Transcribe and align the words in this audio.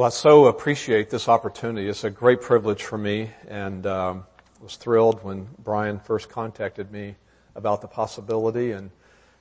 Well, 0.00 0.06
I 0.06 0.10
so 0.12 0.46
appreciate 0.46 1.10
this 1.10 1.28
opportunity. 1.28 1.86
It's 1.86 2.04
a 2.04 2.08
great 2.08 2.40
privilege 2.40 2.84
for 2.84 2.96
me 2.96 3.32
and 3.46 3.86
um, 3.86 4.24
was 4.62 4.76
thrilled 4.76 5.22
when 5.22 5.46
Brian 5.62 6.00
first 6.00 6.30
contacted 6.30 6.90
me 6.90 7.16
about 7.54 7.82
the 7.82 7.86
possibility 7.86 8.72
and 8.72 8.90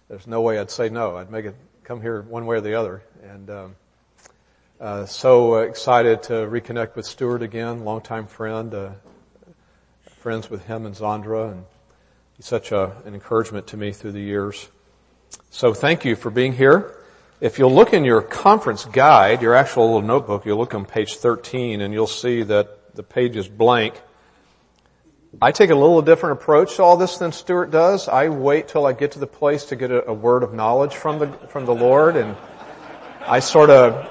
there's 0.09 0.27
no 0.27 0.41
way 0.41 0.59
I'd 0.59 0.69
say 0.69 0.89
no. 0.89 1.15
I'd 1.15 1.31
make 1.31 1.45
it 1.45 1.55
come 1.85 2.01
here 2.01 2.23
one 2.23 2.45
way 2.45 2.57
or 2.57 2.59
the 2.59 2.73
other. 2.73 3.01
And 3.23 3.49
um, 3.49 3.75
uh, 4.81 5.05
so 5.05 5.59
excited 5.59 6.23
to 6.23 6.33
reconnect 6.33 6.97
with 6.97 7.05
Stuart 7.05 7.41
again, 7.41 7.85
longtime 7.85 8.27
friend, 8.27 8.73
uh, 8.73 8.89
friends 10.17 10.49
with 10.49 10.65
him 10.65 10.85
and 10.85 10.93
Zandra, 10.93 11.53
and 11.53 11.63
he's 12.35 12.47
such 12.47 12.73
a, 12.73 12.97
an 13.05 13.13
encouragement 13.13 13.65
to 13.67 13.77
me 13.77 13.93
through 13.93 14.11
the 14.11 14.19
years. 14.19 14.67
So 15.51 15.73
thank 15.73 16.03
you 16.03 16.17
for 16.17 16.29
being 16.29 16.51
here. 16.51 16.98
If 17.41 17.57
you'll 17.57 17.73
look 17.73 17.93
in 17.93 18.03
your 18.03 18.21
conference 18.21 18.83
guide, 18.83 19.41
your 19.41 19.55
actual 19.55 19.85
little 19.85 20.01
notebook, 20.01 20.45
you'll 20.45 20.57
look 20.57 20.75
on 20.75 20.83
page 20.83 21.15
13 21.15 21.79
and 21.79 21.93
you'll 21.93 22.05
see 22.05 22.43
that 22.43 22.93
the 22.95 23.03
page 23.03 23.37
is 23.37 23.47
blank. 23.47 23.93
I 25.41 25.53
take 25.53 25.69
a 25.69 25.75
little 25.75 26.01
different 26.01 26.41
approach 26.41 26.75
to 26.75 26.83
all 26.83 26.97
this 26.97 27.17
than 27.17 27.31
Stuart 27.31 27.71
does. 27.71 28.09
I 28.09 28.27
wait 28.27 28.67
till 28.67 28.85
I 28.85 28.91
get 28.91 29.13
to 29.13 29.19
the 29.19 29.27
place 29.27 29.63
to 29.65 29.77
get 29.77 29.89
a, 29.89 30.09
a 30.09 30.13
word 30.13 30.43
of 30.43 30.53
knowledge 30.53 30.95
from 30.95 31.19
the, 31.19 31.27
from 31.47 31.65
the 31.65 31.73
Lord 31.73 32.17
and 32.17 32.35
I 33.21 33.39
sort 33.39 33.69
of 33.69 34.09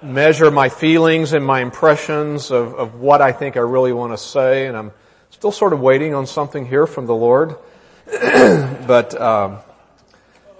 measure 0.00 0.52
my 0.52 0.68
feelings 0.68 1.32
and 1.32 1.44
my 1.44 1.62
impressions 1.62 2.52
of, 2.52 2.74
of 2.74 2.94
what 2.94 3.20
I 3.20 3.32
think 3.32 3.56
I 3.56 3.60
really 3.60 3.92
want 3.92 4.12
to 4.12 4.18
say 4.18 4.68
and 4.68 4.76
I'm 4.76 4.92
still 5.30 5.50
sort 5.50 5.72
of 5.72 5.80
waiting 5.80 6.14
on 6.14 6.28
something 6.28 6.64
here 6.64 6.86
from 6.86 7.06
the 7.06 7.14
Lord. 7.14 7.56
but, 8.06 9.20
um, 9.20 9.58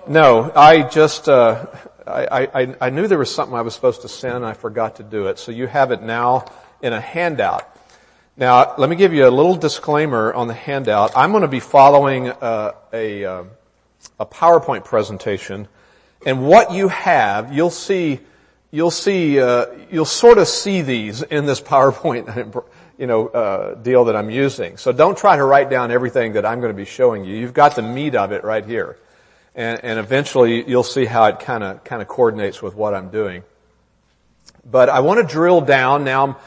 no, 0.08 0.50
I 0.56 0.82
just, 0.82 1.28
uh, 1.28 1.66
I, 2.06 2.48
I, 2.54 2.76
I 2.80 2.90
knew 2.90 3.06
there 3.06 3.18
was 3.18 3.34
something 3.34 3.56
I 3.56 3.62
was 3.62 3.74
supposed 3.74 4.02
to 4.02 4.08
send. 4.08 4.44
I 4.44 4.54
forgot 4.54 4.96
to 4.96 5.02
do 5.02 5.28
it. 5.28 5.38
So 5.38 5.52
you 5.52 5.66
have 5.66 5.90
it 5.90 6.02
now 6.02 6.46
in 6.80 6.92
a 6.92 7.00
handout. 7.00 7.68
Now, 8.36 8.74
let 8.78 8.88
me 8.88 8.96
give 8.96 9.12
you 9.12 9.26
a 9.26 9.30
little 9.30 9.56
disclaimer 9.56 10.32
on 10.32 10.48
the 10.48 10.54
handout. 10.54 11.12
I'm 11.16 11.32
going 11.32 11.42
to 11.42 11.48
be 11.48 11.60
following 11.60 12.28
uh, 12.28 12.72
a, 12.92 13.24
uh, 13.24 13.44
a 14.18 14.26
PowerPoint 14.26 14.84
presentation, 14.84 15.68
and 16.24 16.46
what 16.46 16.72
you 16.72 16.88
have, 16.88 17.52
you'll 17.52 17.70
see, 17.70 18.20
you'll 18.70 18.90
see, 18.90 19.38
uh, 19.38 19.66
you'll 19.90 20.06
sort 20.06 20.38
of 20.38 20.48
see 20.48 20.80
these 20.80 21.22
in 21.22 21.44
this 21.44 21.60
PowerPoint, 21.72 22.64
you 22.96 23.06
know, 23.06 23.28
uh, 23.28 23.74
deal 23.74 24.06
that 24.06 24.16
I'm 24.16 24.30
using. 24.30 24.78
So 24.78 24.92
don't 24.92 25.16
try 25.16 25.36
to 25.36 25.44
write 25.44 25.68
down 25.68 25.90
everything 25.90 26.32
that 26.32 26.46
I'm 26.46 26.60
going 26.60 26.72
to 26.72 26.76
be 26.76 26.86
showing 26.86 27.24
you. 27.26 27.36
You've 27.36 27.54
got 27.54 27.76
the 27.76 27.82
meat 27.82 28.14
of 28.14 28.32
it 28.32 28.44
right 28.44 28.64
here 28.64 28.96
and, 29.54 29.82
and 29.84 29.98
eventually 29.98 30.68
you'll 30.68 30.82
see 30.82 31.04
how 31.04 31.24
it 31.26 31.40
kind 31.40 31.62
of 31.64 31.84
kind 31.84 32.02
of 32.02 32.08
coordinates 32.08 32.62
with 32.62 32.74
what 32.74 32.94
I'm 32.94 33.10
doing. 33.10 33.44
But 34.64 34.88
I 34.88 35.00
want 35.00 35.20
to 35.20 35.26
drill 35.26 35.60
down 35.60 36.04
now 36.04 36.38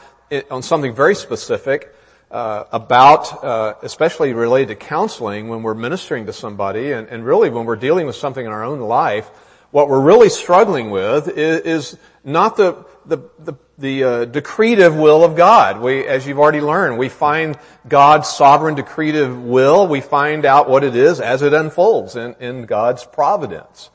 on 0.50 0.62
something 0.62 0.94
very 0.94 1.14
specific 1.14 1.94
uh, 2.30 2.64
about, 2.72 3.44
uh, 3.44 3.74
especially 3.82 4.32
related 4.32 4.68
to 4.68 4.74
counseling 4.74 5.48
when 5.48 5.62
we're 5.62 5.74
ministering 5.74 6.26
to 6.26 6.32
somebody, 6.32 6.92
and, 6.92 7.08
and, 7.08 7.24
really 7.24 7.50
when 7.50 7.64
we're 7.66 7.76
dealing 7.76 8.06
with 8.06 8.16
something 8.16 8.44
in 8.44 8.50
our 8.50 8.64
own 8.64 8.80
life. 8.80 9.28
What 9.70 9.88
we're 9.88 10.00
really 10.00 10.28
struggling 10.28 10.90
with 10.90 11.28
is, 11.28 11.60
is 11.60 11.98
not 12.24 12.56
the 12.56 12.84
the, 13.06 13.18
the, 13.38 13.54
the 13.78 14.04
uh, 14.04 14.24
decretive 14.24 14.96
will 14.96 15.22
of 15.22 15.36
God. 15.36 15.80
We, 15.80 16.06
as 16.06 16.26
you've 16.26 16.38
already 16.38 16.60
learned, 16.60 16.98
we 16.98 17.08
find 17.08 17.58
God's 17.86 18.28
sovereign 18.28 18.74
decretive 18.74 19.42
will. 19.42 19.86
We 19.86 20.00
find 20.00 20.44
out 20.44 20.68
what 20.68 20.82
it 20.82 20.96
is 20.96 21.20
as 21.20 21.42
it 21.42 21.52
unfolds 21.52 22.16
in, 22.16 22.34
in 22.40 22.64
God's 22.66 23.04
providence. 23.04 23.90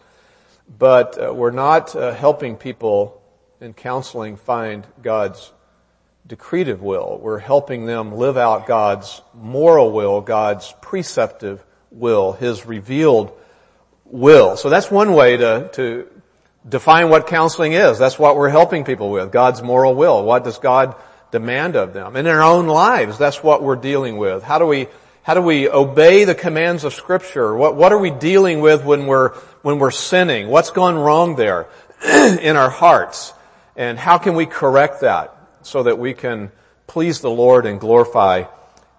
But 0.78 1.22
uh, 1.22 1.34
we're 1.34 1.52
not 1.52 1.96
uh, 1.96 2.14
helping 2.14 2.58
people 2.58 3.22
in 3.60 3.74
counseling 3.74 4.38
find 4.38 4.86
God's 5.02 5.52
decretive 6.28 6.82
will. 6.82 7.20
We're 7.22 7.40
helping 7.40 7.86
them 7.86 8.16
live 8.16 8.38
out 8.38 8.68
God's 8.68 9.22
moral 9.34 9.92
will, 9.92 10.22
God's 10.22 10.74
preceptive 10.82 11.64
will, 11.90 12.34
His 12.34 12.66
revealed 12.66 13.38
will. 14.06 14.58
So 14.58 14.70
that's 14.70 14.92
one 14.92 15.14
way 15.14 15.38
to, 15.38 15.70
to 15.74 16.08
define 16.68 17.10
what 17.10 17.28
counseling 17.28 17.74
is. 17.74 17.98
That's 17.98 18.20
what 18.20 18.36
we're 18.36 18.50
helping 18.50 18.84
people 18.84 19.10
with. 19.10 19.32
God's 19.32 19.62
moral 19.62 19.96
will. 19.96 20.24
What 20.24 20.44
does 20.44 20.60
God 20.60 20.96
demand 21.32 21.76
of 21.76 21.94
them? 21.94 22.16
And 22.16 22.28
in 22.28 22.34
our 22.34 22.44
own 22.44 22.68
lives, 22.68 23.18
that's 23.18 23.44
what 23.44 23.64
we're 23.64 23.76
dealing 23.76 24.18
with. 24.18 24.44
How 24.44 24.60
do 24.60 24.66
we, 24.66 24.88
how 25.24 25.34
do 25.34 25.42
we 25.42 25.70
obey 25.70 26.24
the 26.24 26.36
commands 26.36 26.84
of 26.84 26.94
scripture? 26.94 27.56
What, 27.56 27.76
what 27.76 27.92
are 27.92 28.00
we 28.00 28.12
dealing 28.12 28.62
with 28.62 28.84
when 28.84 29.08
we're, 29.08 29.34
when 29.64 29.80
we're 29.80 29.92
sinning? 29.92 30.50
What's 30.50 30.72
gone 30.72 30.96
wrong 30.96 31.36
there 31.36 31.68
in 32.06 32.56
our 32.56 32.70
hearts? 32.70 33.34
And 33.76 33.98
how 33.98 34.18
can 34.18 34.36
we 34.36 34.46
correct 34.46 35.02
that 35.02 35.36
so 35.64 35.84
that 35.84 35.98
we 35.98 36.14
can 36.14 36.52
please 36.88 37.22
the 37.22 37.30
Lord 37.30 37.66
and 37.66 37.80
glorify 37.80 38.44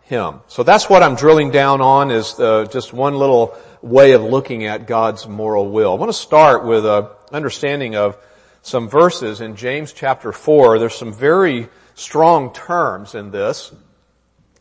Him? 0.02 0.40
So 0.48 0.62
that's 0.62 0.88
what 0.88 1.02
I'm 1.02 1.14
drilling 1.14 1.50
down 1.50 1.80
on 1.80 2.10
is 2.10 2.34
the, 2.34 2.64
just 2.72 2.92
one 2.92 3.14
little 3.14 3.56
way 3.82 4.12
of 4.12 4.22
looking 4.22 4.64
at 4.66 4.86
God's 4.86 5.26
moral 5.26 5.68
will. 5.68 5.92
I 5.92 5.96
want 5.96 6.10
to 6.10 6.16
start 6.16 6.64
with 6.64 6.86
a 6.86 7.10
understanding 7.32 7.96
of 7.96 8.16
some 8.62 8.88
verses 8.88 9.40
in 9.40 9.56
James 9.56 9.92
chapter 9.92 10.32
4. 10.32 10.78
There's 10.78 10.94
some 10.94 11.12
very 11.12 11.68
strong 11.94 12.52
terms 12.52 13.14
in 13.14 13.32
this. 13.32 13.72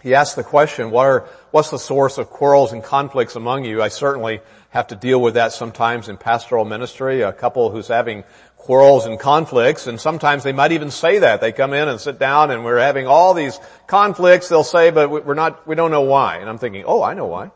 He 0.02 0.16
asks 0.16 0.36
the 0.36 0.44
question, 0.44 0.90
what 0.90 1.06
are, 1.06 1.30
what's 1.52 1.70
the 1.70 1.78
source 1.78 2.18
of 2.18 2.32
quarrels 2.32 2.74
and 2.74 2.84
conflicts 2.84 3.36
among 3.36 3.66
you? 3.66 3.84
I 3.84 3.90
certainly 3.90 4.42
have 4.72 4.88
to 4.88 4.96
deal 4.96 5.22
with 5.22 5.36
that 5.36 5.52
sometimes 5.52 6.10
in 6.10 6.18
pastoral 6.18 6.66
ministry, 6.66 7.22
a 7.22 7.32
couple 7.32 7.70
who's 7.70 7.88
having 7.88 8.24
quarrels 8.58 9.06
and 9.06 9.20
conflicts, 9.20 9.86
and 9.86 10.00
sometimes 10.02 10.42
they 10.42 10.54
might 10.54 10.72
even 10.72 10.90
say 10.90 11.20
that. 11.20 11.42
They 11.42 11.52
come 11.52 11.74
in 11.74 11.88
and 11.88 12.00
sit 12.00 12.18
down 12.18 12.50
and 12.50 12.66
we're 12.66 12.80
having 12.80 13.06
all 13.06 13.36
these 13.36 13.60
conflicts, 13.86 14.50
they'll 14.50 14.64
say, 14.64 14.90
but 14.90 15.10
we're 15.10 15.36
not, 15.36 15.68
we 15.68 15.76
don't 15.76 15.92
know 15.92 16.02
why. 16.02 16.38
And 16.38 16.50
I'm 16.50 16.58
thinking, 16.58 16.84
oh, 16.88 17.04
I 17.04 17.14
know 17.14 17.28
why. 17.28 17.52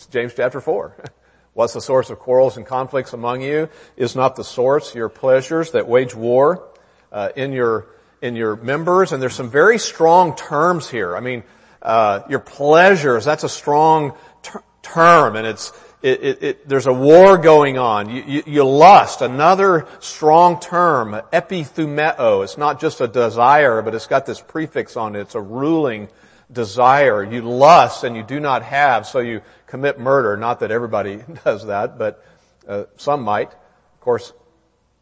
It's 0.00 0.06
James 0.06 0.32
chapter 0.34 0.62
4. 0.62 0.96
What's 1.52 1.74
the 1.74 1.80
source 1.82 2.08
of 2.08 2.18
quarrels 2.18 2.56
and 2.56 2.64
conflicts 2.64 3.12
among 3.12 3.42
you? 3.42 3.68
Is 3.98 4.16
not 4.16 4.34
the 4.34 4.44
source 4.44 4.94
your 4.94 5.10
pleasures 5.10 5.72
that 5.72 5.86
wage 5.86 6.14
war 6.14 6.70
uh, 7.12 7.28
in 7.36 7.52
your 7.52 7.88
in 8.22 8.34
your 8.34 8.56
members? 8.56 9.12
And 9.12 9.20
there's 9.20 9.34
some 9.34 9.50
very 9.50 9.78
strong 9.78 10.36
terms 10.36 10.88
here. 10.88 11.14
I 11.14 11.20
mean, 11.20 11.42
uh, 11.82 12.20
your 12.30 12.38
pleasures. 12.38 13.26
That's 13.26 13.44
a 13.44 13.48
strong 13.48 14.16
ter- 14.42 14.62
term, 14.80 15.36
and 15.36 15.46
it's 15.46 15.70
it, 16.00 16.22
it, 16.22 16.42
it, 16.42 16.68
there's 16.68 16.86
a 16.86 16.94
war 16.94 17.36
going 17.36 17.76
on. 17.76 18.08
You, 18.08 18.22
you, 18.26 18.42
you, 18.46 18.64
lust, 18.64 19.20
another 19.20 19.86
strong 19.98 20.60
term, 20.60 21.12
epithumeo. 21.30 22.42
It's 22.42 22.56
not 22.56 22.80
just 22.80 23.02
a 23.02 23.06
desire, 23.06 23.82
but 23.82 23.94
it's 23.94 24.06
got 24.06 24.24
this 24.24 24.40
prefix 24.40 24.96
on 24.96 25.14
it. 25.14 25.20
It's 25.20 25.34
a 25.34 25.42
ruling 25.42 26.08
desire. 26.52 27.22
You 27.22 27.42
lust 27.42 28.04
and 28.04 28.16
you 28.16 28.22
do 28.22 28.40
not 28.40 28.62
have, 28.62 29.06
so 29.06 29.20
you 29.20 29.42
commit 29.66 29.98
murder. 29.98 30.36
Not 30.36 30.60
that 30.60 30.70
everybody 30.70 31.22
does 31.44 31.66
that, 31.66 31.98
but 31.98 32.24
uh, 32.66 32.84
some 32.96 33.22
might. 33.22 33.52
Of 33.52 34.00
course, 34.00 34.32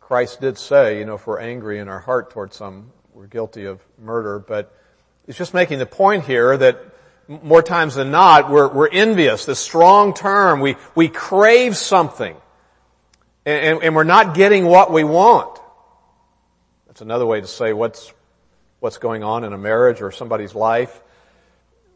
Christ 0.01 0.41
did 0.41 0.59
say, 0.59 0.99
you 0.99 1.05
know, 1.05 1.15
if 1.15 1.27
we're 1.27 1.41
angry 1.41 1.79
in 1.79 1.89
our 1.89 2.01
heart 2.01 2.31
towards 2.31 2.57
some, 2.57 2.93
we're 3.13 3.27
guilty 3.27 3.67
of 3.67 3.81
murder. 3.99 4.39
But 4.39 4.75
it's 5.27 5.39
just 5.39 5.55
making 5.55 5.79
the 5.79 5.87
point 5.87 6.25
here 6.25 6.57
that 6.57 6.81
more 7.29 7.63
times 7.63 7.95
than 7.95 8.11
not, 8.11 8.51
we're, 8.51 8.69
we're 8.73 8.89
envious. 8.89 9.45
The 9.45 9.55
strong 9.55 10.15
term, 10.15 10.61
we, 10.61 10.77
we 10.95 11.09
crave 11.09 11.77
something. 11.77 12.37
And, 13.45 13.83
and, 13.83 13.95
we're 13.95 14.05
not 14.05 14.35
getting 14.35 14.67
what 14.67 14.93
we 14.93 15.05
want. 15.05 15.59
That's 16.87 17.01
another 17.01 17.25
way 17.25 17.41
to 17.41 17.47
say 17.47 17.73
what's, 17.73 18.13
what's 18.81 18.99
going 18.99 19.25
on 19.25 19.45
in 19.45 19.55
a 19.55 19.59
marriage 19.59 20.03
or 20.03 20.11
somebody's 20.11 20.55
life 20.55 21.03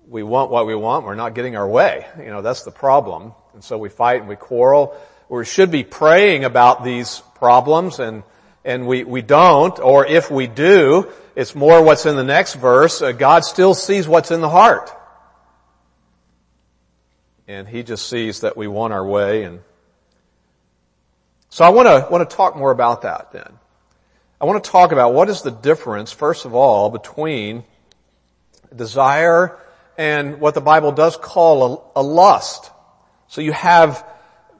we 0.09 0.23
want 0.23 0.51
what 0.51 0.67
we 0.67 0.75
want, 0.75 1.05
we're 1.05 1.15
not 1.15 1.35
getting 1.35 1.57
our 1.57 1.69
way. 1.69 2.07
You 2.19 2.27
know, 2.27 2.43
that's 2.43 2.63
the 2.63 2.71
problem. 2.71 3.33
And 3.55 3.63
so 3.63 3.79
we 3.79 3.89
fight 3.89 4.21
and 4.21 4.29
we 4.29 4.37
quarrel. 4.37 4.97
We 5.29 5.45
should 5.45 5.71
be 5.71 5.85
praying 5.85 6.45
about 6.45 6.85
these 6.85 7.23
problems 7.37 7.99
and, 7.99 8.23
and 8.65 8.87
we, 8.87 9.05
we 9.05 9.23
don't, 9.23 9.79
or 9.79 10.07
if 10.07 10.31
we 10.31 10.47
do, 10.47 11.11
it's 11.35 11.55
more 11.55 11.83
what's 11.83 12.07
in 12.07 12.17
the 12.17 12.25
next 12.25 12.55
verse. 12.55 13.01
Uh, 13.01 13.13
God 13.13 13.45
still 13.45 13.75
sees 13.75 14.07
what's 14.07 14.31
in 14.31 14.41
the 14.41 14.51
heart. 14.51 14.91
And 17.49 17.67
He 17.67 17.83
just 17.83 18.09
sees 18.09 18.41
that 18.41 18.57
we 18.57 18.67
want 18.67 18.93
our 18.93 19.07
way 19.07 19.45
and 19.45 19.61
so 21.53 21.67
I 21.67 21.69
want 21.69 21.87
to, 21.87 22.11
want 22.11 22.29
to 22.29 22.35
talk 22.35 22.57
more 22.57 22.71
about 22.71 23.03
that 23.03 23.31
then. 23.33 23.59
I 24.41 24.47
want 24.47 24.65
to 24.65 24.71
talk 24.71 24.91
about 24.91 25.13
what 25.13 25.29
is 25.29 25.43
the 25.43 25.51
difference, 25.51 26.11
first 26.11 26.47
of 26.47 26.55
all, 26.55 26.89
between 26.89 27.65
desire 28.75 29.59
and 29.97 30.41
what 30.41 30.55
the 30.55 30.61
Bible 30.61 30.93
does 30.93 31.17
call 31.17 31.93
a, 31.97 32.01
a 32.01 32.03
lust. 32.03 32.71
So 33.29 33.41
you 33.41 33.53
have 33.53 34.07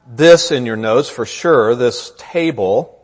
this 0.07 0.51
in 0.51 0.65
your 0.65 0.75
notes 0.75 1.09
for 1.09 1.25
sure, 1.25 1.75
this 1.75 2.11
table. 2.17 2.99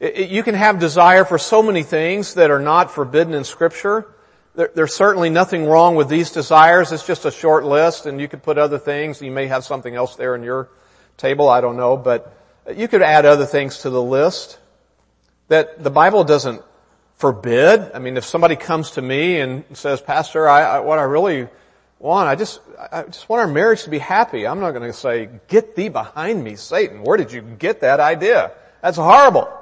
It, 0.00 0.16
it, 0.16 0.30
you 0.30 0.42
can 0.42 0.54
have 0.54 0.78
desire 0.78 1.24
for 1.24 1.38
so 1.38 1.62
many 1.62 1.82
things 1.82 2.34
that 2.34 2.50
are 2.50 2.60
not 2.60 2.90
forbidden 2.90 3.34
in 3.34 3.44
scripture. 3.44 4.06
There, 4.54 4.70
there's 4.74 4.94
certainly 4.94 5.30
nothing 5.30 5.66
wrong 5.66 5.96
with 5.96 6.08
these 6.08 6.30
desires. 6.30 6.92
It's 6.92 7.06
just 7.06 7.24
a 7.24 7.30
short 7.30 7.64
list 7.64 8.06
and 8.06 8.20
you 8.20 8.28
could 8.28 8.42
put 8.42 8.58
other 8.58 8.78
things. 8.78 9.20
You 9.20 9.32
may 9.32 9.46
have 9.46 9.64
something 9.64 9.94
else 9.94 10.16
there 10.16 10.34
in 10.34 10.42
your 10.42 10.68
table. 11.16 11.48
I 11.48 11.60
don't 11.60 11.76
know, 11.76 11.96
but 11.96 12.32
you 12.74 12.88
could 12.88 13.02
add 13.02 13.26
other 13.26 13.46
things 13.46 13.78
to 13.78 13.90
the 13.90 14.02
list 14.02 14.58
that 15.48 15.82
the 15.82 15.90
Bible 15.90 16.24
doesn't 16.24 16.62
forbid. 17.16 17.92
I 17.94 17.98
mean, 17.98 18.16
if 18.16 18.24
somebody 18.24 18.56
comes 18.56 18.92
to 18.92 19.02
me 19.02 19.40
and 19.40 19.64
says, 19.72 20.00
Pastor, 20.00 20.48
I, 20.48 20.62
I, 20.62 20.80
what 20.80 20.98
I 20.98 21.02
really 21.02 21.48
want, 21.98 22.28
I 22.28 22.34
just, 22.34 22.60
I 22.92 23.04
just 23.04 23.28
want 23.28 23.40
our 23.40 23.48
marriage 23.48 23.84
to 23.84 23.90
be 23.90 23.98
happy. 23.98 24.46
I'm 24.46 24.60
not 24.60 24.72
going 24.72 24.90
to 24.90 24.92
say, 24.92 25.28
get 25.48 25.76
thee 25.76 25.88
behind 25.88 26.42
me, 26.42 26.56
Satan. 26.56 27.02
Where 27.02 27.16
did 27.16 27.32
you 27.32 27.40
get 27.40 27.80
that 27.80 28.00
idea? 28.00 28.52
That's 28.82 28.96
horrible. 28.96 29.52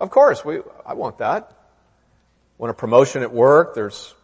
Of 0.00 0.10
course, 0.10 0.44
we, 0.44 0.60
I 0.86 0.94
want 0.94 1.18
that. 1.18 1.50
Want 2.58 2.70
a 2.70 2.74
promotion 2.74 3.22
at 3.22 3.32
work, 3.32 3.74
there's 3.74 4.14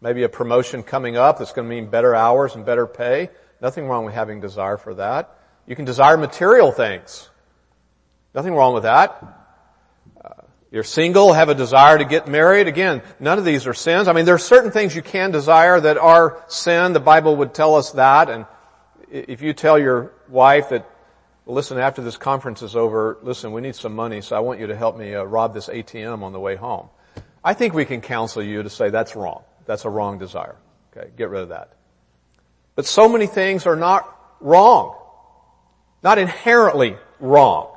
maybe 0.00 0.24
a 0.24 0.28
promotion 0.28 0.82
coming 0.82 1.16
up 1.16 1.38
that's 1.38 1.52
going 1.52 1.68
to 1.68 1.74
mean 1.74 1.88
better 1.90 2.14
hours 2.14 2.54
and 2.54 2.64
better 2.64 2.86
pay. 2.86 3.30
Nothing 3.60 3.86
wrong 3.86 4.04
with 4.04 4.14
having 4.14 4.40
desire 4.40 4.76
for 4.76 4.94
that. 4.94 5.36
You 5.66 5.76
can 5.76 5.84
desire 5.84 6.16
material 6.16 6.72
things. 6.72 7.28
Nothing 8.34 8.54
wrong 8.54 8.74
with 8.74 8.84
that. 8.84 9.22
You're 10.70 10.84
single, 10.84 11.32
have 11.32 11.48
a 11.48 11.54
desire 11.54 11.96
to 11.96 12.04
get 12.04 12.28
married. 12.28 12.68
Again, 12.68 13.02
none 13.18 13.38
of 13.38 13.44
these 13.44 13.66
are 13.66 13.72
sins. 13.72 14.06
I 14.06 14.12
mean, 14.12 14.26
there 14.26 14.34
are 14.34 14.38
certain 14.38 14.70
things 14.70 14.94
you 14.94 15.00
can 15.00 15.30
desire 15.30 15.80
that 15.80 15.96
are 15.96 16.42
sin. 16.48 16.92
The 16.92 17.00
Bible 17.00 17.36
would 17.36 17.54
tell 17.54 17.76
us 17.76 17.92
that. 17.92 18.28
And 18.28 18.44
if 19.10 19.40
you 19.40 19.54
tell 19.54 19.78
your 19.78 20.12
wife 20.28 20.68
that, 20.68 20.86
listen, 21.46 21.78
after 21.78 22.02
this 22.02 22.18
conference 22.18 22.60
is 22.60 22.76
over, 22.76 23.18
listen, 23.22 23.52
we 23.52 23.62
need 23.62 23.76
some 23.76 23.94
money, 23.94 24.20
so 24.20 24.36
I 24.36 24.40
want 24.40 24.60
you 24.60 24.66
to 24.66 24.76
help 24.76 24.98
me 24.98 25.14
uh, 25.14 25.24
rob 25.24 25.54
this 25.54 25.68
ATM 25.68 26.22
on 26.22 26.32
the 26.32 26.40
way 26.40 26.54
home. 26.54 26.90
I 27.42 27.54
think 27.54 27.72
we 27.72 27.86
can 27.86 28.02
counsel 28.02 28.42
you 28.42 28.62
to 28.62 28.68
say 28.68 28.90
that's 28.90 29.16
wrong. 29.16 29.44
That's 29.64 29.86
a 29.86 29.90
wrong 29.90 30.18
desire. 30.18 30.56
Okay, 30.94 31.08
get 31.16 31.30
rid 31.30 31.42
of 31.42 31.48
that. 31.48 31.72
But 32.74 32.84
so 32.84 33.08
many 33.08 33.26
things 33.26 33.66
are 33.66 33.76
not 33.76 34.06
wrong. 34.40 34.96
Not 36.02 36.18
inherently 36.18 36.96
wrong 37.20 37.74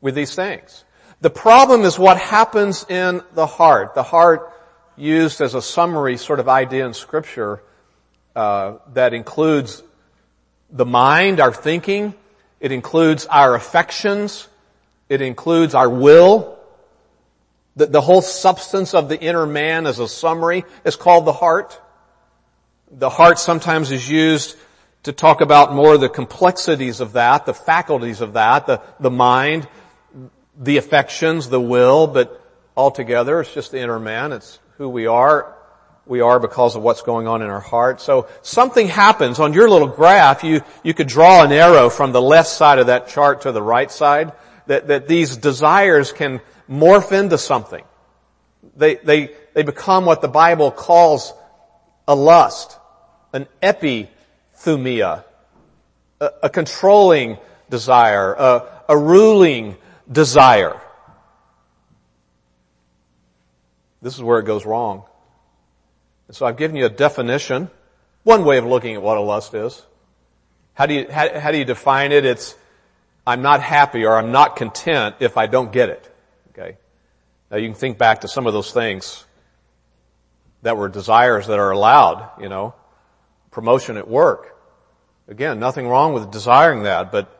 with 0.00 0.14
these 0.14 0.34
things. 0.34 0.84
The 1.20 1.30
problem 1.30 1.82
is 1.82 1.98
what 1.98 2.18
happens 2.18 2.84
in 2.88 3.22
the 3.34 3.46
heart. 3.46 3.94
The 3.94 4.02
heart 4.02 4.52
used 4.96 5.40
as 5.40 5.54
a 5.54 5.62
summary 5.62 6.16
sort 6.16 6.40
of 6.40 6.48
idea 6.48 6.86
in 6.86 6.94
scripture 6.94 7.62
uh, 8.34 8.74
that 8.92 9.14
includes 9.14 9.82
the 10.70 10.84
mind, 10.84 11.40
our 11.40 11.52
thinking. 11.52 12.14
It 12.60 12.70
includes 12.72 13.26
our 13.26 13.54
affections. 13.54 14.48
It 15.08 15.22
includes 15.22 15.74
our 15.74 15.88
will. 15.88 16.58
The, 17.76 17.86
the 17.86 18.00
whole 18.00 18.22
substance 18.22 18.94
of 18.94 19.08
the 19.08 19.18
inner 19.18 19.46
man 19.46 19.86
as 19.86 19.98
a 19.98 20.08
summary 20.08 20.64
is 20.84 20.96
called 20.96 21.24
the 21.24 21.32
heart. 21.32 21.80
The 22.90 23.10
heart 23.10 23.38
sometimes 23.38 23.90
is 23.90 24.08
used 24.08 24.56
to 25.04 25.12
talk 25.12 25.40
about 25.40 25.72
more 25.72 25.94
of 25.94 26.00
the 26.00 26.08
complexities 26.08 27.00
of 27.00 27.12
that, 27.12 27.46
the 27.46 27.54
faculties 27.54 28.20
of 28.20 28.34
that, 28.34 28.66
the, 28.66 28.82
the 28.98 29.10
mind, 29.10 29.68
the 30.58 30.76
affections, 30.76 31.48
the 31.48 31.60
will, 31.60 32.06
but 32.06 32.42
altogether 32.76 33.40
it's 33.40 33.52
just 33.52 33.72
the 33.72 33.80
inner 33.80 33.98
man. 33.98 34.32
It's 34.32 34.58
who 34.78 34.88
we 34.88 35.06
are. 35.06 35.54
We 36.06 36.20
are 36.20 36.38
because 36.38 36.76
of 36.76 36.82
what's 36.82 37.02
going 37.02 37.26
on 37.26 37.42
in 37.42 37.48
our 37.48 37.60
heart. 37.60 38.00
So 38.00 38.28
something 38.42 38.86
happens 38.86 39.40
on 39.40 39.52
your 39.52 39.68
little 39.68 39.88
graph. 39.88 40.44
You, 40.44 40.62
you 40.84 40.94
could 40.94 41.08
draw 41.08 41.42
an 41.42 41.50
arrow 41.50 41.90
from 41.90 42.12
the 42.12 42.22
left 42.22 42.48
side 42.48 42.78
of 42.78 42.86
that 42.86 43.08
chart 43.08 43.42
to 43.42 43.52
the 43.52 43.62
right 43.62 43.90
side 43.90 44.32
that, 44.66 44.88
that 44.88 45.08
these 45.08 45.36
desires 45.36 46.12
can 46.12 46.40
morph 46.70 47.12
into 47.12 47.38
something. 47.38 47.84
They, 48.76 48.96
they, 48.96 49.34
they 49.54 49.62
become 49.62 50.04
what 50.04 50.20
the 50.20 50.28
Bible 50.28 50.70
calls 50.70 51.32
a 52.06 52.14
lust, 52.14 52.78
an 53.32 53.48
epithumia, 53.62 55.24
a, 56.20 56.30
a 56.44 56.50
controlling 56.50 57.38
desire, 57.68 58.32
a, 58.34 58.68
a 58.88 58.96
ruling 58.96 59.76
desire. 60.10 60.80
This 64.02 64.14
is 64.14 64.22
where 64.22 64.38
it 64.38 64.44
goes 64.44 64.64
wrong. 64.64 65.04
So 66.30 66.46
I've 66.46 66.56
given 66.56 66.76
you 66.76 66.86
a 66.86 66.90
definition, 66.90 67.70
one 68.24 68.44
way 68.44 68.58
of 68.58 68.64
looking 68.64 68.94
at 68.94 69.02
what 69.02 69.16
a 69.16 69.20
lust 69.20 69.54
is. 69.54 69.82
How 70.74 70.86
do 70.86 70.94
you, 70.94 71.06
how, 71.10 71.38
how 71.38 71.50
do 71.52 71.58
you 71.58 71.64
define 71.64 72.12
it? 72.12 72.24
It's, 72.24 72.54
I'm 73.26 73.42
not 73.42 73.62
happy 73.62 74.04
or 74.04 74.16
I'm 74.16 74.32
not 74.32 74.56
content 74.56 75.16
if 75.20 75.36
I 75.36 75.46
don't 75.46 75.72
get 75.72 75.88
it. 75.88 76.14
Okay? 76.50 76.76
Now 77.50 77.56
you 77.56 77.68
can 77.68 77.76
think 77.76 77.98
back 77.98 78.22
to 78.22 78.28
some 78.28 78.46
of 78.46 78.52
those 78.52 78.72
things 78.72 79.24
that 80.62 80.76
were 80.76 80.88
desires 80.88 81.46
that 81.46 81.58
are 81.58 81.70
allowed, 81.70 82.28
you 82.40 82.48
know, 82.48 82.74
promotion 83.50 83.96
at 83.96 84.08
work. 84.08 84.56
Again, 85.28 85.58
nothing 85.58 85.88
wrong 85.88 86.12
with 86.12 86.30
desiring 86.30 86.84
that, 86.84 87.10
but 87.10 87.35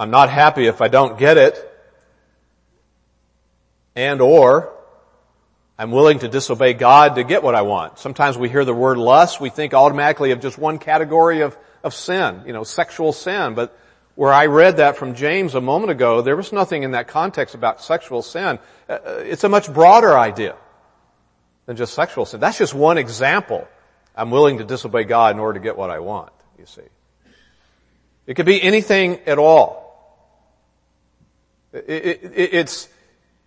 I'm 0.00 0.10
not 0.10 0.30
happy 0.30 0.66
if 0.66 0.80
I 0.80 0.88
don't 0.88 1.18
get 1.18 1.36
it. 1.36 1.54
And 3.94 4.22
or 4.22 4.72
I'm 5.78 5.90
willing 5.90 6.20
to 6.20 6.28
disobey 6.28 6.72
God 6.72 7.16
to 7.16 7.22
get 7.22 7.42
what 7.42 7.54
I 7.54 7.60
want. 7.60 7.98
Sometimes 7.98 8.38
we 8.38 8.48
hear 8.48 8.64
the 8.64 8.72
word 8.72 8.96
lust, 8.96 9.42
we 9.42 9.50
think 9.50 9.74
automatically 9.74 10.30
of 10.30 10.40
just 10.40 10.56
one 10.56 10.78
category 10.78 11.42
of, 11.42 11.54
of 11.84 11.92
sin, 11.92 12.44
you 12.46 12.54
know, 12.54 12.64
sexual 12.64 13.12
sin, 13.12 13.52
but 13.52 13.78
where 14.14 14.32
I 14.32 14.46
read 14.46 14.78
that 14.78 14.96
from 14.96 15.14
James 15.14 15.54
a 15.54 15.60
moment 15.60 15.90
ago, 15.90 16.22
there 16.22 16.34
was 16.36 16.50
nothing 16.50 16.82
in 16.82 16.92
that 16.92 17.06
context 17.06 17.54
about 17.54 17.82
sexual 17.82 18.22
sin. 18.22 18.58
Uh, 18.88 18.92
uh, 18.92 19.22
it's 19.26 19.44
a 19.44 19.50
much 19.50 19.70
broader 19.70 20.18
idea 20.18 20.56
than 21.66 21.76
just 21.76 21.92
sexual 21.92 22.24
sin. 22.24 22.40
That's 22.40 22.56
just 22.56 22.72
one 22.72 22.96
example. 22.96 23.68
I'm 24.16 24.30
willing 24.30 24.56
to 24.58 24.64
disobey 24.64 25.04
God 25.04 25.34
in 25.34 25.40
order 25.40 25.58
to 25.58 25.62
get 25.62 25.76
what 25.76 25.90
I 25.90 25.98
want, 25.98 26.32
you 26.58 26.64
see. 26.64 26.88
It 28.26 28.32
could 28.32 28.46
be 28.46 28.62
anything 28.62 29.20
at 29.26 29.38
all. 29.38 29.79
It, 31.72 31.88
it, 31.88 32.54
it's, 32.54 32.88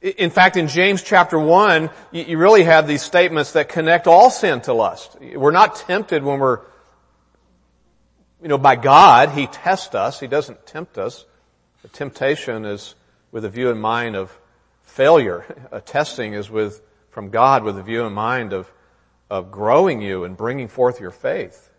in 0.01 0.29
fact, 0.29 0.57
in 0.57 0.67
James 0.67 1.01
chapter 1.01 1.39
1, 1.39 1.89
you 2.11 2.37
really 2.37 2.63
have 2.63 2.87
these 2.87 3.01
statements 3.01 3.53
that 3.53 3.69
connect 3.69 4.07
all 4.07 4.29
sin 4.29 4.61
to 4.61 4.73
lust. 4.73 5.17
We're 5.19 5.51
not 5.51 5.75
tempted 5.75 6.23
when 6.23 6.39
we're 6.39 6.61
you 8.43 8.49
know, 8.49 8.57
by 8.57 8.75
God, 8.75 9.29
He 9.29 9.47
tests 9.47 9.95
us. 9.95 10.19
He 10.19 10.27
doesn't 10.27 10.67
tempt 10.67 10.97
us. 10.97 11.25
The 11.81 11.87
temptation 11.87 12.65
is 12.65 12.93
with 13.31 13.45
a 13.45 13.49
view 13.49 13.69
in 13.69 13.79
mind 13.79 14.17
of 14.17 14.37
failure. 14.83 15.45
A 15.71 15.79
testing 15.79 16.33
is 16.33 16.49
with, 16.49 16.81
from 17.09 17.29
God 17.29 17.63
with 17.63 17.79
a 17.79 17.81
view 17.81 18.05
in 18.05 18.11
mind 18.11 18.51
of, 18.51 18.69
of 19.29 19.49
growing 19.49 20.01
you 20.01 20.25
and 20.25 20.35
bringing 20.35 20.67
forth 20.67 20.99
your 20.99 21.09
faith. 21.11 21.71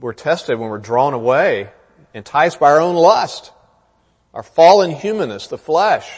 We're 0.00 0.12
tested 0.12 0.58
when 0.58 0.68
we're 0.68 0.78
drawn 0.78 1.14
away, 1.14 1.70
enticed 2.12 2.58
by 2.58 2.72
our 2.72 2.80
own 2.80 2.96
lust, 2.96 3.52
our 4.34 4.42
fallen 4.42 4.90
humanness, 4.90 5.46
the 5.48 5.58
flesh. 5.58 6.08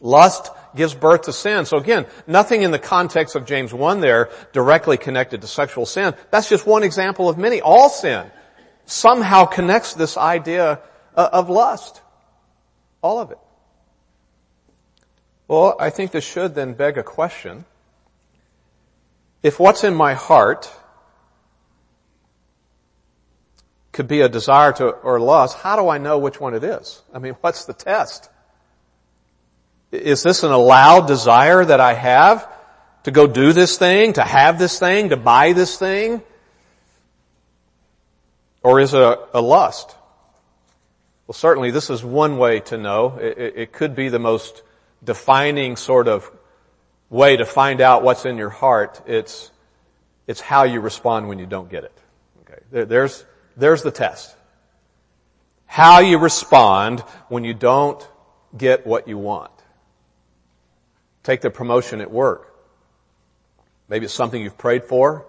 Lust 0.00 0.50
gives 0.74 0.94
birth 0.94 1.22
to 1.22 1.32
sin. 1.32 1.64
So 1.64 1.76
again, 1.78 2.06
nothing 2.26 2.62
in 2.62 2.70
the 2.70 2.78
context 2.78 3.36
of 3.36 3.46
James 3.46 3.72
1 3.72 4.00
there 4.00 4.30
directly 4.52 4.96
connected 4.96 5.40
to 5.42 5.46
sexual 5.46 5.86
sin. 5.86 6.14
That's 6.30 6.48
just 6.48 6.66
one 6.66 6.82
example 6.82 7.28
of 7.28 7.38
many. 7.38 7.60
All 7.60 7.88
sin 7.88 8.30
somehow 8.84 9.44
connects 9.44 9.94
this 9.94 10.16
idea 10.16 10.80
uh, 11.14 11.28
of 11.32 11.48
lust. 11.48 12.00
All 13.00 13.20
of 13.20 13.30
it. 13.30 13.38
Well, 15.46 15.76
I 15.78 15.90
think 15.90 16.10
this 16.10 16.24
should 16.24 16.54
then 16.54 16.74
beg 16.74 16.98
a 16.98 17.02
question. 17.02 17.64
If 19.42 19.58
what's 19.58 19.84
in 19.84 19.94
my 19.94 20.14
heart 20.14 20.72
could 23.92 24.08
be 24.08 24.22
a 24.22 24.28
desire 24.28 24.72
to, 24.72 24.88
or 24.88 25.20
lust, 25.20 25.58
how 25.58 25.76
do 25.76 25.88
I 25.88 25.98
know 25.98 26.18
which 26.18 26.40
one 26.40 26.54
it 26.54 26.64
is? 26.64 27.02
I 27.12 27.18
mean, 27.18 27.34
what's 27.40 27.66
the 27.66 27.74
test? 27.74 28.28
Is 29.90 30.22
this 30.22 30.42
an 30.42 30.52
allowed 30.52 31.06
desire 31.06 31.64
that 31.64 31.80
I 31.80 31.92
have 31.92 32.48
to 33.04 33.10
go 33.10 33.26
do 33.26 33.52
this 33.52 33.76
thing, 33.76 34.14
to 34.14 34.22
have 34.22 34.58
this 34.58 34.78
thing, 34.78 35.10
to 35.10 35.16
buy 35.16 35.52
this 35.52 35.78
thing? 35.78 36.22
Or 38.62 38.80
is 38.80 38.94
it 38.94 39.02
a, 39.02 39.18
a 39.34 39.40
lust? 39.40 39.94
Well, 41.26 41.34
certainly 41.34 41.70
this 41.70 41.90
is 41.90 42.02
one 42.02 42.38
way 42.38 42.60
to 42.60 42.78
know. 42.78 43.18
It, 43.18 43.38
it, 43.38 43.56
it 43.56 43.72
could 43.72 43.94
be 43.94 44.08
the 44.08 44.18
most 44.18 44.62
defining 45.04 45.76
sort 45.76 46.08
of 46.08 46.30
way 47.10 47.36
to 47.36 47.44
find 47.44 47.80
out 47.80 48.02
what's 48.02 48.24
in 48.24 48.38
your 48.38 48.50
heart. 48.50 49.02
It's, 49.06 49.50
it's 50.26 50.40
how 50.40 50.64
you 50.64 50.80
respond 50.80 51.28
when 51.28 51.38
you 51.38 51.46
don't 51.46 51.68
get 51.68 51.84
it. 51.84 51.98
Okay. 52.42 52.62
There, 52.70 52.84
there's, 52.84 53.24
there's 53.56 53.82
the 53.82 53.90
test. 53.90 54.36
How 55.66 56.00
you 56.00 56.18
respond 56.18 57.00
when 57.28 57.44
you 57.44 57.54
don't 57.54 58.06
get 58.56 58.86
what 58.86 59.08
you 59.08 59.16
want. 59.18 59.50
Take 61.22 61.40
the 61.40 61.50
promotion 61.50 62.00
at 62.00 62.10
work. 62.10 62.54
Maybe 63.88 64.06
it's 64.06 64.14
something 64.14 64.42
you've 64.42 64.58
prayed 64.58 64.84
for. 64.84 65.26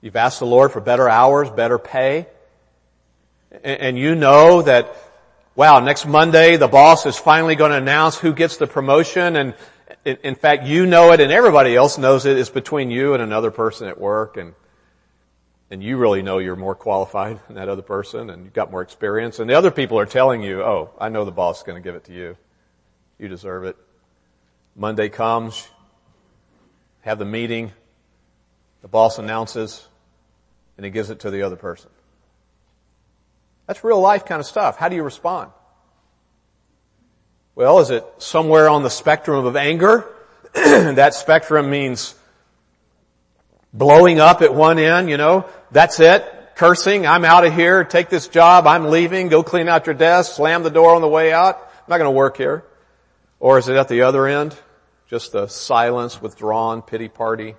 You've 0.00 0.16
asked 0.16 0.38
the 0.38 0.46
Lord 0.46 0.72
for 0.72 0.80
better 0.80 1.08
hours, 1.08 1.50
better 1.50 1.78
pay. 1.78 2.26
And 3.62 3.98
you 3.98 4.14
know 4.14 4.62
that, 4.62 4.94
wow, 5.54 5.80
next 5.80 6.06
Monday 6.06 6.56
the 6.56 6.68
boss 6.68 7.06
is 7.06 7.16
finally 7.16 7.54
going 7.54 7.70
to 7.70 7.76
announce 7.76 8.18
who 8.18 8.32
gets 8.32 8.56
the 8.56 8.66
promotion 8.66 9.36
and 9.36 9.54
in 10.04 10.34
fact 10.34 10.64
you 10.64 10.86
know 10.86 11.12
it 11.12 11.20
and 11.20 11.32
everybody 11.32 11.74
else 11.74 11.96
knows 11.96 12.26
it. 12.26 12.36
It's 12.36 12.50
between 12.50 12.90
you 12.90 13.14
and 13.14 13.22
another 13.22 13.50
person 13.50 13.88
at 13.88 13.98
work 13.98 14.36
and 14.36 14.54
and 15.74 15.82
you 15.82 15.96
really 15.96 16.22
know 16.22 16.38
you're 16.38 16.54
more 16.54 16.76
qualified 16.76 17.40
than 17.48 17.56
that 17.56 17.68
other 17.68 17.82
person 17.82 18.30
and 18.30 18.44
you've 18.44 18.52
got 18.52 18.70
more 18.70 18.80
experience 18.80 19.40
and 19.40 19.50
the 19.50 19.54
other 19.54 19.72
people 19.72 19.98
are 19.98 20.06
telling 20.06 20.40
you, 20.40 20.62
oh, 20.62 20.90
I 21.00 21.08
know 21.08 21.24
the 21.24 21.32
boss 21.32 21.58
is 21.58 21.62
going 21.64 21.74
to 21.74 21.84
give 21.84 21.96
it 21.96 22.04
to 22.04 22.12
you. 22.12 22.36
You 23.18 23.26
deserve 23.26 23.64
it. 23.64 23.76
Monday 24.76 25.08
comes, 25.08 25.66
have 27.00 27.18
the 27.18 27.24
meeting, 27.24 27.72
the 28.82 28.88
boss 28.88 29.18
announces, 29.18 29.84
and 30.76 30.84
he 30.84 30.92
gives 30.92 31.10
it 31.10 31.18
to 31.20 31.30
the 31.32 31.42
other 31.42 31.56
person. 31.56 31.90
That's 33.66 33.82
real 33.82 34.00
life 34.00 34.24
kind 34.24 34.38
of 34.38 34.46
stuff. 34.46 34.76
How 34.76 34.88
do 34.88 34.94
you 34.94 35.02
respond? 35.02 35.50
Well, 37.56 37.80
is 37.80 37.90
it 37.90 38.04
somewhere 38.18 38.68
on 38.68 38.84
the 38.84 38.90
spectrum 38.90 39.44
of 39.44 39.56
anger? 39.56 40.06
that 40.54 41.14
spectrum 41.14 41.68
means 41.68 42.14
blowing 43.74 44.20
up 44.20 44.40
at 44.40 44.54
one 44.54 44.78
end, 44.78 45.10
you 45.10 45.18
know, 45.18 45.46
that's 45.70 46.00
it. 46.00 46.30
Cursing, 46.54 47.04
I'm 47.06 47.24
out 47.24 47.44
of 47.44 47.52
here, 47.52 47.82
take 47.82 48.08
this 48.08 48.28
job, 48.28 48.66
I'm 48.68 48.86
leaving, 48.86 49.28
go 49.28 49.42
clean 49.42 49.68
out 49.68 49.86
your 49.86 49.96
desk, 49.96 50.36
slam 50.36 50.62
the 50.62 50.70
door 50.70 50.94
on 50.94 51.02
the 51.02 51.08
way 51.08 51.32
out. 51.32 51.56
I'm 51.56 51.84
not 51.88 51.98
going 51.98 52.06
to 52.06 52.16
work 52.16 52.36
here. 52.36 52.64
Or 53.40 53.58
is 53.58 53.68
it 53.68 53.76
at 53.76 53.88
the 53.88 54.02
other 54.02 54.26
end? 54.28 54.56
Just 55.08 55.32
the 55.32 55.48
silence, 55.48 56.22
withdrawn, 56.22 56.80
pity 56.80 57.08
party. 57.08 57.56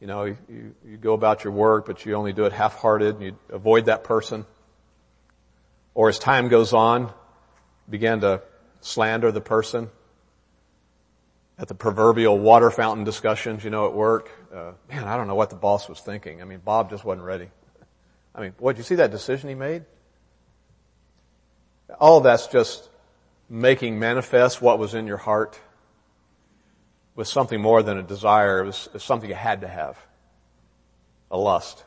You 0.00 0.08
know, 0.08 0.24
you, 0.24 0.36
you, 0.84 0.96
go 0.98 1.14
about 1.14 1.44
your 1.44 1.52
work, 1.52 1.86
but 1.86 2.04
you 2.04 2.14
only 2.14 2.32
do 2.32 2.44
it 2.44 2.52
half-hearted 2.52 3.14
and 3.14 3.24
you 3.24 3.38
avoid 3.48 3.86
that 3.86 4.02
person. 4.04 4.44
Or 5.94 6.08
as 6.08 6.18
time 6.18 6.48
goes 6.48 6.72
on, 6.72 7.12
begin 7.88 8.20
to 8.22 8.42
slander 8.80 9.30
the 9.30 9.40
person 9.40 9.88
at 11.58 11.68
the 11.68 11.74
proverbial 11.74 12.38
water 12.38 12.70
fountain 12.70 13.04
discussions, 13.04 13.62
you 13.62 13.70
know, 13.70 13.86
at 13.86 13.94
work. 13.94 14.30
Uh, 14.52 14.72
man, 14.88 15.04
I 15.04 15.16
don't 15.16 15.26
know 15.26 15.34
what 15.34 15.50
the 15.50 15.56
boss 15.56 15.88
was 15.88 16.00
thinking. 16.00 16.42
I 16.42 16.44
mean, 16.44 16.60
Bob 16.64 16.90
just 16.90 17.04
wasn't 17.04 17.26
ready. 17.26 17.48
I 18.34 18.40
mean, 18.40 18.54
what, 18.58 18.72
did 18.72 18.78
you 18.78 18.84
see 18.84 18.96
that 18.96 19.10
decision 19.10 19.48
he 19.48 19.54
made? 19.54 19.84
All 22.00 22.18
of 22.18 22.24
that's 22.24 22.48
just 22.48 22.88
making 23.48 23.98
manifest 23.98 24.60
what 24.60 24.78
was 24.78 24.94
in 24.94 25.06
your 25.06 25.16
heart 25.16 25.60
with 27.14 27.28
something 27.28 27.60
more 27.60 27.82
than 27.82 27.98
a 27.98 28.02
desire. 28.02 28.60
It 28.60 28.66
was, 28.66 28.86
it 28.88 28.94
was 28.94 29.04
something 29.04 29.28
you 29.28 29.36
had 29.36 29.60
to 29.60 29.68
have. 29.68 29.96
A 31.30 31.38
lust. 31.38 31.84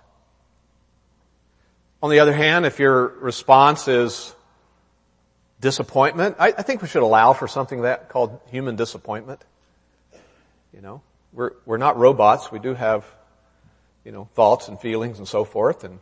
On 2.01 2.09
the 2.09 2.19
other 2.19 2.33
hand, 2.33 2.65
if 2.65 2.79
your 2.79 3.07
response 3.07 3.87
is 3.87 4.33
disappointment, 5.59 6.35
I, 6.39 6.47
I 6.47 6.61
think 6.61 6.81
we 6.81 6.87
should 6.87 7.03
allow 7.03 7.33
for 7.33 7.47
something 7.47 7.81
that 7.81 8.09
called 8.09 8.39
human 8.51 8.75
disappointment. 8.75 9.43
You 10.77 10.83
know, 10.83 11.01
we're, 11.33 11.53
we're 11.65 11.77
not 11.77 11.97
robots. 11.97 12.51
We 12.51 12.59
do 12.59 12.75
have, 12.75 13.03
you 14.05 14.11
know, 14.11 14.29
thoughts 14.35 14.67
and 14.67 14.79
feelings 14.79 15.17
and 15.17 15.27
so 15.27 15.43
forth 15.43 15.83
and 15.83 15.99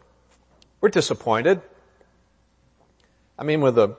we're 0.81 0.89
disappointed. 0.89 1.61
I 3.39 3.45
mean, 3.45 3.61
when 3.61 3.73
the 3.73 3.95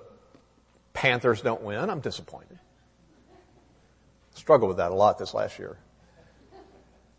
Panthers 0.93 1.41
don't 1.41 1.63
win, 1.63 1.89
I'm 1.89 2.01
disappointed. 2.01 2.59
Struggled 4.35 4.69
with 4.69 4.77
that 4.77 4.93
a 4.93 4.95
lot 4.95 5.17
this 5.17 5.33
last 5.33 5.59
year. 5.59 5.79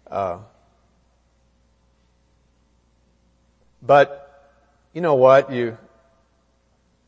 Uh, 0.06 0.38
but 3.82 4.54
you 4.94 5.02
know 5.02 5.16
what? 5.16 5.52
You 5.52 5.80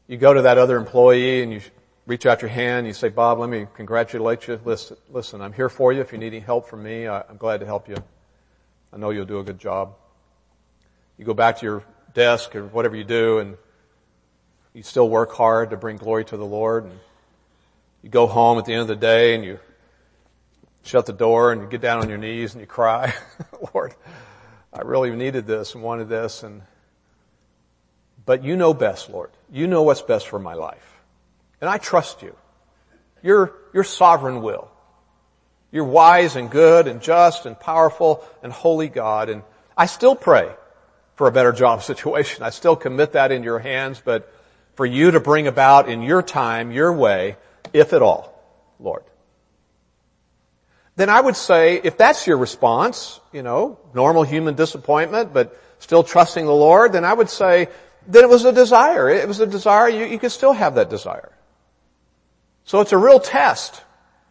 you 0.08 0.18
go 0.18 0.34
to 0.34 0.41
that 0.41 0.58
other 0.58 0.77
employee 0.77 1.44
and 1.44 1.53
you 1.53 1.62
reach 2.10 2.25
out 2.25 2.42
your 2.42 2.50
hand, 2.50 2.88
you 2.88 2.94
say, 2.94 3.08
Bob, 3.08 3.38
let 3.38 3.51
me 3.51 3.68
congratulate 3.75 4.48
you. 4.48 4.60
Listen, 4.66 4.98
listen, 5.12 5.42
I'm 5.44 5.54
here 5.54 5.70
for 5.70 5.94
you. 5.94 6.01
If 6.01 6.12
you 6.12 6.18
need 6.18 6.34
any 6.34 6.39
help 6.39 6.68
from 6.68 6.82
me, 6.82 7.08
I'm 7.08 7.38
glad 7.38 7.60
to 7.60 7.68
help 7.68 7.88
you. 7.88 7.98
I 8.92 8.98
know 8.98 9.12
you'll 9.12 9.28
do 9.28 9.38
a 9.38 9.44
good 9.44 9.60
job. 9.60 9.94
You 11.20 11.25
go 11.25 11.36
back 11.36 11.60
to 11.60 11.66
your 11.68 11.84
desk 12.16 12.56
or 12.56 12.66
whatever 12.66 12.96
you 12.96 13.04
do 13.04 13.38
and 13.38 13.58
you 14.74 14.82
still 14.82 15.08
work 15.08 15.34
hard 15.34 15.70
to 15.70 15.78
bring 15.78 15.98
glory 15.98 16.25
to 16.25 16.36
the 16.36 16.46
Lord 16.46 16.86
and 16.86 17.00
you 18.01 18.10
go 18.10 18.25
home 18.25 18.58
at 18.58 18.66
the 18.66 18.74
end 18.74 18.82
of 18.82 18.88
the 18.88 18.96
day 18.96 19.36
and 19.36 19.46
you 19.46 19.60
shut 20.82 21.06
the 21.06 21.13
door 21.13 21.51
and 21.51 21.62
you 21.62 21.68
get 21.68 21.80
down 21.80 22.00
on 22.00 22.10
your 22.10 22.18
knees 22.18 22.56
and 22.56 22.62
you 22.62 22.66
cry, 22.66 23.13
Lord, 23.75 23.94
I 24.74 24.82
really 24.82 25.12
needed 25.12 25.46
this 25.46 25.75
and 25.75 25.84
wanted 25.84 26.10
this 26.10 26.42
and, 26.42 26.63
but 28.25 28.44
you 28.44 28.56
know 28.56 28.74
best, 28.74 29.12
Lord. 29.12 29.30
You 29.51 29.68
know 29.68 29.84
what's 29.84 30.01
best 30.01 30.28
for 30.28 30.39
my 30.39 30.56
life. 30.56 30.99
And 31.62 31.70
I 31.70 31.78
trust 31.78 32.22
you. 32.22 32.36
Your, 33.22 33.54
your 33.74 33.84
sovereign 33.84 34.42
will. 34.42 34.70
You're 35.72 35.86
wise 35.86 36.36
and 36.36 36.50
good 36.50 36.88
and 36.88 37.01
just 37.01 37.46
and 37.46 37.60
powerful 37.60 38.25
and 38.42 38.51
holy 38.51 38.88
God. 38.88 39.30
And 39.30 39.44
I 39.78 39.86
still 39.86 40.16
pray 40.16 40.50
for 41.16 41.28
a 41.28 41.32
better 41.32 41.51
job 41.51 41.84
situation. 41.92 42.44
I 42.44 42.50
still 42.50 42.75
commit 42.75 43.13
that 43.13 43.32
in 43.32 43.44
your 43.44 43.60
hands, 43.60 44.01
but 44.04 44.34
for 44.75 44.86
you 44.86 45.12
to 45.12 45.20
bring 45.20 45.48
about 45.48 45.89
in 45.89 46.01
your 46.01 46.22
time, 46.22 46.72
your 46.72 46.94
way, 46.94 47.36
if 47.74 47.94
at 47.94 48.01
all, 48.01 48.34
Lord. 48.80 49.04
Then 50.96 51.10
I 51.10 51.22
would 51.22 51.36
say, 51.36 51.80
if 51.82 51.98
that's 51.98 52.28
your 52.28 52.38
response, 52.38 53.20
you 53.32 53.42
know, 53.42 53.80
normal 53.94 54.24
human 54.24 54.56
disappointment, 54.56 55.34
but 55.34 55.58
still 55.80 56.04
trusting 56.04 56.46
the 56.46 56.54
Lord, 56.54 56.94
then 56.94 57.06
I 57.06 57.13
would 57.13 57.30
say, 57.30 57.68
then 58.08 58.24
it 58.24 58.30
was 58.30 58.44
a 58.44 58.51
desire. 58.51 59.10
It 59.10 59.28
was 59.28 59.39
a 59.39 59.48
desire, 59.48 59.88
you, 59.88 60.06
you 60.06 60.20
could 60.20 60.32
still 60.32 60.54
have 60.54 60.75
that 60.75 60.89
desire. 60.89 61.32
So 62.70 62.82
it's 62.82 62.92
a 62.92 63.00
real 63.00 63.20
test 63.20 63.82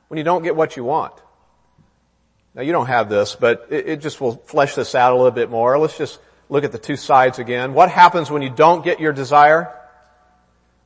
when 0.07 0.17
you 0.17 0.23
don't 0.23 0.45
get 0.45 0.55
what 0.55 0.77
you 0.77 0.85
want. 0.85 1.13
Now 2.55 2.63
you 2.63 2.71
don't 2.71 2.87
have 2.87 3.09
this, 3.09 3.35
but 3.35 3.67
it, 3.69 3.89
it, 3.89 4.01
just 4.01 4.21
will 4.21 4.37
flesh 4.37 4.77
this 4.77 4.95
out 4.95 5.13
a 5.13 5.17
little 5.17 5.33
bit 5.33 5.51
more. 5.51 5.77
Let's 5.77 5.99
just 5.99 6.21
look 6.49 6.63
at 6.63 6.71
the 6.71 6.79
two 6.79 6.95
sides 6.95 7.41
again. 7.41 7.75
What 7.75 7.91
happens 7.91 8.31
when 8.31 8.43
you 8.43 8.49
don't 8.49 8.85
get 8.85 9.01
your 9.01 9.13
desire? 9.13 9.75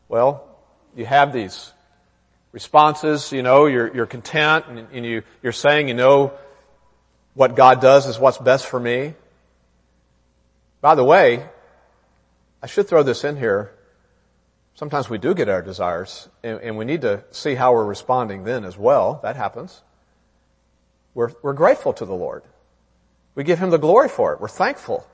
Well, 0.09 0.49
you 0.97 1.05
have 1.05 1.35
these 1.35 1.71
responses, 2.53 3.33
you 3.33 3.43
know, 3.43 3.67
you're, 3.67 3.95
you're 3.95 4.07
content 4.07 4.65
and, 4.71 4.89
and 4.91 5.05
you, 5.05 5.23
you're 5.43 5.53
saying, 5.53 5.89
you 5.89 5.95
know, 5.95 6.33
what 7.35 7.55
God 7.55 7.83
does 7.83 8.07
is 8.07 8.19
what's 8.19 8.39
best 8.39 8.65
for 8.65 8.81
me. 8.81 9.13
By 10.81 10.95
the 10.95 11.05
way, 11.05 11.47
I 12.63 12.67
should 12.67 12.89
throw 12.89 13.03
this 13.03 13.25
in 13.25 13.37
here 13.37 13.75
sometimes 14.75 15.09
we 15.09 15.19
do 15.19 15.35
get 15.35 15.49
our 15.49 15.62
desires 15.62 16.29
and, 16.43 16.61
and, 16.61 16.76
we 16.76 16.85
need 16.85 17.02
to 17.02 17.25
see 17.31 17.55
how 17.55 17.73
we're 17.73 17.85
responding 17.85 18.45
then 18.45 18.64
as 18.64 18.76
well. 18.76 19.21
That 19.23 19.37
happens. 19.37 19.83
We're, 21.14 21.33
we're 21.43 21.52
grateful 21.52 21.93
to 21.95 22.05
the 22.05 22.14
Lord. 22.14 22.43
We 23.35 23.45
give 23.45 23.59
Him 23.59 23.71
the 23.71 23.79
glory 23.79 24.09
for 24.09 24.33
it. 24.33 24.41
We're 24.41 24.49
thankful. 24.49 25.07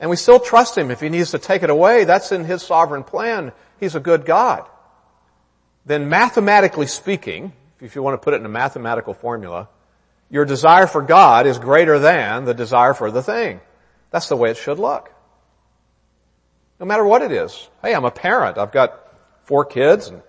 And 0.00 0.10
we 0.10 0.16
still 0.16 0.40
trust 0.40 0.76
Him. 0.76 0.90
If 0.90 1.00
He 1.00 1.08
needs 1.08 1.32
to 1.32 1.38
take 1.38 1.62
it 1.62 1.70
away, 1.70 2.04
that's 2.04 2.32
in 2.32 2.44
His 2.44 2.62
sovereign 2.62 3.04
plan. 3.04 3.52
He's 3.80 3.94
a 3.94 4.00
good 4.00 4.24
God. 4.24 4.66
Then 5.86 6.08
mathematically 6.08 6.86
speaking, 6.86 7.52
if 7.80 7.94
you 7.94 8.02
want 8.02 8.14
to 8.14 8.24
put 8.24 8.34
it 8.34 8.38
in 8.38 8.46
a 8.46 8.50
mathematical 8.50 9.14
formula, 9.14 9.68
your 10.30 10.44
desire 10.44 10.86
for 10.86 11.00
God 11.00 11.46
is 11.46 11.58
greater 11.58 11.98
than 11.98 12.44
the 12.44 12.54
desire 12.54 12.92
for 12.92 13.10
the 13.10 13.22
thing. 13.22 13.60
That's 14.10 14.28
the 14.28 14.36
way 14.36 14.50
it 14.50 14.56
should 14.56 14.78
look. 14.78 15.12
No 16.80 16.86
matter 16.86 17.04
what 17.04 17.22
it 17.22 17.32
is. 17.32 17.68
Hey, 17.82 17.94
I'm 17.94 18.04
a 18.04 18.10
parent. 18.10 18.56
I've 18.56 18.72
got 18.72 19.12
four 19.44 19.64
kids 19.64 20.08
and 20.08 20.22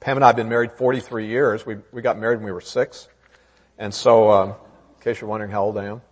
Pam 0.00 0.16
and 0.16 0.24
I 0.24 0.28
have 0.28 0.36
been 0.36 0.48
married 0.48 0.72
43 0.72 1.26
years. 1.26 1.66
We, 1.66 1.76
we 1.92 2.02
got 2.02 2.18
married 2.18 2.36
when 2.36 2.46
we 2.46 2.52
were 2.52 2.60
six. 2.60 3.08
And 3.78 3.92
so, 3.92 4.30
um, 4.30 4.48
in 4.50 5.02
case 5.02 5.20
you're 5.20 5.28
wondering 5.28 5.50
how 5.50 5.64
old 5.64 5.76
I 5.76 5.86
am. 5.86 6.02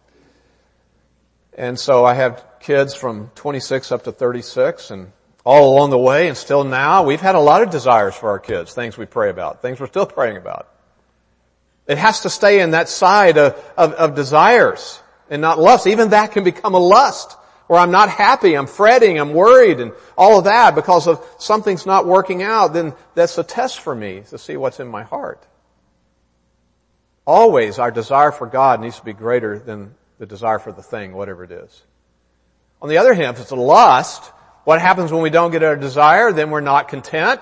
And 1.57 1.79
so 1.79 2.05
I 2.05 2.15
have 2.15 2.45
kids 2.61 2.95
from 2.95 3.31
26 3.37 3.93
up 3.93 4.05
to 4.05 4.13
36 4.13 4.91
and 4.91 5.13
all 5.45 5.73
along 5.73 5.91
the 5.91 5.99
way 5.99 6.27
and 6.27 6.37
still 6.37 6.65
now, 6.65 7.05
we've 7.05 7.21
had 7.21 7.37
a 7.37 7.41
lot 7.41 7.63
of 7.63 7.71
desires 7.71 8.15
for 8.17 8.31
our 8.31 8.41
kids, 8.41 8.75
things 8.75 8.99
we 8.99 9.07
pray 9.07 9.31
about, 9.31 9.63
things 9.63 9.79
we're 9.79 9.87
still 9.87 10.07
praying 10.07 10.37
about. 10.37 10.69
It 11.87 11.99
has 11.99 12.23
to 12.23 12.31
stay 12.31 12.61
in 12.61 12.73
that 12.73 12.89
side 12.89 13.39
of, 13.39 13.55
of, 13.77 13.93
of 13.93 14.15
desires 14.17 15.01
and 15.31 15.41
not 15.41 15.61
lust. 15.61 15.87
Even 15.87 16.11
that 16.11 16.33
can 16.33 16.43
become 16.43 16.75
a 16.75 16.81
lust 16.81 17.37
or 17.69 17.79
I'm 17.79 17.91
not 17.91 18.09
happy, 18.09 18.55
I'm 18.55 18.67
fretting, 18.67 19.19
I'm 19.19 19.35
worried, 19.35 19.81
and 19.81 19.93
all 20.17 20.39
of 20.39 20.45
that 20.45 20.75
because 20.75 21.07
of 21.09 21.25
something's 21.39 21.85
not 21.85 22.07
working 22.07 22.43
out, 22.43 22.73
then 22.73 22.95
that's 23.15 23.39
a 23.39 23.45
test 23.45 23.81
for 23.81 23.95
me 23.95 24.23
to 24.31 24.39
see 24.39 24.57
what's 24.57 24.79
in 24.79 24.89
my 24.89 25.03
heart. 25.03 25.45
Always 27.27 27.79
our 27.79 27.91
desire 27.91 28.31
for 28.31 28.47
God 28.47 28.81
needs 28.81 28.99
to 28.99 29.05
be 29.05 29.13
greater 29.13 29.59
than 29.59 29.95
the 30.19 30.27
desire 30.27 30.61
for 30.61 30.71
the 30.71 30.83
thing, 30.83 31.13
whatever 31.13 31.43
it 31.43 31.51
is. 31.51 31.83
On 32.81 32.89
the 32.89 32.99
other 32.99 33.15
hand, 33.15 33.37
if 33.37 33.43
it's 33.43 33.51
a 33.51 33.57
lust, 33.57 34.23
what 34.65 34.81
happens 34.81 35.13
when 35.13 35.23
we 35.23 35.31
don't 35.31 35.51
get 35.51 35.63
our 35.65 35.77
desire? 35.77 36.33
Then 36.33 36.51
we're 36.51 36.61
not 36.61 36.89
content. 36.89 37.41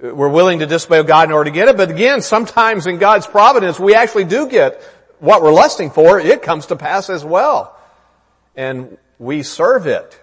We're 0.00 0.28
willing 0.28 0.58
to 0.58 0.66
disobey 0.66 1.02
God 1.04 1.28
in 1.28 1.32
order 1.32 1.48
to 1.48 1.54
get 1.54 1.68
it, 1.68 1.76
but 1.76 1.90
again, 1.90 2.20
sometimes 2.20 2.86
in 2.86 2.98
God's 2.98 3.26
providence, 3.26 3.78
we 3.78 3.94
actually 3.94 4.24
do 4.24 4.48
get 4.48 4.82
what 5.20 5.42
we're 5.42 5.52
lusting 5.52 5.90
for. 5.90 6.18
It 6.18 6.42
comes 6.42 6.66
to 6.66 6.76
pass 6.76 7.08
as 7.08 7.24
well 7.24 7.78
and 8.56 8.98
we 9.18 9.42
serve 9.42 9.86
it. 9.86 10.20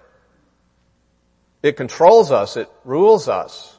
It 1.61 1.75
controls 1.77 2.31
us. 2.31 2.57
It 2.57 2.69
rules 2.85 3.27
us. 3.27 3.77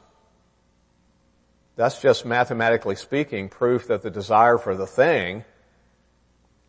That's 1.75 2.01
just 2.01 2.25
mathematically 2.25 2.95
speaking 2.95 3.49
proof 3.49 3.87
that 3.87 4.01
the 4.01 4.11
desire 4.11 4.57
for 4.57 4.75
the 4.75 4.85
thing 4.85 5.45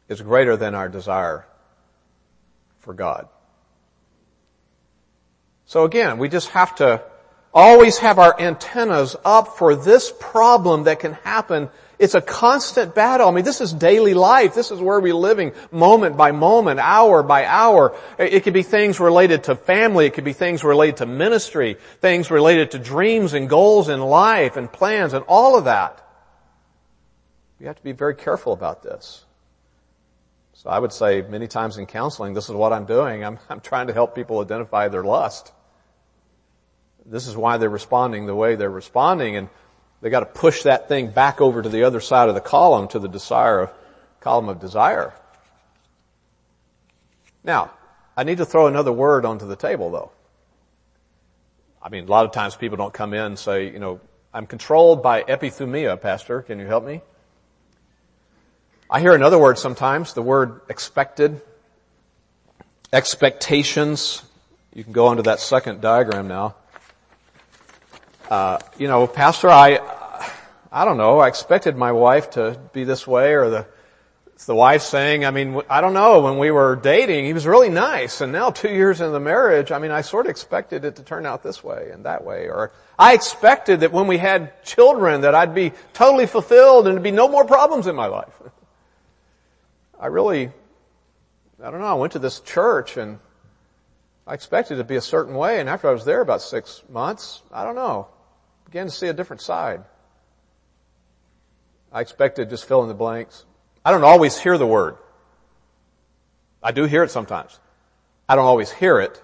is 0.09 0.23
greater 0.23 0.57
than 0.57 0.75
our 0.75 0.89
desire 0.89 1.47
for 2.81 2.95
God. 2.95 3.29
So 5.67 5.85
again, 5.85 6.19
we 6.19 6.29
just 6.29 6.51
have 6.51 6.75
to 6.77 7.03
always 7.55 7.99
have 7.99 8.19
our 8.19 8.39
antennas 8.41 9.17
up 9.25 9.57
for 9.59 9.75
this 9.75 10.13
problem 10.21 10.85
that 10.85 11.01
can 11.01 11.15
happen. 11.15 11.71
It's 12.03 12.17
a 12.17 12.21
constant 12.21 12.97
battle. 12.97 13.29
I 13.29 13.31
mean, 13.31 13.45
this 13.45 13.61
is 13.61 13.73
daily 13.73 14.13
life. 14.13 14.57
This 14.57 14.73
is 14.73 14.81
where 14.81 14.99
we're 14.99 15.15
living 15.15 15.53
moment 15.71 16.17
by 16.17 16.33
moment, 16.33 16.81
hour 16.81 17.23
by 17.23 17.47
hour. 17.47 17.95
It 18.19 18.43
could 18.43 18.55
be 18.55 18.65
things 18.65 18.99
related 18.99 19.45
to 19.45 19.55
family. 19.55 20.07
It 20.07 20.15
could 20.15 20.25
be 20.25 20.33
things 20.33 20.65
related 20.65 20.97
to 20.97 21.07
ministry, 21.07 21.77
things 22.01 22.29
related 22.29 22.73
to 22.73 22.81
dreams 22.81 23.35
and 23.35 23.49
goals 23.49 23.89
in 23.89 24.01
life 24.01 24.57
and 24.57 24.71
plans 24.71 25.13
and 25.13 25.25
all 25.29 25.57
of 25.57 25.67
that. 25.67 26.05
You 27.61 27.69
have 27.69 27.77
to 27.77 27.85
be 27.85 27.93
very 27.93 28.17
careful 28.17 28.53
about 28.53 28.83
this. 28.83 29.25
So 30.55 30.71
I 30.71 30.81
would 30.81 30.93
say 30.93 31.23
many 31.23 31.47
times 31.47 31.79
in 31.79 31.87
counseling, 31.87 32.35
this 32.35 32.49
is 32.49 32.57
what 32.57 32.73
I'm 32.73 32.85
doing. 32.85 33.25
I'm, 33.25 33.39
I'm 33.49 33.61
trying 33.61 33.87
to 33.87 33.93
help 33.93 34.17
people 34.17 34.41
identify 34.41 34.89
their 34.89 35.05
lust. 35.05 35.53
This 37.07 37.29
is 37.29 37.37
why 37.37 37.59
they're 37.59 37.71
responding 37.71 38.27
the 38.27 38.35
way 38.35 38.57
they're 38.57 38.69
responding 38.69 39.37
and 39.37 39.49
they 40.03 40.11
got 40.11 40.21
to 40.21 40.27
push 40.27 40.65
that 40.65 40.89
thing 40.89 41.11
back 41.11 41.41
over 41.41 41.63
to 41.63 41.69
the 41.69 41.85
other 41.85 42.01
side 42.01 42.29
of 42.29 42.35
the 42.35 42.41
column 42.41 42.89
to 42.89 42.99
the 42.99 43.09
desire 43.09 43.61
of, 43.61 43.71
column 44.21 44.49
of 44.49 44.61
desire. 44.61 45.15
Now, 47.45 47.71
I 48.17 48.25
need 48.25 48.39
to 48.39 48.45
throw 48.45 48.67
another 48.67 48.93
word 48.93 49.25
onto 49.25 49.47
the 49.47 49.57
table 49.57 49.91
though. 49.91 50.11
I 51.81 51.89
mean, 51.89 52.05
a 52.05 52.09
lot 52.09 52.27
of 52.27 52.33
times 52.33 52.57
people 52.57 52.77
don't 52.77 52.93
come 52.93 53.15
in 53.15 53.21
and 53.21 53.39
say, 53.39 53.71
you 53.71 53.79
know, 53.79 54.01
I'm 54.35 54.47
controlled 54.47 55.03
by 55.03 55.23
epithumia, 55.23 56.01
pastor. 56.01 56.43
Can 56.43 56.59
you 56.59 56.67
help 56.67 56.85
me? 56.85 57.01
I 58.91 59.01
hear 59.01 59.15
another 59.15 59.39
word 59.39 59.59
sometimes, 59.59 60.15
the 60.15 60.23
word 60.23 60.61
expected, 60.69 61.41
expectations. 62.93 64.23
You 64.75 64.85
can 64.85 64.93
go 64.93 65.07
onto 65.07 65.23
that 65.23 65.41
second 65.41 65.81
diagram 65.81 66.29
now. 66.29 66.57
Uh, 68.31 68.59
you 68.79 68.89
know, 68.89 69.07
Pastor, 69.07 69.51
I, 69.51 69.79
I 70.75 70.87
don't 70.87 70.97
know, 70.97 71.19
I 71.19 71.29
expected 71.29 71.77
my 71.77 71.93
wife 71.93 72.31
to 72.31 72.59
be 72.73 72.85
this 72.85 73.07
way 73.07 73.35
or 73.35 73.51
the, 73.51 73.67
the 74.47 74.55
wife 74.55 74.81
saying, 74.81 75.27
I 75.27 75.31
mean, 75.31 75.61
I 75.69 75.83
don't 75.83 75.93
know, 75.93 76.21
when 76.23 76.39
we 76.39 76.51
were 76.51 76.77
dating, 76.77 77.27
he 77.27 77.35
was 77.35 77.47
really 77.47 77.69
nice. 77.69 78.23
And 78.23 78.33
now 78.33 78.51
two 78.51 78.71
years 78.71 79.03
into 79.03 79.13
the 79.13 79.21
marriage, 79.21 79.71
I 79.71 79.79
mean, 79.79 79.91
I 79.91 80.01
sort 80.01 80.25
of 80.25 80.31
expected 80.31 80.87
it 80.87 80.97
to 80.97 81.03
turn 81.03 81.27
out 81.27 81.43
this 81.43 81.63
way 81.63 81.91
and 81.93 82.07
that 82.07 82.25
way. 82.25 82.49
Or 82.49 82.73
I 82.99 83.13
expected 83.13 83.81
that 83.81 83.93
when 83.93 84.07
we 84.07 84.17
had 84.17 84.65
children 84.65 85.21
that 85.21 85.35
I'd 85.35 85.55
be 85.55 85.75
totally 85.93 86.25
fulfilled 86.25 86.87
and 86.87 86.97
there'd 86.97 87.03
be 87.03 87.11
no 87.11 87.29
more 87.29 87.45
problems 87.45 87.87
in 87.87 87.95
my 87.95 88.07
life. 88.07 88.33
I 90.01 90.07
really, 90.07 90.51
I 91.63 91.71
don't 91.71 91.81
know, 91.81 91.87
I 91.87 91.95
went 91.95 92.15
to 92.15 92.19
this 92.19 92.41
church 92.41 92.97
and 92.97 93.19
I 94.27 94.33
expected 94.33 94.75
it 94.75 94.79
to 94.79 94.85
be 94.85 94.97
a 94.97 95.03
certain 95.03 95.35
way. 95.35 95.61
And 95.61 95.69
after 95.69 95.91
I 95.91 95.93
was 95.93 96.07
there 96.07 96.23
about 96.23 96.41
six 96.41 96.83
months, 96.89 97.43
I 97.53 97.63
don't 97.63 97.77
know, 97.77 98.09
began 98.65 98.87
to 98.87 98.91
see 98.91 99.09
a 99.09 99.13
different 99.13 99.43
side. 99.43 99.85
I 101.93 102.01
expect 102.01 102.39
expected 102.39 102.51
just 102.51 102.65
fill 102.67 102.83
in 102.83 102.89
the 102.89 102.95
blanks. 102.95 103.45
I 103.85 103.91
don't 103.91 104.05
always 104.05 104.39
hear 104.39 104.57
the 104.57 104.67
word. 104.67 104.97
I 106.63 106.73
do 106.73 106.85
hear 106.85 107.03
it 107.03 107.11
sometimes. 107.11 107.59
I 108.29 108.37
don't 108.37 108.47
always 108.47 108.73
hear 108.73 109.01
it, 109.01 109.21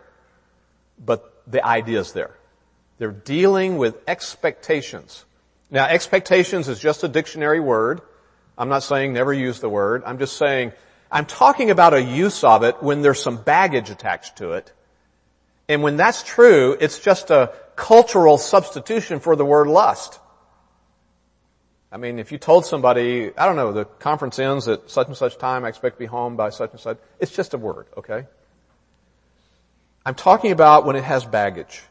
but 1.03 1.43
the 1.47 1.65
idea 1.65 2.01
is 2.01 2.13
there. 2.13 2.37
They're 2.99 3.11
dealing 3.11 3.79
with 3.79 3.97
expectations. 4.07 5.25
Now 5.71 5.87
expectations 5.87 6.69
is 6.69 6.79
just 6.79 7.05
a 7.05 7.09
dictionary 7.09 7.61
word. 7.61 8.03
I'm 8.59 8.69
not 8.69 8.83
saying 8.83 9.13
never 9.13 9.33
use 9.33 9.61
the 9.61 9.69
word. 9.69 10.03
I'm 10.05 10.19
just 10.19 10.37
saying 10.37 10.73
I'm 11.11 11.25
talking 11.25 11.71
about 11.71 11.95
a 11.95 12.03
use 12.03 12.45
of 12.45 12.65
it 12.65 12.83
when 12.83 13.01
there's 13.01 13.23
some 13.23 13.43
baggage 13.43 13.89
attached 13.89 14.37
to 14.39 14.53
it. 14.53 14.73
And 15.69 15.83
when 15.83 15.97
that's 15.97 16.23
true, 16.23 16.77
it's 16.79 16.99
just 16.99 17.31
a 17.31 17.53
cultural 17.77 18.37
substitution 18.37 19.21
for 19.21 19.37
the 19.37 19.45
word 19.45 19.69
lust. 19.69 20.19
I 21.91 21.97
mean, 21.97 22.19
if 22.19 22.33
you 22.33 22.39
told 22.39 22.67
somebody, 22.67 23.33
I 23.37 23.47
don't 23.47 23.57
know, 23.57 23.73
the 23.73 23.85
conference 23.85 24.39
ends 24.39 24.69
at 24.69 24.91
such 24.91 25.07
and 25.07 25.17
such 25.17 25.39
time, 25.39 25.65
I 25.65 25.69
expect 25.69 25.97
to 25.97 25.99
be 25.99 26.07
home 26.07 26.37
by 26.37 26.51
such 26.51 26.73
and 26.73 26.81
such, 26.81 26.99
it's 27.19 27.33
just 27.33 27.55
a 27.55 27.59
word, 27.59 27.87
okay? 27.97 28.27
I'm 30.05 30.15
talking 30.15 30.53
about 30.53 30.85
when 30.85 30.97
it 30.97 31.05
has 31.05 31.25
baggage. 31.25 31.83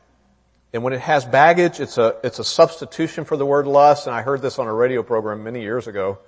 And 0.74 0.84
when 0.84 0.94
it 0.94 1.00
has 1.00 1.26
baggage, 1.26 1.80
it's 1.80 1.98
a, 1.98 2.18
it's 2.24 2.40
a 2.40 2.44
substitution 2.44 3.26
for 3.26 3.38
the 3.38 3.46
word 3.46 3.66
lust, 3.66 4.06
and 4.06 4.16
I 4.16 4.22
heard 4.22 4.42
this 4.42 4.60
on 4.60 4.68
a 4.68 4.74
radio 4.74 5.02
program 5.02 5.44
many 5.44 5.62
years 5.62 5.88
ago 5.88 6.20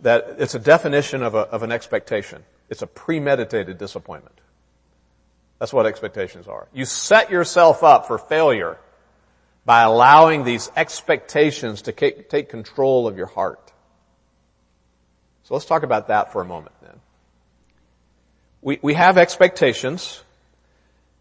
that 0.00 0.36
it's 0.38 0.54
a 0.54 0.58
definition 0.58 1.22
of, 1.22 1.34
a, 1.34 1.40
of 1.40 1.62
an 1.62 1.70
expectation. 1.70 2.42
It's 2.70 2.82
a 2.82 2.86
premeditated 2.86 3.76
disappointment. 3.78 4.38
That's 5.58 5.72
what 5.72 5.86
expectations 5.86 6.48
are. 6.48 6.66
You 6.72 6.86
set 6.86 7.30
yourself 7.30 7.84
up 7.84 8.06
for 8.06 8.18
failure 8.18 8.78
by 9.64 9.82
allowing 9.82 10.44
these 10.44 10.70
expectations 10.76 11.82
to 11.82 11.92
take 11.92 12.48
control 12.48 13.06
of 13.06 13.16
your 13.16 13.26
heart. 13.26 13.72
So 15.44 15.54
let's 15.54 15.66
talk 15.66 15.82
about 15.82 16.08
that 16.08 16.32
for 16.32 16.40
a 16.42 16.44
moment 16.44 16.74
then. 16.82 17.00
We, 18.60 18.78
we 18.82 18.94
have 18.94 19.18
expectations. 19.18 20.22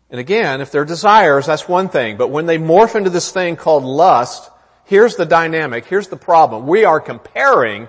And 0.10 0.20
again, 0.20 0.62
if 0.62 0.72
they're 0.72 0.86
desires, 0.86 1.46
that's 1.46 1.68
one 1.68 1.90
thing. 1.90 2.18
But 2.18 2.30
when 2.30 2.46
they 2.46 2.58
morph 2.58 2.96
into 2.96 3.10
this 3.10 3.32
thing 3.32 3.56
called 3.56 3.84
lust, 3.84 4.50
here's 4.86 5.16
the 5.16 5.26
dynamic, 5.26 5.86
here's 5.86 6.08
the 6.08 6.18
problem. 6.18 6.68
We 6.68 6.86
are 6.86 7.00
comparing 7.00 7.88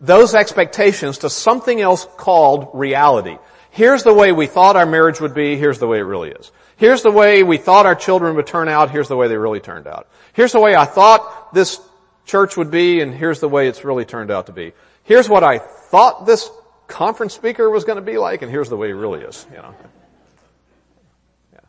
those 0.00 0.34
expectations 0.34 1.18
to 1.18 1.30
something 1.30 1.80
else 1.80 2.06
called 2.16 2.70
reality. 2.74 3.38
Here's 3.70 4.02
the 4.02 4.14
way 4.14 4.32
we 4.32 4.46
thought 4.46 4.76
our 4.76 4.86
marriage 4.86 5.20
would 5.20 5.34
be, 5.34 5.56
here's 5.56 5.78
the 5.78 5.86
way 5.86 5.98
it 5.98 6.02
really 6.02 6.30
is. 6.30 6.50
Here's 6.76 7.02
the 7.02 7.10
way 7.10 7.42
we 7.42 7.56
thought 7.56 7.86
our 7.86 7.94
children 7.94 8.36
would 8.36 8.46
turn 8.46 8.68
out, 8.68 8.90
here's 8.90 9.08
the 9.08 9.16
way 9.16 9.28
they 9.28 9.36
really 9.36 9.60
turned 9.60 9.86
out. 9.86 10.08
Here's 10.34 10.52
the 10.52 10.60
way 10.60 10.76
I 10.76 10.84
thought 10.84 11.54
this 11.54 11.80
church 12.26 12.56
would 12.56 12.70
be, 12.70 13.00
and 13.00 13.14
here's 13.14 13.40
the 13.40 13.48
way 13.48 13.66
it's 13.68 13.84
really 13.84 14.04
turned 14.04 14.30
out 14.30 14.46
to 14.46 14.52
be. 14.52 14.72
Here's 15.04 15.28
what 15.28 15.42
I 15.42 15.58
thought 15.58 16.26
this 16.26 16.50
conference 16.86 17.34
speaker 17.34 17.70
was 17.70 17.84
going 17.84 17.96
to 17.96 18.02
be 18.02 18.18
like, 18.18 18.42
and 18.42 18.50
here's 18.50 18.68
the 18.68 18.76
way 18.76 18.88
he 18.88 18.92
really 18.92 19.20
is, 19.22 19.46
you 19.50 19.56
know. 19.56 19.74
Yeah. 21.54 21.60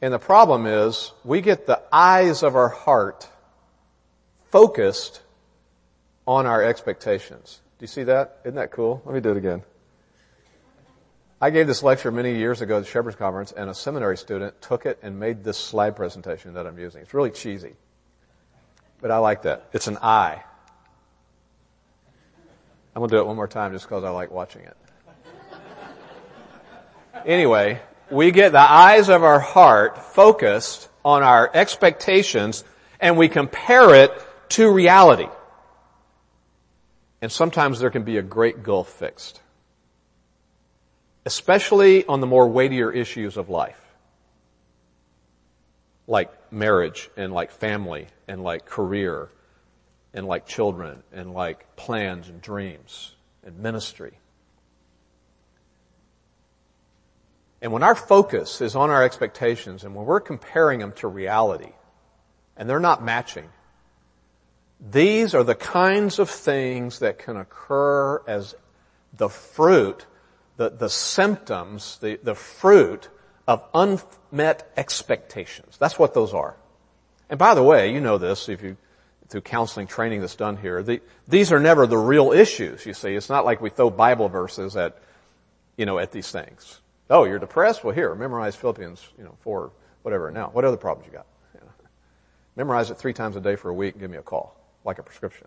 And 0.00 0.14
the 0.14 0.18
problem 0.18 0.66
is, 0.66 1.12
we 1.24 1.42
get 1.42 1.66
the 1.66 1.82
eyes 1.92 2.42
of 2.42 2.56
our 2.56 2.68
heart 2.68 3.28
focused 4.50 5.20
on 6.26 6.46
our 6.46 6.62
expectations. 6.62 7.60
Do 7.78 7.82
you 7.82 7.88
see 7.88 8.04
that? 8.04 8.38
Isn't 8.44 8.56
that 8.56 8.70
cool? 8.70 9.02
Let 9.04 9.14
me 9.14 9.20
do 9.20 9.30
it 9.32 9.36
again. 9.36 9.62
I 11.40 11.50
gave 11.50 11.66
this 11.66 11.82
lecture 11.82 12.10
many 12.10 12.36
years 12.36 12.62
ago 12.62 12.78
at 12.78 12.84
the 12.84 12.88
Shepherd's 12.88 13.16
Conference 13.16 13.52
and 13.52 13.68
a 13.68 13.74
seminary 13.74 14.16
student 14.16 14.60
took 14.62 14.86
it 14.86 14.98
and 15.02 15.20
made 15.20 15.44
this 15.44 15.58
slide 15.58 15.94
presentation 15.94 16.54
that 16.54 16.66
I'm 16.66 16.78
using. 16.78 17.02
It's 17.02 17.12
really 17.12 17.30
cheesy. 17.30 17.74
But 19.02 19.10
I 19.10 19.18
like 19.18 19.42
that. 19.42 19.68
It's 19.74 19.86
an 19.86 19.98
eye. 19.98 20.42
I'm 22.94 23.00
gonna 23.00 23.10
do 23.10 23.18
it 23.18 23.26
one 23.26 23.36
more 23.36 23.48
time 23.48 23.72
just 23.72 23.84
because 23.84 24.02
I 24.02 24.08
like 24.08 24.30
watching 24.30 24.62
it. 24.62 24.76
Anyway, 27.26 27.80
we 28.10 28.30
get 28.30 28.52
the 28.52 28.60
eyes 28.60 29.10
of 29.10 29.22
our 29.22 29.40
heart 29.40 29.98
focused 29.98 30.88
on 31.04 31.22
our 31.22 31.50
expectations 31.52 32.64
and 32.98 33.18
we 33.18 33.28
compare 33.28 33.94
it 33.94 34.12
to 34.50 34.70
reality. 34.70 35.28
And 37.20 37.30
sometimes 37.30 37.80
there 37.80 37.90
can 37.90 38.04
be 38.04 38.16
a 38.16 38.22
great 38.22 38.62
gulf 38.62 38.88
fixed. 38.88 39.42
Especially 41.26 42.06
on 42.06 42.20
the 42.20 42.26
more 42.26 42.48
weightier 42.48 42.90
issues 42.90 43.36
of 43.36 43.50
life. 43.50 43.80
Like 46.06 46.30
marriage 46.52 47.10
and 47.16 47.32
like 47.32 47.50
family 47.50 48.06
and 48.28 48.42
like 48.42 48.64
career 48.64 49.28
and 50.14 50.26
like 50.26 50.46
children 50.46 51.02
and 51.12 51.34
like 51.34 51.76
plans 51.76 52.28
and 52.28 52.40
dreams 52.40 53.14
and 53.44 53.58
ministry. 53.58 54.18
And 57.60 57.72
when 57.72 57.82
our 57.82 57.96
focus 57.96 58.60
is 58.60 58.76
on 58.76 58.90
our 58.90 59.02
expectations 59.02 59.82
and 59.82 59.94
when 59.96 60.06
we're 60.06 60.20
comparing 60.20 60.78
them 60.78 60.92
to 60.92 61.08
reality 61.08 61.72
and 62.56 62.70
they're 62.70 62.78
not 62.78 63.04
matching, 63.04 63.48
these 64.78 65.34
are 65.34 65.42
the 65.42 65.54
kinds 65.54 66.18
of 66.20 66.30
things 66.30 67.00
that 67.00 67.18
can 67.18 67.36
occur 67.36 68.22
as 68.28 68.54
the 69.12 69.28
fruit, 69.28 70.06
the, 70.56 70.70
the 70.70 70.88
symptoms, 70.88 71.98
the, 72.00 72.18
the 72.22 72.34
fruit 72.34 73.08
of 73.46 73.64
unmet 73.74 74.70
expectations. 74.76 75.76
That's 75.78 75.98
what 75.98 76.14
those 76.14 76.34
are. 76.34 76.56
And 77.28 77.38
by 77.38 77.54
the 77.54 77.62
way, 77.62 77.92
you 77.92 78.00
know 78.00 78.18
this 78.18 78.48
if 78.48 78.62
you, 78.62 78.76
through 79.28 79.42
counseling 79.42 79.86
training 79.86 80.20
that's 80.20 80.36
done 80.36 80.56
here, 80.56 80.82
the, 80.82 81.00
these 81.28 81.52
are 81.52 81.60
never 81.60 81.86
the 81.86 81.98
real 81.98 82.32
issues, 82.32 82.86
you 82.86 82.94
see. 82.94 83.14
It's 83.14 83.28
not 83.28 83.44
like 83.44 83.60
we 83.60 83.70
throw 83.70 83.90
Bible 83.90 84.28
verses 84.28 84.76
at, 84.76 84.98
you 85.76 85.86
know, 85.86 85.98
at 85.98 86.12
these 86.12 86.30
things. 86.30 86.80
Oh, 87.10 87.24
you're 87.24 87.38
depressed? 87.38 87.84
Well 87.84 87.94
here, 87.94 88.14
memorize 88.14 88.56
Philippians, 88.56 89.06
you 89.18 89.24
know, 89.24 89.36
four, 89.40 89.72
whatever. 90.02 90.30
Now, 90.30 90.50
what 90.52 90.64
other 90.64 90.76
problems 90.76 91.06
you 91.06 91.16
got? 91.16 91.26
Memorize 92.56 92.90
it 92.90 92.96
three 92.96 93.12
times 93.12 93.36
a 93.36 93.40
day 93.40 93.54
for 93.54 93.68
a 93.68 93.74
week 93.74 93.94
and 93.94 94.00
give 94.00 94.10
me 94.10 94.16
a 94.16 94.22
call 94.22 94.56
like 94.82 94.98
a 94.98 95.02
prescription. 95.02 95.46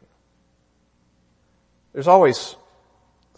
There's 1.91 2.07
always 2.07 2.55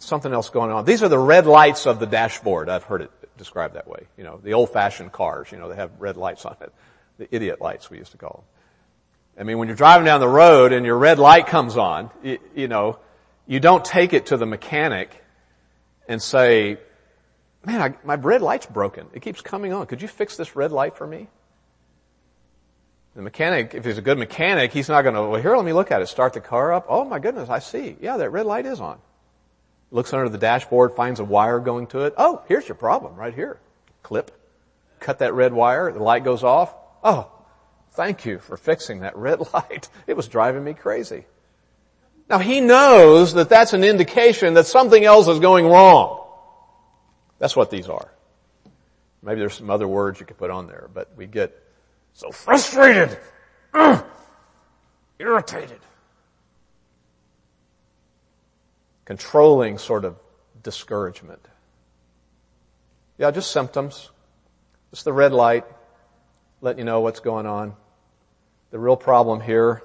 something 0.04 0.32
else 0.32 0.50
going 0.50 0.70
on. 0.70 0.84
These 0.84 1.02
are 1.02 1.08
the 1.08 1.18
red 1.18 1.46
lights 1.46 1.86
of 1.86 1.98
the 1.98 2.06
dashboard. 2.06 2.68
I've 2.68 2.84
heard 2.84 3.02
it 3.02 3.10
described 3.36 3.74
that 3.74 3.88
way. 3.88 4.06
You 4.16 4.24
know, 4.24 4.40
the 4.42 4.54
old-fashioned 4.54 5.12
cars, 5.12 5.50
you 5.52 5.58
know, 5.58 5.68
they 5.68 5.76
have 5.76 5.90
red 5.98 6.16
lights 6.16 6.44
on 6.44 6.56
it. 6.60 6.72
The 7.18 7.34
idiot 7.34 7.60
lights, 7.60 7.90
we 7.90 7.98
used 7.98 8.12
to 8.12 8.18
call 8.18 8.44
them. 8.44 9.40
I 9.40 9.44
mean, 9.44 9.58
when 9.58 9.68
you're 9.68 9.76
driving 9.76 10.04
down 10.04 10.20
the 10.20 10.28
road 10.28 10.72
and 10.72 10.84
your 10.84 10.98
red 10.98 11.18
light 11.18 11.46
comes 11.46 11.76
on, 11.76 12.10
you, 12.22 12.38
you 12.54 12.68
know, 12.68 12.98
you 13.46 13.60
don't 13.60 13.84
take 13.84 14.12
it 14.12 14.26
to 14.26 14.36
the 14.36 14.46
mechanic 14.46 15.10
and 16.06 16.20
say, 16.20 16.78
man, 17.64 17.80
I, 17.80 17.94
my 18.04 18.14
red 18.16 18.42
light's 18.42 18.66
broken. 18.66 19.06
It 19.12 19.20
keeps 19.22 19.40
coming 19.40 19.72
on. 19.72 19.86
Could 19.86 20.02
you 20.02 20.08
fix 20.08 20.36
this 20.36 20.54
red 20.54 20.70
light 20.72 20.96
for 20.96 21.06
me? 21.06 21.28
The 23.14 23.22
mechanic, 23.22 23.74
if 23.74 23.84
he's 23.84 23.98
a 23.98 24.02
good 24.02 24.18
mechanic, 24.18 24.72
he's 24.72 24.88
not 24.88 25.02
going 25.02 25.14
to, 25.14 25.22
well, 25.22 25.40
here, 25.40 25.54
let 25.54 25.64
me 25.64 25.72
look 25.72 25.90
at 25.90 26.00
it. 26.02 26.08
Start 26.08 26.32
the 26.32 26.40
car 26.40 26.72
up. 26.72 26.86
Oh 26.88 27.04
my 27.04 27.18
goodness, 27.18 27.50
I 27.50 27.58
see. 27.58 27.96
Yeah, 28.00 28.16
that 28.16 28.30
red 28.30 28.46
light 28.46 28.64
is 28.64 28.80
on. 28.80 28.98
Looks 29.92 30.14
under 30.14 30.30
the 30.30 30.38
dashboard, 30.38 30.94
finds 30.94 31.20
a 31.20 31.24
wire 31.24 31.60
going 31.60 31.86
to 31.88 32.00
it. 32.00 32.14
Oh, 32.16 32.42
here's 32.48 32.66
your 32.66 32.74
problem 32.74 33.14
right 33.14 33.34
here. 33.34 33.60
Clip. 34.02 34.30
Cut 35.00 35.18
that 35.18 35.34
red 35.34 35.52
wire. 35.52 35.92
The 35.92 36.02
light 36.02 36.24
goes 36.24 36.42
off. 36.42 36.74
Oh, 37.04 37.30
thank 37.92 38.24
you 38.24 38.38
for 38.38 38.56
fixing 38.56 39.00
that 39.00 39.16
red 39.16 39.40
light. 39.52 39.90
It 40.06 40.16
was 40.16 40.28
driving 40.28 40.64
me 40.64 40.72
crazy. 40.72 41.26
Now 42.30 42.38
he 42.38 42.60
knows 42.60 43.34
that 43.34 43.50
that's 43.50 43.74
an 43.74 43.84
indication 43.84 44.54
that 44.54 44.66
something 44.66 45.04
else 45.04 45.28
is 45.28 45.38
going 45.38 45.66
wrong. 45.66 46.26
That's 47.38 47.54
what 47.54 47.70
these 47.70 47.88
are. 47.88 48.08
Maybe 49.22 49.40
there's 49.40 49.54
some 49.54 49.68
other 49.68 49.86
words 49.86 50.18
you 50.20 50.26
could 50.26 50.38
put 50.38 50.50
on 50.50 50.68
there, 50.68 50.88
but 50.94 51.10
we 51.16 51.26
get 51.26 51.52
so 52.14 52.30
frustrated, 52.30 53.18
irritated, 55.18 55.80
controlling 59.12 59.76
sort 59.76 60.06
of 60.06 60.16
discouragement. 60.62 61.46
Yeah, 63.18 63.30
just 63.30 63.50
symptoms. 63.50 64.08
Just 64.90 65.04
the 65.04 65.12
red 65.12 65.32
light, 65.32 65.66
letting 66.62 66.78
you 66.78 66.86
know 66.86 67.00
what's 67.00 67.20
going 67.20 67.44
on. 67.44 67.74
The 68.70 68.78
real 68.78 68.96
problem 68.96 69.42
here 69.42 69.82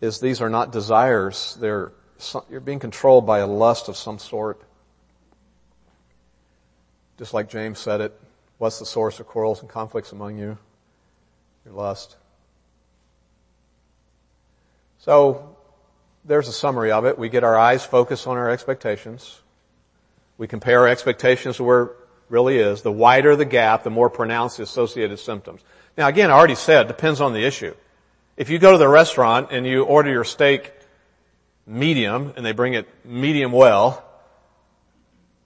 is 0.00 0.20
these 0.20 0.40
are 0.40 0.48
not 0.48 0.72
desires. 0.72 1.58
They're, 1.60 1.92
you're 2.48 2.60
being 2.60 2.78
controlled 2.78 3.26
by 3.26 3.40
a 3.40 3.46
lust 3.46 3.90
of 3.90 3.96
some 3.98 4.18
sort. 4.18 4.62
Just 7.18 7.34
like 7.34 7.50
James 7.50 7.78
said 7.78 8.00
it, 8.00 8.18
what's 8.56 8.78
the 8.78 8.86
source 8.86 9.20
of 9.20 9.26
quarrels 9.26 9.60
and 9.60 9.68
conflicts 9.68 10.12
among 10.12 10.38
you? 10.38 10.56
Your 11.66 11.74
lust. 11.74 12.16
So, 14.96 15.55
there's 16.26 16.48
a 16.48 16.52
summary 16.52 16.90
of 16.90 17.04
it. 17.04 17.18
We 17.18 17.28
get 17.28 17.44
our 17.44 17.56
eyes 17.56 17.84
focused 17.84 18.26
on 18.26 18.36
our 18.36 18.50
expectations. 18.50 19.40
We 20.38 20.46
compare 20.46 20.80
our 20.80 20.88
expectations 20.88 21.56
to 21.56 21.64
where 21.64 21.82
it 21.84 21.90
really 22.28 22.58
is. 22.58 22.82
The 22.82 22.92
wider 22.92 23.36
the 23.36 23.44
gap, 23.44 23.84
the 23.84 23.90
more 23.90 24.10
pronounced 24.10 24.58
the 24.58 24.64
associated 24.64 25.18
symptoms. 25.18 25.62
Now 25.96 26.08
again, 26.08 26.30
I 26.30 26.34
already 26.34 26.56
said, 26.56 26.88
depends 26.88 27.20
on 27.20 27.32
the 27.32 27.44
issue. 27.44 27.74
If 28.36 28.50
you 28.50 28.58
go 28.58 28.72
to 28.72 28.78
the 28.78 28.88
restaurant 28.88 29.48
and 29.50 29.66
you 29.66 29.84
order 29.84 30.10
your 30.10 30.24
steak 30.24 30.72
medium 31.66 32.34
and 32.36 32.44
they 32.44 32.52
bring 32.52 32.74
it 32.74 32.86
medium 33.04 33.52
well, 33.52 34.04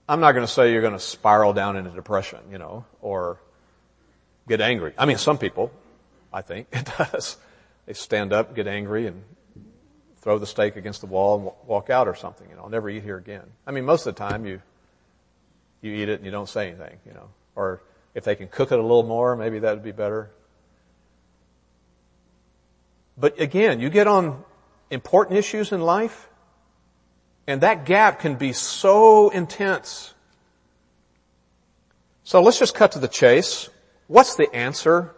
I'm 0.09 0.19
not 0.19 0.33
going 0.33 0.45
to 0.45 0.51
say 0.51 0.73
you're 0.73 0.81
going 0.81 0.93
to 0.93 0.99
spiral 0.99 1.53
down 1.53 1.77
into 1.77 1.91
depression, 1.91 2.39
you 2.51 2.57
know, 2.57 2.85
or 3.01 3.39
get 4.47 4.59
angry. 4.59 4.93
I 4.97 5.05
mean, 5.05 5.17
some 5.17 5.37
people, 5.37 5.71
I 6.33 6.41
think 6.41 6.67
it 6.73 6.89
does. 6.97 7.37
They 7.85 7.93
stand 7.93 8.33
up, 8.33 8.53
get 8.53 8.67
angry, 8.67 9.07
and 9.07 9.23
throw 10.21 10.37
the 10.37 10.47
steak 10.47 10.75
against 10.75 11.01
the 11.01 11.07
wall 11.07 11.37
and 11.39 11.51
walk 11.67 11.89
out 11.89 12.07
or 12.07 12.15
something. 12.15 12.47
You 12.49 12.55
know, 12.55 12.63
I'll 12.63 12.69
never 12.69 12.89
eat 12.89 13.03
here 13.03 13.17
again. 13.17 13.43
I 13.65 13.71
mean, 13.71 13.85
most 13.85 14.05
of 14.05 14.15
the 14.15 14.19
time 14.19 14.45
you 14.45 14.61
you 15.81 15.93
eat 15.93 16.09
it 16.09 16.19
and 16.19 16.25
you 16.25 16.31
don't 16.31 16.49
say 16.49 16.67
anything. 16.67 16.97
You 17.05 17.13
know, 17.13 17.29
or 17.55 17.81
if 18.13 18.23
they 18.23 18.35
can 18.35 18.47
cook 18.47 18.71
it 18.71 18.79
a 18.79 18.81
little 18.81 19.03
more, 19.03 19.35
maybe 19.35 19.59
that'd 19.59 19.83
be 19.83 19.91
better. 19.91 20.29
But 23.17 23.39
again, 23.39 23.79
you 23.79 23.89
get 23.89 24.07
on 24.07 24.43
important 24.89 25.37
issues 25.37 25.71
in 25.71 25.81
life, 25.81 26.29
and 27.47 27.61
that 27.61 27.85
gap 27.85 28.19
can 28.19 28.35
be 28.35 28.53
so 28.53 29.29
intense. 29.29 30.13
So 32.23 32.41
let's 32.41 32.59
just 32.59 32.75
cut 32.75 32.93
to 32.93 32.99
the 32.99 33.07
chase. 33.07 33.69
What's 34.07 34.35
the 34.35 34.53
answer? 34.53 35.13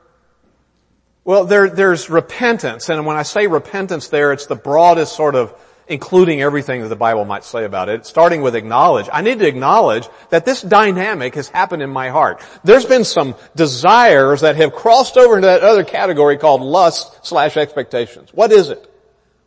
Well, 1.25 1.45
there, 1.45 1.69
there's 1.69 2.09
repentance, 2.09 2.89
and 2.89 3.05
when 3.05 3.15
I 3.15 3.23
say 3.23 3.47
repentance 3.47 4.09
there, 4.09 4.33
it's 4.33 4.45
the 4.45 4.55
broadest 4.55 5.15
sort 5.15 5.35
of 5.35 5.53
including 5.87 6.41
everything 6.41 6.81
that 6.81 6.87
the 6.87 6.95
Bible 6.95 7.25
might 7.25 7.43
say 7.43 7.65
about 7.65 7.89
it, 7.89 8.05
starting 8.05 8.41
with 8.41 8.55
acknowledge. 8.55 9.09
I 9.11 9.21
need 9.21 9.39
to 9.39 9.47
acknowledge 9.47 10.07
that 10.29 10.45
this 10.45 10.61
dynamic 10.61 11.35
has 11.35 11.49
happened 11.49 11.81
in 11.81 11.89
my 11.89 12.09
heart. 12.09 12.41
There's 12.63 12.85
been 12.85 13.03
some 13.03 13.35
desires 13.55 14.41
that 14.41 14.55
have 14.55 14.73
crossed 14.73 15.17
over 15.17 15.35
into 15.35 15.47
that 15.47 15.61
other 15.61 15.83
category 15.83 16.37
called 16.37 16.61
lust 16.61 17.25
slash 17.25 17.57
expectations. 17.57 18.29
What 18.33 18.51
is 18.51 18.69
it? 18.69 18.89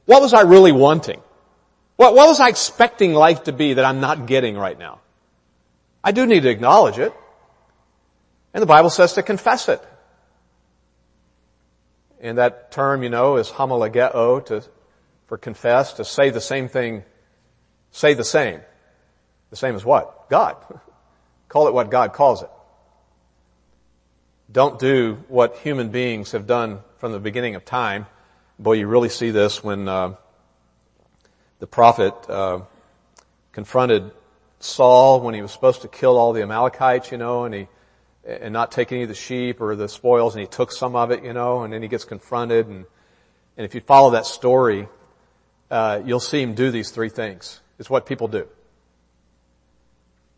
What 0.04 0.22
was 0.22 0.34
I 0.34 0.42
really 0.42 0.72
wanting? 0.72 1.20
What, 1.96 2.14
what 2.14 2.28
was 2.28 2.38
I 2.38 2.48
expecting 2.48 3.14
life 3.14 3.44
to 3.44 3.52
be 3.52 3.74
that 3.74 3.84
I'm 3.84 4.00
not 4.00 4.26
getting 4.26 4.56
right 4.56 4.78
now? 4.78 5.00
I 6.04 6.12
do 6.12 6.26
need 6.26 6.42
to 6.42 6.50
acknowledge 6.50 6.98
it. 6.98 7.12
And 8.52 8.62
the 8.62 8.66
Bible 8.66 8.90
says 8.90 9.14
to 9.14 9.22
confess 9.22 9.68
it. 9.68 9.82
And 12.20 12.38
that 12.38 12.72
term, 12.72 13.02
you 13.02 13.10
know, 13.10 13.36
is 13.36 13.50
homologeo, 13.50 14.44
to 14.46 14.62
for 15.26 15.36
confess, 15.36 15.94
to 15.94 16.04
say 16.04 16.30
the 16.30 16.40
same 16.40 16.68
thing, 16.68 17.04
say 17.90 18.14
the 18.14 18.24
same. 18.24 18.60
The 19.50 19.56
same 19.56 19.74
as 19.74 19.84
what? 19.84 20.28
God. 20.28 20.56
Call 21.48 21.68
it 21.68 21.74
what 21.74 21.90
God 21.90 22.12
calls 22.12 22.42
it. 22.42 22.50
Don't 24.50 24.78
do 24.78 25.24
what 25.28 25.56
human 25.58 25.90
beings 25.90 26.32
have 26.32 26.46
done 26.46 26.80
from 26.98 27.12
the 27.12 27.18
beginning 27.18 27.54
of 27.54 27.64
time. 27.64 28.06
Boy, 28.58 28.74
you 28.74 28.86
really 28.86 29.08
see 29.08 29.30
this 29.30 29.62
when 29.62 29.88
uh, 29.88 30.14
the 31.58 31.66
prophet 31.66 32.14
uh, 32.28 32.60
confronted 33.52 34.12
Saul 34.60 35.20
when 35.20 35.34
he 35.34 35.42
was 35.42 35.52
supposed 35.52 35.82
to 35.82 35.88
kill 35.88 36.16
all 36.16 36.32
the 36.32 36.42
Amalekites, 36.42 37.10
you 37.10 37.18
know, 37.18 37.44
and 37.44 37.54
he 37.54 37.68
and 38.26 38.52
not 38.52 38.72
take 38.72 38.92
any 38.92 39.02
of 39.02 39.08
the 39.08 39.14
sheep 39.14 39.60
or 39.60 39.76
the 39.76 39.88
spoils, 39.88 40.34
and 40.34 40.40
he 40.40 40.46
took 40.46 40.72
some 40.72 40.96
of 40.96 41.10
it, 41.10 41.24
you 41.24 41.32
know, 41.32 41.62
and 41.62 41.72
then 41.72 41.82
he 41.82 41.88
gets 41.88 42.04
confronted, 42.04 42.66
and 42.66 42.86
and 43.56 43.64
if 43.64 43.74
you 43.74 43.80
follow 43.80 44.10
that 44.10 44.26
story, 44.26 44.88
uh, 45.70 46.00
you'll 46.04 46.20
see 46.20 46.42
him 46.42 46.54
do 46.54 46.70
these 46.70 46.90
three 46.90 47.08
things. 47.08 47.60
It's 47.78 47.88
what 47.88 48.04
people 48.04 48.28
do. 48.28 48.46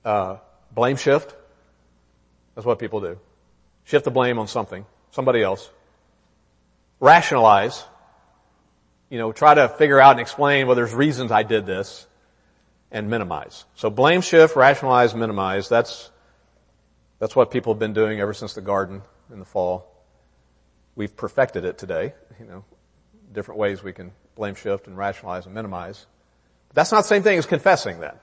Uh, 0.05 0.37
blame 0.72 0.96
shift. 0.96 1.35
That's 2.55 2.66
what 2.66 2.79
people 2.79 3.01
do. 3.01 3.18
Shift 3.85 4.05
the 4.05 4.11
blame 4.11 4.38
on 4.38 4.46
something, 4.46 4.87
somebody 5.11 5.42
else. 5.42 5.68
Rationalize. 7.01 7.85
You 9.11 9.18
know, 9.18 9.33
try 9.33 9.55
to 9.55 9.68
figure 9.68 9.98
out 9.98 10.12
and 10.12 10.20
explain, 10.20 10.66
well, 10.66 10.77
there's 10.77 10.92
reasons 10.92 11.33
I 11.33 11.42
did 11.42 11.66
this. 11.66 12.07
And 12.90 13.11
minimize. 13.11 13.66
So 13.74 13.90
blame 13.90 14.22
shift, 14.22 14.57
rationalize, 14.57 15.14
minimize. 15.14 15.68
That's, 15.68 16.11
that's 17.18 17.35
what 17.35 17.50
people 17.50 17.72
have 17.72 17.81
been 17.81 17.92
doing 17.92 18.20
ever 18.20 18.33
since 18.33 18.54
the 18.54 18.61
garden 18.61 19.02
in 19.33 19.38
the 19.38 19.44
fall. 19.44 19.92
We've 20.94 21.14
perfected 21.14 21.64
it 21.64 21.78
today. 21.78 22.14
You 22.38 22.46
know, 22.46 22.64
different 23.33 23.59
ways 23.59 23.83
we 23.83 23.92
can 23.92 24.12
blame 24.35 24.54
shift 24.54 24.87
and 24.87 24.96
rationalize 24.96 25.46
and 25.46 25.54
minimize. 25.54 26.07
But 26.68 26.76
that's 26.76 26.92
not 26.92 27.02
the 27.02 27.09
same 27.09 27.22
thing 27.22 27.38
as 27.38 27.46
confessing 27.46 28.00
that. 28.00 28.20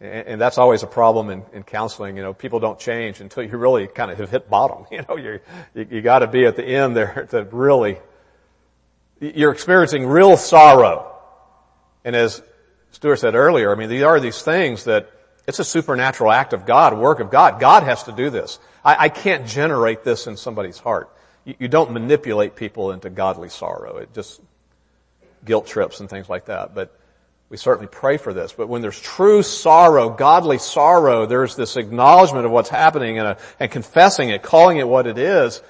And, 0.00 0.26
and 0.28 0.40
that's 0.40 0.58
always 0.58 0.82
a 0.82 0.86
problem 0.86 1.30
in, 1.30 1.44
in, 1.52 1.62
counseling. 1.62 2.16
You 2.16 2.22
know, 2.22 2.34
people 2.34 2.60
don't 2.60 2.78
change 2.78 3.20
until 3.20 3.42
you 3.44 3.56
really 3.56 3.86
kind 3.86 4.10
of 4.10 4.18
have 4.18 4.30
hit 4.30 4.50
bottom. 4.50 4.86
You 4.90 5.04
know, 5.08 5.16
you 5.16 5.40
you 5.74 6.00
got 6.02 6.20
to 6.20 6.26
be 6.26 6.44
at 6.46 6.56
the 6.56 6.64
end 6.64 6.96
there 6.96 7.26
to 7.30 7.44
really. 7.44 7.98
You're 9.20 9.50
experiencing 9.50 10.06
real 10.06 10.36
sorrow, 10.36 11.12
and 12.04 12.14
as 12.14 12.40
Stuart 12.92 13.16
said 13.16 13.34
earlier, 13.34 13.72
I 13.72 13.74
mean, 13.74 13.88
these 13.88 14.04
are 14.04 14.20
these 14.20 14.40
things 14.42 14.84
that 14.84 15.10
it's 15.48 15.58
a 15.58 15.64
supernatural 15.64 16.30
act 16.30 16.52
of 16.52 16.66
God, 16.66 16.98
work 16.98 17.20
of 17.20 17.30
God. 17.30 17.58
God 17.58 17.82
has 17.82 18.04
to 18.04 18.12
do 18.12 18.28
this. 18.28 18.58
I, 18.84 19.06
I 19.06 19.08
can't 19.08 19.46
generate 19.46 20.04
this 20.04 20.26
in 20.26 20.36
somebody's 20.36 20.78
heart. 20.78 21.10
You, 21.46 21.54
you 21.58 21.68
don't 21.68 21.90
manipulate 21.92 22.54
people 22.54 22.92
into 22.92 23.08
godly 23.08 23.48
sorrow. 23.48 23.96
It 23.96 24.12
just 24.12 24.42
guilt 25.46 25.66
trips 25.66 26.00
and 26.00 26.10
things 26.10 26.28
like 26.28 26.44
that. 26.44 26.74
But 26.74 26.94
we 27.48 27.56
certainly 27.56 27.88
pray 27.90 28.18
for 28.18 28.34
this. 28.34 28.52
But 28.52 28.68
when 28.68 28.82
there's 28.82 29.00
true 29.00 29.42
sorrow, 29.42 30.10
godly 30.10 30.58
sorrow, 30.58 31.24
there's 31.24 31.56
this 31.56 31.78
acknowledgement 31.78 32.44
of 32.44 32.52
what's 32.52 32.68
happening 32.68 33.18
and, 33.18 33.28
a, 33.28 33.38
and 33.58 33.70
confessing 33.70 34.28
it, 34.28 34.42
calling 34.42 34.76
it 34.76 34.86
what 34.86 35.06
it 35.06 35.16
is, 35.16 35.62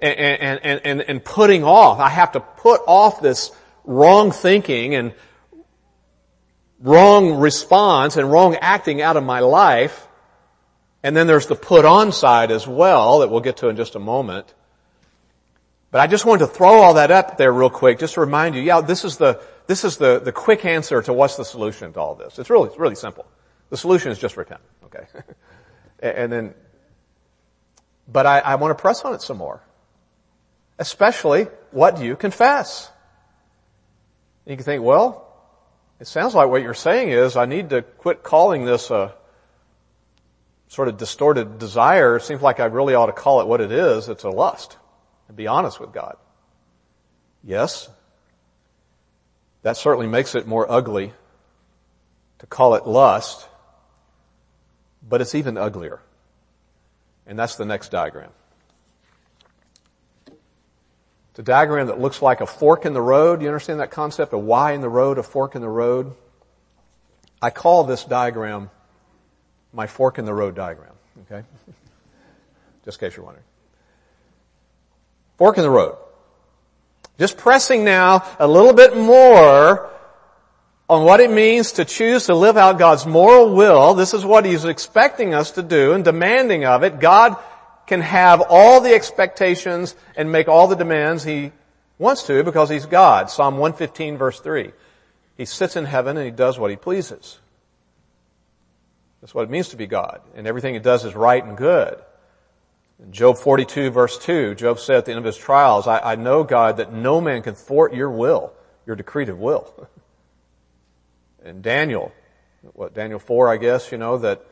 and, 0.00 0.62
and, 0.62 0.80
and, 0.86 1.00
and 1.02 1.22
putting 1.22 1.64
off. 1.64 2.00
I 2.00 2.08
have 2.08 2.32
to 2.32 2.40
put 2.40 2.80
off 2.86 3.20
this 3.20 3.50
wrong 3.84 4.32
thinking 4.32 4.94
and 4.94 5.12
wrong 6.80 7.38
response 7.38 8.16
and 8.16 8.30
wrong 8.30 8.56
acting 8.56 9.02
out 9.02 9.16
of 9.16 9.24
my 9.24 9.40
life. 9.40 10.06
And 11.02 11.16
then 11.16 11.26
there's 11.26 11.46
the 11.46 11.54
put 11.54 11.84
on 11.84 12.12
side 12.12 12.50
as 12.50 12.66
well 12.66 13.20
that 13.20 13.30
we'll 13.30 13.40
get 13.40 13.58
to 13.58 13.68
in 13.68 13.76
just 13.76 13.94
a 13.94 14.00
moment. 14.00 14.52
But 15.90 16.00
I 16.00 16.06
just 16.06 16.26
wanted 16.26 16.46
to 16.46 16.52
throw 16.52 16.80
all 16.80 16.94
that 16.94 17.10
up 17.10 17.38
there 17.38 17.52
real 17.52 17.70
quick 17.70 17.98
just 17.98 18.14
to 18.14 18.20
remind 18.20 18.54
you, 18.54 18.62
yeah, 18.62 18.80
this 18.80 19.04
is 19.04 19.16
the, 19.16 19.40
this 19.66 19.84
is 19.84 19.96
the, 19.96 20.18
the 20.18 20.32
quick 20.32 20.64
answer 20.64 21.00
to 21.02 21.12
what's 21.12 21.36
the 21.36 21.44
solution 21.44 21.92
to 21.94 22.00
all 22.00 22.14
this. 22.14 22.38
It's 22.38 22.50
really, 22.50 22.68
it's 22.68 22.78
really 22.78 22.94
simple. 22.94 23.26
The 23.70 23.76
solution 23.76 24.10
is 24.10 24.18
just 24.18 24.36
repent, 24.36 24.60
okay? 24.84 25.06
And 26.00 26.30
then, 26.30 26.54
but 28.06 28.24
I, 28.24 28.38
I 28.38 28.54
want 28.54 28.70
to 28.76 28.80
press 28.80 29.04
on 29.04 29.14
it 29.14 29.20
some 29.20 29.36
more. 29.36 29.60
Especially, 30.78 31.48
what 31.72 31.96
do 31.96 32.04
you 32.04 32.14
confess? 32.14 32.88
You 34.46 34.54
can 34.54 34.64
think, 34.64 34.84
well, 34.84 35.27
it 36.00 36.06
sounds 36.06 36.34
like 36.34 36.48
what 36.48 36.62
you're 36.62 36.74
saying 36.74 37.10
is 37.10 37.36
I 37.36 37.46
need 37.46 37.70
to 37.70 37.82
quit 37.82 38.22
calling 38.22 38.64
this 38.64 38.90
a 38.90 39.14
sort 40.68 40.88
of 40.88 40.96
distorted 40.96 41.58
desire. 41.58 42.16
It 42.16 42.22
seems 42.22 42.42
like 42.42 42.60
I 42.60 42.66
really 42.66 42.94
ought 42.94 43.06
to 43.06 43.12
call 43.12 43.40
it 43.40 43.46
what 43.46 43.60
it 43.60 43.72
is. 43.72 44.08
It's 44.08 44.24
a 44.24 44.30
lust. 44.30 44.76
And 45.26 45.36
be 45.36 45.46
honest 45.46 45.80
with 45.80 45.92
God. 45.92 46.16
Yes. 47.42 47.88
That 49.62 49.76
certainly 49.76 50.06
makes 50.06 50.34
it 50.34 50.46
more 50.46 50.70
ugly 50.70 51.12
to 52.38 52.46
call 52.46 52.76
it 52.76 52.86
lust, 52.86 53.48
but 55.06 55.20
it's 55.20 55.34
even 55.34 55.56
uglier. 55.56 56.00
And 57.26 57.38
that's 57.38 57.56
the 57.56 57.64
next 57.64 57.90
diagram. 57.90 58.30
It's 61.38 61.48
a 61.48 61.52
diagram 61.52 61.86
that 61.86 62.00
looks 62.00 62.20
like 62.20 62.40
a 62.40 62.46
fork 62.46 62.84
in 62.84 62.94
the 62.94 63.00
road. 63.00 63.42
You 63.42 63.46
understand 63.46 63.78
that 63.78 63.92
concept? 63.92 64.32
A 64.32 64.38
Y 64.38 64.72
in 64.72 64.80
the 64.80 64.88
road, 64.88 65.18
a 65.18 65.22
fork 65.22 65.54
in 65.54 65.62
the 65.62 65.68
road. 65.68 66.16
I 67.40 67.50
call 67.50 67.84
this 67.84 68.02
diagram 68.02 68.70
my 69.72 69.86
fork 69.86 70.18
in 70.18 70.24
the 70.24 70.34
road 70.34 70.56
diagram. 70.56 70.94
Okay? 71.20 71.46
Just 72.84 73.00
in 73.00 73.08
case 73.08 73.16
you're 73.16 73.24
wondering. 73.24 73.44
Fork 75.36 75.58
in 75.58 75.62
the 75.62 75.70
road. 75.70 75.96
Just 77.20 77.36
pressing 77.36 77.84
now 77.84 78.26
a 78.40 78.48
little 78.48 78.72
bit 78.72 78.96
more 78.96 79.90
on 80.88 81.04
what 81.04 81.20
it 81.20 81.30
means 81.30 81.70
to 81.74 81.84
choose 81.84 82.26
to 82.26 82.34
live 82.34 82.56
out 82.56 82.80
God's 82.80 83.06
moral 83.06 83.54
will. 83.54 83.94
This 83.94 84.12
is 84.12 84.24
what 84.24 84.44
He's 84.44 84.64
expecting 84.64 85.34
us 85.34 85.52
to 85.52 85.62
do 85.62 85.92
and 85.92 86.04
demanding 86.04 86.64
of 86.64 86.82
it. 86.82 86.98
God 86.98 87.36
can 87.88 88.02
have 88.02 88.42
all 88.48 88.80
the 88.80 88.94
expectations 88.94 89.96
and 90.16 90.30
make 90.30 90.46
all 90.46 90.68
the 90.68 90.76
demands 90.76 91.24
He 91.24 91.50
wants 91.98 92.22
to 92.24 92.44
because 92.44 92.70
He's 92.70 92.86
God. 92.86 93.30
Psalm 93.30 93.58
115 93.58 94.16
verse 94.16 94.38
3. 94.38 94.72
He 95.36 95.44
sits 95.44 95.74
in 95.74 95.84
heaven 95.84 96.16
and 96.16 96.24
He 96.24 96.30
does 96.30 96.58
what 96.58 96.70
He 96.70 96.76
pleases. 96.76 97.38
That's 99.20 99.34
what 99.34 99.42
it 99.42 99.50
means 99.50 99.70
to 99.70 99.76
be 99.76 99.86
God. 99.86 100.20
And 100.36 100.46
everything 100.46 100.74
He 100.74 100.80
does 100.80 101.04
is 101.04 101.14
right 101.14 101.44
and 101.44 101.56
good. 101.56 101.98
In 103.02 103.12
Job 103.12 103.38
42 103.38 103.90
verse 103.90 104.18
2, 104.18 104.54
Job 104.54 104.78
said 104.78 104.96
at 104.96 105.04
the 105.06 105.12
end 105.12 105.18
of 105.18 105.24
his 105.24 105.36
trials, 105.36 105.86
I, 105.86 106.12
I 106.12 106.14
know 106.16 106.44
God 106.44 106.78
that 106.78 106.92
no 106.92 107.20
man 107.20 107.42
can 107.42 107.54
thwart 107.54 107.94
your 107.94 108.10
will, 108.10 108.52
your 108.86 108.96
decretive 108.96 109.38
will. 109.38 109.72
and 111.44 111.62
Daniel, 111.62 112.12
what, 112.72 112.94
Daniel 112.94 113.20
4, 113.20 113.48
I 113.48 113.56
guess, 113.56 113.92
you 113.92 113.98
know, 113.98 114.18
that 114.18 114.44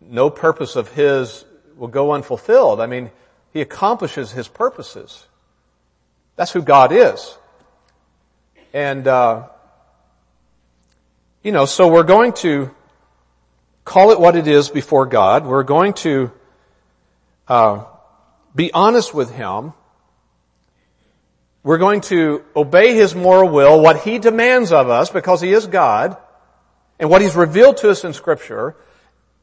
no 0.00 0.30
purpose 0.30 0.76
of 0.76 0.92
his 0.92 1.44
will 1.82 1.88
go 1.88 2.12
unfulfilled. 2.12 2.80
I 2.80 2.86
mean, 2.86 3.10
he 3.52 3.60
accomplishes 3.60 4.30
his 4.30 4.46
purposes. 4.46 5.26
That's 6.36 6.52
who 6.52 6.62
God 6.62 6.92
is. 6.92 7.36
And, 8.72 9.08
uh, 9.08 9.48
you 11.42 11.50
know, 11.50 11.66
so 11.66 11.88
we're 11.88 12.04
going 12.04 12.34
to 12.34 12.70
call 13.84 14.12
it 14.12 14.20
what 14.20 14.36
it 14.36 14.46
is 14.46 14.68
before 14.68 15.06
God. 15.06 15.44
We're 15.44 15.64
going 15.64 15.94
to 15.94 16.30
uh, 17.48 17.84
be 18.54 18.72
honest 18.72 19.12
with 19.12 19.34
Him 19.34 19.72
we're 21.64 21.78
going 21.78 22.00
to 22.02 22.44
obey 22.56 22.94
His 22.94 23.14
moral 23.14 23.48
will, 23.48 23.80
what 23.80 24.00
He 24.00 24.18
demands 24.18 24.72
of 24.72 24.90
us 24.90 25.10
because 25.10 25.40
He 25.40 25.52
is 25.52 25.66
God, 25.66 26.16
and 26.98 27.08
what 27.08 27.22
He's 27.22 27.36
revealed 27.36 27.78
to 27.78 27.90
us 27.90 28.04
in 28.04 28.12
Scripture, 28.12 28.74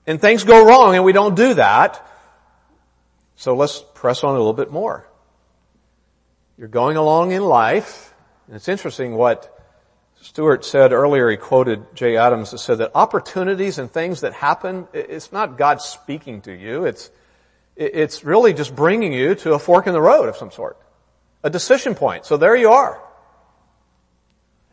and 0.06 0.19
things 0.19 0.43
go 0.43 0.65
wrong 0.65 0.95
and 0.95 1.04
we 1.04 1.13
don't 1.13 1.36
do 1.36 1.54
that. 1.54 2.06
So 3.39 3.56
let's 3.56 3.82
press 3.93 4.25
on 4.25 4.36
a 4.36 4.38
little 4.38 4.52
bit 4.52 4.69
more. 4.69 5.08
You're 6.58 6.67
going 6.67 6.97
along 6.97 7.32
in 7.32 7.41
life, 7.41 8.13
and 8.47 8.56
it's 8.58 8.67
interesting 8.67 9.15
what 9.15 9.58
Stuart 10.21 10.65
said 10.65 10.91
earlier, 10.91 11.30
he 11.30 11.38
quoted 11.38 11.95
Jay 11.95 12.17
Adams 12.17 12.52
that 12.52 12.58
said 12.58 12.80
that 12.80 12.91
opportunities 12.95 13.80
and 13.80 13.89
things 13.89 14.19
that 14.21 14.34
happen, 14.34 14.89
it's 14.91 15.32
not 15.32 15.58
God 15.58 15.82
speaking 15.82 16.41
to 16.41 16.52
you, 16.52 16.84
it's, 16.84 17.12
it's 17.78 18.25
really 18.25 18.54
just 18.54 18.75
bringing 18.75 19.13
you 19.13 19.36
to 19.36 19.54
a 19.54 19.60
fork 19.60 19.88
in 19.88 19.93
the 19.93 20.02
road 20.02 20.28
of 20.28 20.36
some 20.36 20.52
sort 20.52 20.75
a 21.41 21.49
decision 21.49 21.95
point. 21.95 22.25
So 22.25 22.36
there 22.36 22.58
you 22.58 22.71
are. 22.71 23.02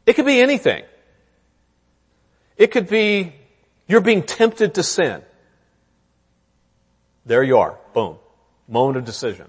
It 0.06 0.14
could 0.14 0.26
be 0.26 0.40
anything. 0.40 0.82
It 2.56 2.72
could 2.72 2.88
be 2.88 3.32
you're 3.86 4.00
being 4.00 4.24
tempted 4.24 4.74
to 4.74 4.82
sin. 4.82 5.22
There 7.26 7.44
you 7.44 7.58
are. 7.58 7.78
Boom. 7.94 8.18
Moment 8.68 8.96
of 8.96 9.04
decision. 9.04 9.48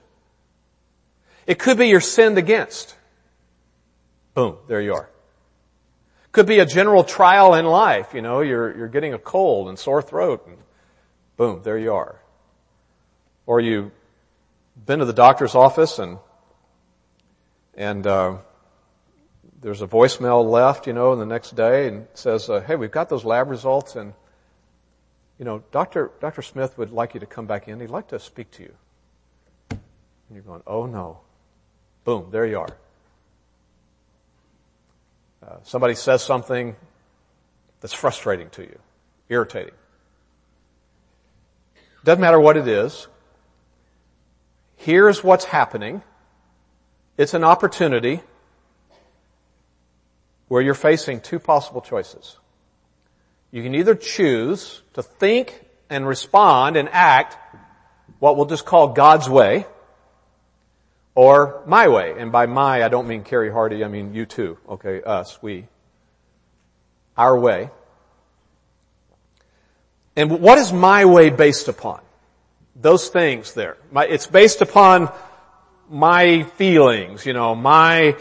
It 1.45 1.59
could 1.59 1.77
be 1.77 1.87
you're 1.87 2.01
sinned 2.01 2.37
against. 2.37 2.95
Boom. 4.33 4.57
There 4.67 4.81
you 4.81 4.93
are. 4.93 5.09
Could 6.31 6.45
be 6.45 6.59
a 6.59 6.65
general 6.65 7.03
trial 7.03 7.55
in 7.55 7.65
life. 7.65 8.13
You 8.13 8.21
know, 8.21 8.41
you're, 8.41 8.77
you're 8.77 8.87
getting 8.87 9.13
a 9.13 9.17
cold 9.17 9.69
and 9.69 9.79
sore 9.79 10.01
throat 10.01 10.45
and 10.45 10.57
boom, 11.37 11.61
there 11.63 11.77
you 11.77 11.93
are. 11.93 12.19
Or 13.45 13.61
you've 13.61 13.91
been 14.85 14.99
to 14.99 15.05
the 15.05 15.13
doctor's 15.13 15.55
office 15.55 15.99
and 15.99 16.17
and 17.73 18.05
uh, 18.07 18.37
there's 19.61 19.83
a 19.83 19.87
voicemail 19.87 20.49
left, 20.49 20.87
you 20.87 20.93
know, 20.93 21.15
the 21.15 21.25
next 21.27 21.55
day 21.55 21.87
and 21.87 22.07
says, 22.15 22.49
uh, 22.49 22.59
"Hey, 22.61 22.75
we've 22.75 22.91
got 22.91 23.07
those 23.07 23.23
lab 23.23 23.49
results, 23.49 23.95
and 23.95 24.13
you 25.37 25.45
know, 25.45 25.63
Doctor 25.71 26.11
Doctor 26.19 26.41
Smith 26.41 26.77
would 26.77 26.91
like 26.91 27.13
you 27.13 27.19
to 27.19 27.27
come 27.27 27.45
back 27.45 27.67
in. 27.67 27.79
He'd 27.79 27.91
like 27.91 28.07
to 28.09 28.19
speak 28.19 28.49
to 28.51 28.63
you." 28.63 28.73
And 30.27 30.35
you're 30.35 30.43
going, 30.43 30.63
"Oh 30.67 30.85
no!" 30.85 31.21
Boom, 32.03 32.29
there 32.31 32.45
you 32.45 32.59
are. 32.59 32.77
Uh, 35.45 35.57
somebody 35.63 35.95
says 35.95 36.23
something 36.23 36.75
that's 37.81 37.93
frustrating 37.93 38.49
to 38.51 38.63
you, 38.63 38.79
irritating. 39.29 39.73
Doesn't 42.03 42.21
matter 42.21 42.39
what 42.39 42.57
it 42.57 42.67
is. 42.67 43.07
Here's 44.77 45.23
what's 45.23 45.45
happening. 45.45 46.01
It's 47.17 47.33
an 47.33 47.43
opportunity 47.43 48.21
where 50.47 50.61
you're 50.61 50.73
facing 50.73 51.19
two 51.19 51.39
possible 51.39 51.81
choices. 51.81 52.37
You 53.51 53.63
can 53.63 53.75
either 53.75 53.95
choose 53.95 54.81
to 54.93 55.03
think 55.03 55.65
and 55.89 56.07
respond 56.07 56.77
and 56.77 56.89
act 56.89 57.37
what 58.19 58.37
we'll 58.37 58.45
just 58.45 58.65
call 58.65 58.89
God's 58.89 59.29
way 59.29 59.65
or 61.17 61.63
my 61.65 61.87
way. 61.87 62.13
And 62.15 62.31
by 62.31 62.45
my, 62.45 62.83
I 62.83 62.89
don't 62.89 63.07
mean 63.07 63.23
Carrie 63.23 63.51
Hardy, 63.51 63.83
I 63.83 63.87
mean 63.87 64.13
you 64.13 64.27
too. 64.27 64.59
Okay, 64.69 65.01
us, 65.01 65.41
we. 65.41 65.65
Our 67.17 67.37
way. 67.39 67.71
And 70.15 70.39
what 70.39 70.59
is 70.59 70.71
my 70.71 71.05
way 71.05 71.31
based 71.31 71.69
upon? 71.69 72.01
Those 72.75 73.09
things 73.09 73.55
there. 73.55 73.77
My, 73.91 74.05
it's 74.05 74.27
based 74.27 74.61
upon 74.61 75.11
my 75.89 76.43
feelings, 76.43 77.25
you 77.25 77.33
know, 77.33 77.55
my 77.55 78.15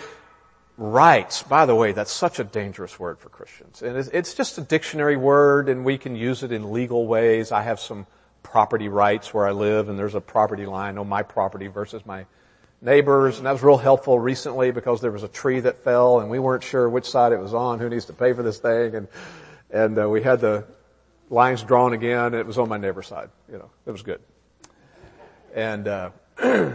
rights. 0.78 1.42
By 1.42 1.66
the 1.66 1.74
way, 1.74 1.92
that's 1.92 2.12
such 2.12 2.38
a 2.38 2.44
dangerous 2.44 2.98
word 2.98 3.18
for 3.18 3.28
Christians. 3.28 3.82
And 3.82 3.98
it's 4.10 4.32
just 4.32 4.56
a 4.56 4.62
dictionary 4.62 5.18
word 5.18 5.68
and 5.68 5.84
we 5.84 5.98
can 5.98 6.16
use 6.16 6.42
it 6.42 6.50
in 6.50 6.72
legal 6.72 7.06
ways. 7.06 7.52
I 7.52 7.60
have 7.60 7.78
some 7.78 8.06
property 8.42 8.88
rights 8.88 9.34
where 9.34 9.46
I 9.46 9.50
live 9.50 9.90
and 9.90 9.98
there's 9.98 10.14
a 10.14 10.20
property 10.22 10.64
line 10.64 10.96
on 10.96 11.06
my 11.10 11.22
property 11.22 11.66
versus 11.66 12.06
my 12.06 12.24
neighbors. 12.80 13.38
And 13.38 13.46
that 13.46 13.52
was 13.52 13.62
real 13.62 13.78
helpful 13.78 14.18
recently 14.18 14.70
because 14.70 15.00
there 15.00 15.12
was 15.12 15.22
a 15.22 15.28
tree 15.28 15.60
that 15.60 15.82
fell 15.82 16.20
and 16.20 16.30
we 16.30 16.38
weren't 16.38 16.62
sure 16.62 16.88
which 16.88 17.08
side 17.08 17.32
it 17.32 17.40
was 17.40 17.54
on, 17.54 17.78
who 17.78 17.88
needs 17.88 18.06
to 18.06 18.12
pay 18.12 18.32
for 18.32 18.42
this 18.42 18.58
thing. 18.58 18.94
And, 18.94 19.08
and 19.70 19.98
uh, 19.98 20.08
we 20.08 20.22
had 20.22 20.40
the 20.40 20.64
lines 21.30 21.62
drawn 21.62 21.92
again. 21.92 22.34
It 22.34 22.46
was 22.46 22.58
on 22.58 22.68
my 22.68 22.78
neighbor's 22.78 23.06
side. 23.06 23.30
You 23.50 23.58
know, 23.58 23.70
it 23.86 23.90
was 23.90 24.02
good. 24.02 24.20
And, 25.54 25.88
uh, 25.88 26.10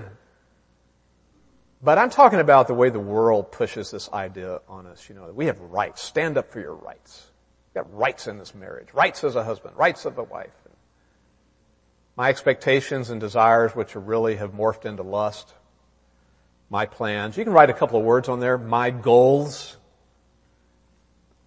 But 1.83 1.97
I'm 1.97 2.11
talking 2.11 2.39
about 2.39 2.67
the 2.67 2.75
way 2.75 2.89
the 2.89 2.99
world 2.99 3.51
pushes 3.51 3.89
this 3.89 4.07
idea 4.11 4.61
on 4.67 4.85
us, 4.85 5.09
you 5.09 5.15
know, 5.15 5.25
that 5.25 5.35
we 5.35 5.47
have 5.47 5.59
rights. 5.59 6.01
Stand 6.01 6.37
up 6.37 6.51
for 6.51 6.59
your 6.59 6.75
rights. 6.75 7.31
You 7.73 7.81
got 7.81 7.93
rights 7.93 8.27
in 8.27 8.37
this 8.37 8.53
marriage. 8.53 8.93
Rights 8.93 9.23
as 9.23 9.35
a 9.35 9.43
husband. 9.43 9.75
Rights 9.75 10.05
of 10.05 10.17
a 10.19 10.23
wife. 10.23 10.51
My 12.15 12.29
expectations 12.29 13.09
and 13.09 13.19
desires, 13.19 13.75
which 13.75 13.95
really 13.95 14.35
have 14.35 14.51
morphed 14.51 14.85
into 14.85 15.01
lust. 15.01 15.53
My 16.71 16.85
plans. 16.85 17.37
You 17.37 17.43
can 17.43 17.51
write 17.51 17.69
a 17.69 17.73
couple 17.73 17.99
of 17.99 18.05
words 18.05 18.29
on 18.29 18.39
there. 18.39 18.57
My 18.57 18.91
goals. 18.91 19.75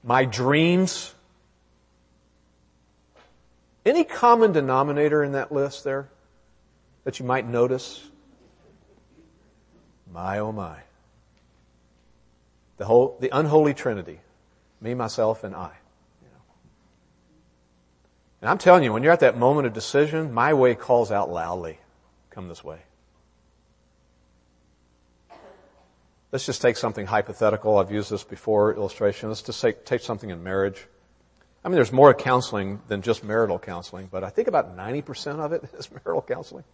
My 0.04 0.26
dreams. 0.26 1.14
Any 3.86 4.04
common 4.04 4.52
denominator 4.52 5.24
in 5.24 5.32
that 5.32 5.50
list 5.50 5.82
there 5.82 6.10
that 7.04 7.18
you 7.18 7.24
might 7.24 7.48
notice? 7.48 8.06
My 10.12 10.40
oh 10.40 10.52
my. 10.52 10.76
The 12.76 12.84
whole, 12.84 13.16
the 13.18 13.30
unholy 13.34 13.72
trinity. 13.72 14.20
Me, 14.82 14.92
myself, 14.92 15.42
and 15.42 15.56
I. 15.56 15.70
And 18.42 18.50
I'm 18.50 18.58
telling 18.58 18.84
you, 18.84 18.92
when 18.92 19.02
you're 19.02 19.12
at 19.12 19.20
that 19.20 19.38
moment 19.38 19.66
of 19.66 19.72
decision, 19.72 20.34
my 20.34 20.52
way 20.52 20.74
calls 20.74 21.10
out 21.10 21.30
loudly. 21.30 21.78
Come 22.28 22.48
this 22.48 22.62
way. 22.62 22.80
Let's 26.34 26.46
just 26.46 26.60
take 26.60 26.76
something 26.76 27.06
hypothetical. 27.06 27.78
I've 27.78 27.92
used 27.92 28.10
this 28.10 28.24
before, 28.24 28.74
illustration. 28.74 29.28
Let's 29.28 29.42
just 29.42 29.62
take, 29.62 29.84
take 29.84 30.00
something 30.00 30.30
in 30.30 30.42
marriage. 30.42 30.84
I 31.64 31.68
mean, 31.68 31.76
there's 31.76 31.92
more 31.92 32.12
counseling 32.12 32.80
than 32.88 33.02
just 33.02 33.22
marital 33.22 33.56
counseling, 33.56 34.08
but 34.10 34.24
I 34.24 34.30
think 34.30 34.48
about 34.48 34.76
90% 34.76 35.38
of 35.38 35.52
it 35.52 35.62
is 35.78 35.88
marital 35.92 36.22
counseling. 36.22 36.64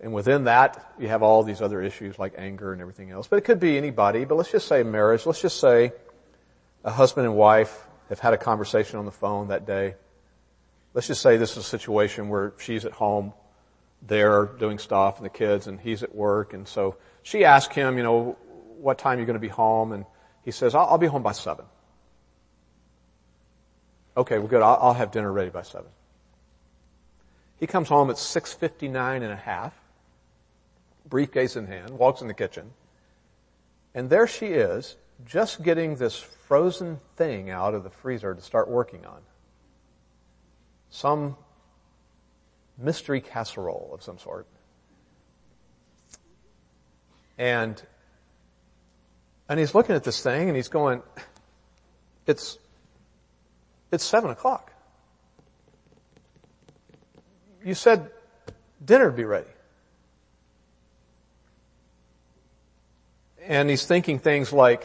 And 0.00 0.12
within 0.12 0.44
that, 0.44 0.94
you 0.98 1.06
have 1.06 1.22
all 1.22 1.44
these 1.44 1.62
other 1.62 1.80
issues 1.80 2.18
like 2.18 2.34
anger 2.38 2.72
and 2.72 2.82
everything 2.82 3.12
else. 3.12 3.28
But 3.28 3.36
it 3.36 3.42
could 3.42 3.60
be 3.60 3.78
anybody, 3.78 4.24
but 4.24 4.34
let's 4.34 4.50
just 4.50 4.66
say 4.66 4.82
marriage. 4.82 5.26
Let's 5.26 5.40
just 5.40 5.60
say 5.60 5.92
a 6.82 6.90
husband 6.90 7.28
and 7.28 7.36
wife 7.36 7.86
have 8.08 8.18
had 8.18 8.34
a 8.34 8.36
conversation 8.36 8.98
on 8.98 9.04
the 9.04 9.12
phone 9.12 9.46
that 9.46 9.64
day. 9.64 9.94
Let's 10.92 11.06
just 11.06 11.22
say 11.22 11.36
this 11.36 11.52
is 11.52 11.58
a 11.58 11.62
situation 11.62 12.28
where 12.28 12.52
she's 12.58 12.84
at 12.84 12.90
home, 12.94 13.32
they're 14.02 14.46
doing 14.46 14.80
stuff 14.80 15.18
and 15.18 15.24
the 15.24 15.30
kids 15.30 15.68
and 15.68 15.78
he's 15.78 16.02
at 16.02 16.16
work. 16.16 16.52
And 16.52 16.66
so 16.66 16.96
she 17.22 17.44
asked 17.44 17.74
him, 17.74 17.96
you 17.96 18.02
know, 18.02 18.36
what 18.78 18.98
time 18.98 19.18
are 19.18 19.20
you 19.20 19.26
going 19.26 19.34
to 19.34 19.40
be 19.40 19.48
home? 19.48 19.92
And 19.92 20.04
he 20.44 20.50
says, 20.50 20.74
I'll, 20.74 20.86
I'll 20.86 20.98
be 20.98 21.06
home 21.06 21.22
by 21.22 21.32
seven. 21.32 21.64
Okay, 24.16 24.38
well 24.38 24.48
good. 24.48 24.62
I'll, 24.62 24.78
I'll 24.80 24.94
have 24.94 25.10
dinner 25.10 25.32
ready 25.32 25.50
by 25.50 25.62
seven. 25.62 25.90
He 27.58 27.66
comes 27.66 27.88
home 27.88 28.08
at 28.08 28.16
6.59 28.16 29.16
and 29.16 29.24
a 29.24 29.36
half, 29.36 29.74
briefcase 31.06 31.56
in 31.56 31.66
hand, 31.66 31.90
walks 31.90 32.22
in 32.22 32.28
the 32.28 32.34
kitchen, 32.34 32.72
and 33.94 34.08
there 34.08 34.26
she 34.26 34.46
is, 34.46 34.96
just 35.26 35.62
getting 35.62 35.96
this 35.96 36.18
frozen 36.18 36.98
thing 37.16 37.50
out 37.50 37.74
of 37.74 37.84
the 37.84 37.90
freezer 37.90 38.34
to 38.34 38.40
start 38.40 38.68
working 38.68 39.04
on. 39.04 39.20
Some 40.88 41.36
mystery 42.78 43.20
casserole 43.20 43.90
of 43.92 44.02
some 44.02 44.18
sort. 44.18 44.46
And, 47.40 47.82
and 49.48 49.58
he's 49.58 49.74
looking 49.74 49.96
at 49.96 50.04
this 50.04 50.22
thing 50.22 50.48
and 50.48 50.56
he's 50.56 50.68
going, 50.68 51.02
it's, 52.26 52.58
it's 53.90 54.04
seven 54.04 54.30
o'clock. 54.30 54.74
You 57.64 57.72
said 57.72 58.10
dinner'd 58.84 59.16
be 59.16 59.24
ready. 59.24 59.48
And 63.46 63.70
he's 63.70 63.86
thinking 63.86 64.18
things 64.18 64.52
like, 64.52 64.84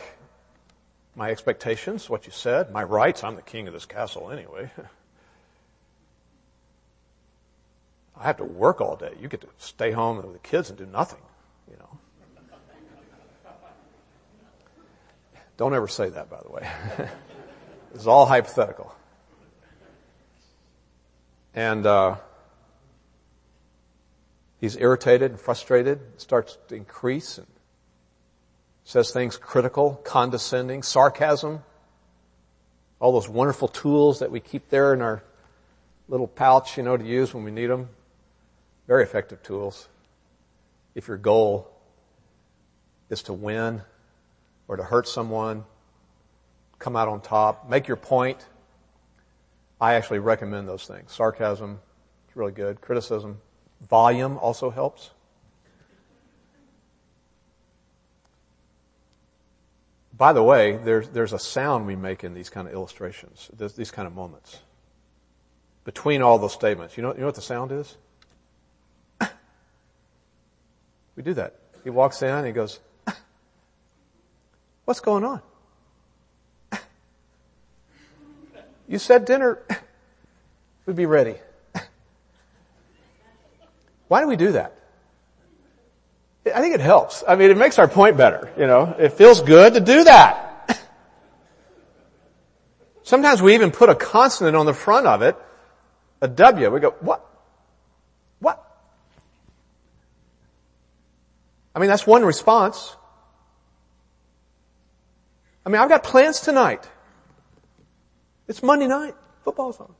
my 1.13 1.31
expectations, 1.31 2.09
what 2.09 2.25
you 2.25 2.31
said, 2.31 2.71
my 2.71 2.83
rights, 2.83 3.21
I'm 3.21 3.35
the 3.35 3.41
king 3.41 3.67
of 3.67 3.73
this 3.73 3.85
castle 3.85 4.31
anyway. 4.31 4.71
I 8.17 8.23
have 8.23 8.37
to 8.37 8.45
work 8.45 8.79
all 8.79 8.95
day. 8.95 9.11
You 9.19 9.27
get 9.27 9.41
to 9.41 9.49
stay 9.57 9.91
home 9.91 10.15
with 10.23 10.31
the 10.31 10.39
kids 10.39 10.69
and 10.69 10.79
do 10.79 10.85
nothing, 10.85 11.19
you 11.69 11.75
know. 11.75 11.99
Don't 15.57 15.73
ever 15.73 15.87
say 15.87 16.09
that, 16.09 16.29
by 16.29 16.41
the 16.41 16.51
way. 16.51 16.69
it's 17.93 18.07
all 18.07 18.25
hypothetical. 18.25 18.93
And 21.53 21.85
uh, 21.85 22.17
he's 24.59 24.75
irritated 24.75 25.31
and 25.31 25.39
frustrated, 25.39 25.99
starts 26.17 26.57
to 26.67 26.75
increase 26.75 27.37
and 27.37 27.47
says 28.83 29.11
things 29.11 29.37
critical, 29.37 30.01
condescending, 30.03 30.83
sarcasm, 30.83 31.63
all 32.99 33.13
those 33.13 33.29
wonderful 33.29 33.67
tools 33.67 34.19
that 34.19 34.31
we 34.31 34.39
keep 34.39 34.69
there 34.69 34.93
in 34.93 35.01
our 35.01 35.23
little 36.07 36.27
pouch, 36.27 36.77
you 36.77 36.83
know, 36.83 36.97
to 36.97 37.03
use 37.03 37.33
when 37.33 37.43
we 37.43 37.51
need 37.51 37.67
them. 37.67 37.89
Very 38.87 39.03
effective 39.03 39.41
tools. 39.41 39.87
If 40.93 41.07
your 41.07 41.17
goal 41.17 41.71
is 43.09 43.23
to 43.23 43.33
win 43.33 43.81
or 44.67 44.77
to 44.77 44.83
hurt 44.83 45.07
someone, 45.07 45.65
come 46.79 46.95
out 46.95 47.07
on 47.07 47.21
top, 47.21 47.69
make 47.69 47.87
your 47.87 47.97
point, 47.97 48.45
I 49.79 49.95
actually 49.95 50.19
recommend 50.19 50.67
those 50.67 50.85
things. 50.85 51.11
Sarcasm 51.11 51.79
is 52.29 52.35
really 52.35 52.51
good. 52.51 52.81
Criticism. 52.81 53.39
Volume 53.89 54.37
also 54.37 54.69
helps. 54.69 55.11
By 60.17 60.31
the 60.31 60.43
way, 60.43 60.77
there's, 60.77 61.09
there's 61.09 61.33
a 61.33 61.39
sound 61.39 61.85
we 61.85 61.97
make 61.97 62.23
in 62.23 62.33
these 62.33 62.49
kind 62.49 62.67
of 62.67 62.73
illustrations, 62.73 63.51
these 63.75 63.91
kind 63.91 64.07
of 64.07 64.15
moments. 64.15 64.59
Between 65.83 66.21
all 66.21 66.39
those 66.39 66.53
statements. 66.53 66.95
You 66.95 67.03
know, 67.03 67.13
you 67.13 67.19
know 67.19 67.25
what 67.25 67.35
the 67.35 67.41
sound 67.41 67.73
is? 67.73 67.97
we 71.15 71.23
do 71.23 71.33
that. 71.33 71.59
He 71.83 71.89
walks 71.89 72.21
in 72.21 72.29
and 72.29 72.47
he 72.47 72.53
goes, 72.53 72.79
what's 74.85 74.99
going 74.99 75.23
on? 75.23 75.41
you 78.87 78.99
said 78.99 79.25
dinner 79.25 79.59
would 80.85 80.95
be 80.95 81.05
ready. 81.05 81.35
Why 84.07 84.21
do 84.21 84.27
we 84.27 84.35
do 84.35 84.53
that? 84.53 84.75
I 86.53 86.61
think 86.61 86.75
it 86.75 86.81
helps. 86.81 87.23
I 87.27 87.35
mean, 87.35 87.49
it 87.49 87.57
makes 87.57 87.79
our 87.79 87.87
point 87.87 88.17
better, 88.17 88.51
you 88.57 88.67
know. 88.67 88.95
It 88.99 89.13
feels 89.13 89.41
good 89.41 89.73
to 89.73 89.79
do 89.79 90.03
that. 90.03 90.79
Sometimes 93.03 93.41
we 93.41 93.55
even 93.55 93.71
put 93.71 93.89
a 93.89 93.95
consonant 93.95 94.55
on 94.55 94.67
the 94.67 94.73
front 94.73 95.07
of 95.07 95.23
it, 95.23 95.35
a 96.21 96.27
W. 96.27 96.69
We 96.69 96.79
go, 96.79 96.91
what? 96.99 97.25
What? 98.39 98.63
I 101.73 101.79
mean, 101.79 101.89
that's 101.89 102.05
one 102.05 102.23
response. 102.23 102.95
I 105.65 105.69
mean, 105.69 105.81
I've 105.81 105.89
got 105.89 106.03
plans 106.03 106.41
tonight. 106.41 106.87
It's 108.47 108.61
Monday 108.61 108.87
night. 108.87 109.15
Football's 109.43 109.79
on. 109.79 109.93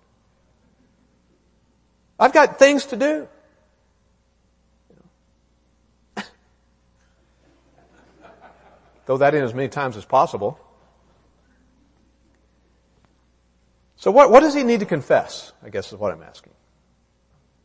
I've 2.20 2.34
got 2.34 2.60
things 2.60 2.86
to 2.88 2.96
do. 2.96 3.28
Throw 9.06 9.18
that 9.18 9.34
in 9.34 9.44
as 9.44 9.54
many 9.54 9.70
times 9.70 9.98
as 9.98 10.06
possible. 10.06 10.60
So 13.96 14.12
what, 14.12 14.30
what 14.30 14.42
does 14.42 14.54
he 14.54 14.64
need 14.64 14.82
to 14.82 14.86
confess? 14.86 15.52
I 15.64 15.70
guess 15.70 15.92
is 15.92 15.98
what 15.98 16.14
I'm 16.14 16.22
asking. 16.22 16.54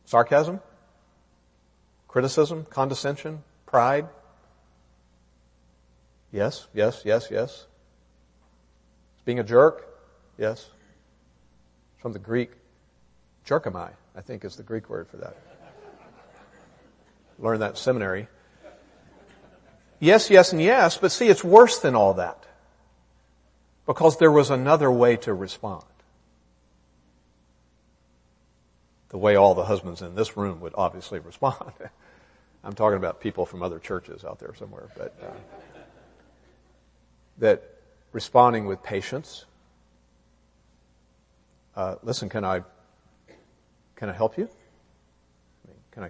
Sarcasm? 0.05 0.59
Criticism? 2.07 2.65
Condescension? 2.69 3.43
Pride? 3.67 4.07
Yes, 6.31 6.67
yes, 6.73 7.03
yes, 7.05 7.27
yes. 7.29 7.67
Being 9.31 9.39
a 9.39 9.43
jerk? 9.45 9.87
Yes. 10.37 10.69
From 11.99 12.11
the 12.11 12.19
Greek, 12.19 12.51
jerkamai, 13.47 13.91
I 14.13 14.19
think 14.19 14.43
is 14.43 14.57
the 14.57 14.63
Greek 14.63 14.89
word 14.89 15.07
for 15.07 15.15
that. 15.15 15.37
Learned 17.39 17.61
that 17.61 17.69
in 17.69 17.75
seminary. 17.77 18.27
Yes, 20.01 20.29
yes, 20.29 20.51
and 20.51 20.61
yes, 20.61 20.97
but 20.97 21.13
see, 21.13 21.29
it's 21.29 21.45
worse 21.45 21.79
than 21.79 21.95
all 21.95 22.15
that. 22.15 22.45
Because 23.85 24.17
there 24.17 24.33
was 24.33 24.49
another 24.49 24.91
way 24.91 25.15
to 25.15 25.33
respond. 25.33 25.85
The 29.11 29.17
way 29.17 29.37
all 29.37 29.55
the 29.55 29.63
husbands 29.63 30.01
in 30.01 30.13
this 30.13 30.35
room 30.35 30.59
would 30.59 30.73
obviously 30.75 31.19
respond. 31.19 31.71
I'm 32.65 32.73
talking 32.73 32.97
about 32.97 33.21
people 33.21 33.45
from 33.45 33.63
other 33.63 33.79
churches 33.79 34.25
out 34.25 34.39
there 34.39 34.53
somewhere, 34.55 34.89
but 34.97 35.15
uh, 35.23 35.79
that 37.37 37.80
responding 38.11 38.65
with 38.65 38.83
patience. 38.83 39.45
Uh, 41.75 41.95
listen, 42.03 42.29
can 42.29 42.43
I 42.43 42.61
can 43.95 44.09
I 44.09 44.13
help 44.13 44.37
you? 44.37 44.45
I 44.45 45.67
mean, 45.67 45.77
can 45.91 46.03
I 46.03 46.09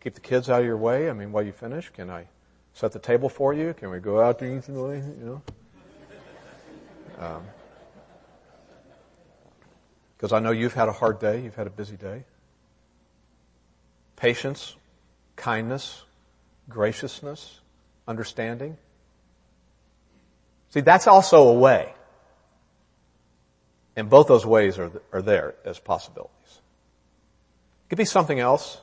keep 0.00 0.14
the 0.14 0.20
kids 0.20 0.48
out 0.48 0.60
of 0.60 0.66
your 0.66 0.76
way? 0.76 1.10
I 1.10 1.12
mean, 1.12 1.32
while 1.32 1.42
you 1.42 1.52
finish, 1.52 1.90
can 1.90 2.08
I 2.08 2.28
set 2.72 2.92
the 2.92 2.98
table 2.98 3.28
for 3.28 3.52
you? 3.52 3.74
Can 3.74 3.90
we 3.90 3.98
go 3.98 4.20
out 4.20 4.38
to 4.38 4.44
eat? 4.44 4.68
You 4.68 5.04
know? 5.24 5.42
Because 10.16 10.32
um, 10.32 10.36
I 10.36 10.38
know 10.38 10.50
you've 10.50 10.74
had 10.74 10.88
a 10.88 10.92
hard 10.92 11.18
day, 11.18 11.42
you've 11.42 11.54
had 11.54 11.66
a 11.66 11.70
busy 11.70 11.96
day. 11.96 12.24
Patience, 14.16 14.76
kindness, 15.34 16.04
graciousness, 16.68 17.60
understanding. 18.06 18.76
See, 20.76 20.82
that's 20.82 21.06
also 21.06 21.48
a 21.48 21.54
way. 21.54 21.90
And 23.96 24.10
both 24.10 24.28
those 24.28 24.44
ways 24.44 24.78
are, 24.78 24.92
are 25.10 25.22
there 25.22 25.54
as 25.64 25.78
possibilities. 25.78 26.30
It 26.50 27.88
could 27.88 27.96
be 27.96 28.04
something 28.04 28.38
else. 28.38 28.78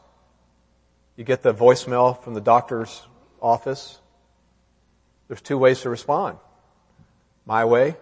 You 1.18 1.24
get 1.24 1.44
the 1.44 1.54
voicemail 1.54 2.20
from 2.24 2.34
the 2.34 2.42
doctor's 2.42 3.00
office, 3.40 4.00
there's 5.28 5.42
two 5.42 5.60
ways 5.60 5.82
to 5.82 5.92
respond. 5.92 6.40
My 7.46 7.64
way, 7.66 7.96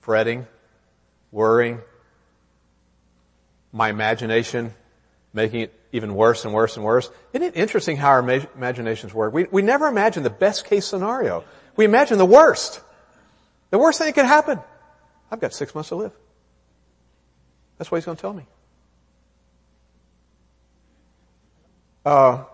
fretting, 0.00 0.48
worrying, 1.30 1.82
my 3.72 3.88
imagination 3.88 4.74
making 5.32 5.60
it 5.60 5.80
even 5.92 6.16
worse 6.16 6.44
and 6.44 6.52
worse 6.52 6.74
and 6.74 6.84
worse. 6.84 7.08
Isn't 7.32 7.46
it 7.46 7.56
interesting 7.56 7.96
how 7.96 8.08
our 8.08 8.18
imaginations 8.18 9.14
work? 9.14 9.32
We, 9.32 9.44
we 9.44 9.62
never 9.62 9.86
imagine 9.86 10.24
the 10.24 10.30
best 10.30 10.64
case 10.64 10.86
scenario. 10.86 11.44
We 11.80 11.86
imagine 11.86 12.18
the 12.18 12.26
worst. 12.26 12.78
The 13.70 13.78
worst 13.78 13.96
thing 13.96 14.08
that 14.08 14.12
could 14.12 14.26
happen. 14.26 14.60
I've 15.30 15.40
got 15.40 15.54
six 15.54 15.74
months 15.74 15.88
to 15.88 15.94
live. 15.94 16.12
That's 17.78 17.90
what 17.90 17.96
he's 17.96 18.04
going 18.04 18.18
to 18.18 18.20
tell 18.20 18.34
me. 18.34 18.44
Uh, 22.04 22.44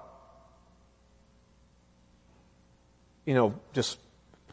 you 3.24 3.34
know, 3.34 3.58
just 3.72 3.98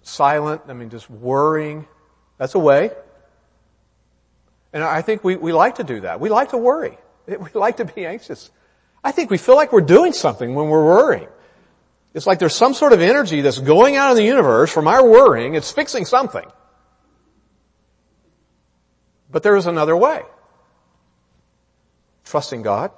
silent. 0.01 0.63
I 0.67 0.73
mean, 0.73 0.89
just 0.89 1.07
worrying. 1.07 1.85
That's 2.39 2.55
a 2.55 2.59
way. 2.59 2.89
And 4.73 4.83
I 4.83 5.03
think 5.03 5.23
we, 5.23 5.35
we 5.35 5.53
like 5.53 5.75
to 5.75 5.83
do 5.83 5.99
that. 5.99 6.19
We 6.19 6.29
like 6.29 6.49
to 6.49 6.57
worry. 6.57 6.97
We 7.27 7.51
like 7.53 7.77
to 7.77 7.85
be 7.85 8.07
anxious. 8.07 8.49
I 9.03 9.11
think 9.11 9.29
we 9.29 9.37
feel 9.37 9.55
like 9.55 9.71
we're 9.71 9.81
doing 9.81 10.13
something 10.13 10.55
when 10.55 10.67
we're 10.67 10.83
worrying. 10.83 11.27
It's 12.13 12.27
like 12.27 12.39
there's 12.39 12.55
some 12.55 12.73
sort 12.73 12.93
of 12.93 13.01
energy 13.01 13.41
that's 13.41 13.57
going 13.57 13.95
out 13.95 14.11
in 14.11 14.17
the 14.17 14.23
universe 14.23 14.71
from 14.71 14.87
our 14.87 15.05
worrying. 15.05 15.55
It's 15.55 15.71
fixing 15.71 16.05
something. 16.05 16.45
But 19.31 19.41
there 19.41 19.55
is 19.55 19.65
another 19.65 19.97
way. 19.97 20.21
Trusting 22.23 22.61
God. 22.61 22.91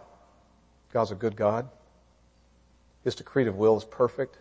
God's 0.92 1.12
a 1.12 1.16
good 1.16 1.36
God. 1.36 1.70
His 3.04 3.16
decretive 3.16 3.56
will 3.56 3.78
is 3.78 3.86
perfect. 3.86 4.38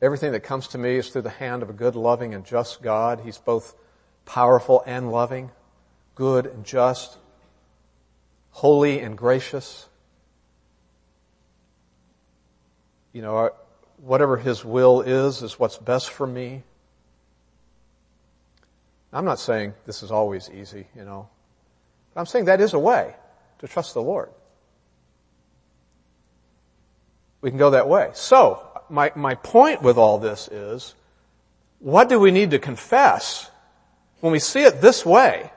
Everything 0.00 0.32
that 0.32 0.40
comes 0.40 0.68
to 0.68 0.78
me 0.78 0.96
is 0.96 1.08
through 1.08 1.22
the 1.22 1.30
hand 1.30 1.62
of 1.62 1.70
a 1.70 1.72
good, 1.72 1.96
loving, 1.96 2.32
and 2.32 2.44
just 2.44 2.82
God. 2.82 3.22
He's 3.24 3.38
both 3.38 3.74
powerful 4.24 4.84
and 4.86 5.10
loving, 5.10 5.50
good 6.14 6.46
and 6.46 6.64
just, 6.64 7.18
holy 8.50 9.00
and 9.00 9.18
gracious. 9.18 9.87
You 13.12 13.22
know, 13.22 13.50
whatever 13.98 14.36
His 14.36 14.64
will 14.64 15.00
is, 15.00 15.42
is 15.42 15.58
what's 15.58 15.76
best 15.76 16.10
for 16.10 16.26
me. 16.26 16.62
I'm 19.12 19.24
not 19.24 19.38
saying 19.38 19.74
this 19.86 20.02
is 20.02 20.10
always 20.10 20.50
easy, 20.50 20.86
you 20.94 21.04
know. 21.04 21.28
But 22.14 22.20
I'm 22.20 22.26
saying 22.26 22.46
that 22.46 22.60
is 22.60 22.74
a 22.74 22.78
way 22.78 23.14
to 23.60 23.68
trust 23.68 23.94
the 23.94 24.02
Lord. 24.02 24.30
We 27.40 27.50
can 27.50 27.58
go 27.58 27.70
that 27.70 27.88
way. 27.88 28.10
So, 28.14 28.66
my, 28.90 29.12
my 29.14 29.34
point 29.34 29.82
with 29.82 29.96
all 29.96 30.18
this 30.18 30.48
is, 30.48 30.94
what 31.78 32.08
do 32.08 32.18
we 32.18 32.30
need 32.30 32.50
to 32.50 32.58
confess 32.58 33.50
when 34.20 34.32
we 34.32 34.40
see 34.40 34.62
it 34.62 34.80
this 34.80 35.06
way? 35.06 35.50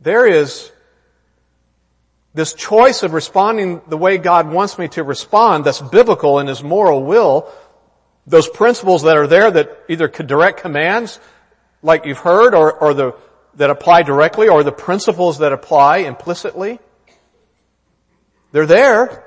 There 0.00 0.26
is 0.26 0.70
this 2.34 2.54
choice 2.54 3.02
of 3.02 3.12
responding 3.12 3.80
the 3.88 3.96
way 3.96 4.18
God 4.18 4.50
wants 4.50 4.78
me 4.78 4.88
to 4.88 5.02
respond 5.02 5.64
that's 5.64 5.80
biblical 5.80 6.38
in 6.38 6.46
His 6.46 6.62
moral 6.62 7.02
will, 7.02 7.50
those 8.26 8.48
principles 8.48 9.02
that 9.02 9.16
are 9.16 9.26
there 9.26 9.50
that 9.50 9.84
either 9.88 10.08
could 10.08 10.26
direct 10.26 10.60
commands, 10.60 11.18
like 11.82 12.04
you've 12.04 12.18
heard, 12.18 12.54
or, 12.54 12.72
or 12.72 12.94
the, 12.94 13.14
that 13.54 13.70
apply 13.70 14.02
directly, 14.02 14.48
or 14.48 14.62
the 14.62 14.72
principles 14.72 15.38
that 15.38 15.52
apply 15.52 15.98
implicitly. 15.98 16.78
They're 18.52 18.66
there, 18.66 19.24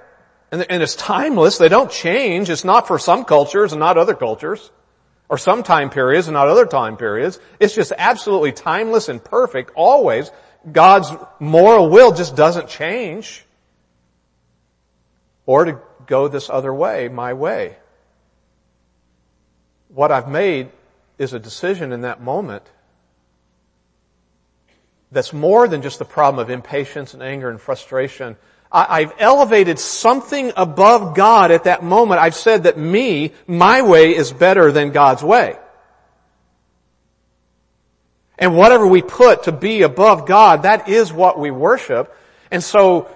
and, 0.52 0.66
and 0.70 0.84
it's 0.84 0.96
timeless. 0.96 1.58
They 1.58 1.70
don't 1.70 1.92
change. 1.92 2.50
It's 2.50 2.64
not 2.64 2.88
for 2.88 3.00
some 3.00 3.26
cultures 3.26 3.74
and 3.74 3.80
not 3.80 3.98
other 3.98 4.16
cultures, 4.16 4.72
or 5.30 5.38
some 5.38 5.64
time 5.64 5.90
periods 5.90 6.28
and 6.28 6.34
not 6.34 6.48
other 6.48 6.66
time 6.66 6.98
periods. 6.98 7.40
It's 7.60 7.74
just 7.74 7.92
absolutely 7.98 8.52
timeless 8.52 9.10
and 9.10 9.24
perfect 9.24 9.72
always. 9.76 10.30
God's 10.70 11.12
moral 11.40 11.90
will 11.90 12.14
just 12.14 12.36
doesn't 12.36 12.70
change. 12.70 13.46
Or 15.46 15.66
to 15.66 15.80
go 16.06 16.28
this 16.28 16.50
other 16.50 16.74
way, 16.74 17.08
my 17.08 17.34
way. 17.34 17.78
What 19.90 20.12
I've 20.12 20.30
made 20.30 20.70
is 21.18 21.34
a 21.34 21.40
decision 21.40 21.92
in 21.92 22.02
that 22.02 22.22
moment 22.22 22.64
that's 25.12 25.34
more 25.34 25.68
than 25.68 25.82
just 25.82 26.00
the 26.00 26.06
problem 26.06 26.42
of 26.42 26.50
impatience 26.50 27.14
and 27.14 27.22
anger 27.22 27.50
and 27.50 27.60
frustration. 27.60 28.38
I've 28.72 29.12
elevated 29.20 29.80
something 29.80 30.54
above 30.56 31.16
God 31.16 31.52
at 31.52 31.66
that 31.66 31.84
moment. 31.84 32.22
I've 32.22 32.36
said 32.36 32.64
that 32.64 32.78
me, 32.78 33.34
my 33.46 33.82
way 33.82 34.16
is 34.16 34.32
better 34.32 34.72
than 34.72 34.92
God's 34.92 35.22
way. 35.22 35.58
And 38.42 38.58
whatever 38.58 38.88
we 38.88 39.04
put 39.04 39.44
to 39.44 39.52
be 39.52 39.84
above 39.84 40.26
God, 40.26 40.64
that 40.64 40.90
is 40.90 41.14
what 41.14 41.40
we 41.40 41.52
worship. 41.52 42.14
And 42.50 42.64
so, 42.64 43.08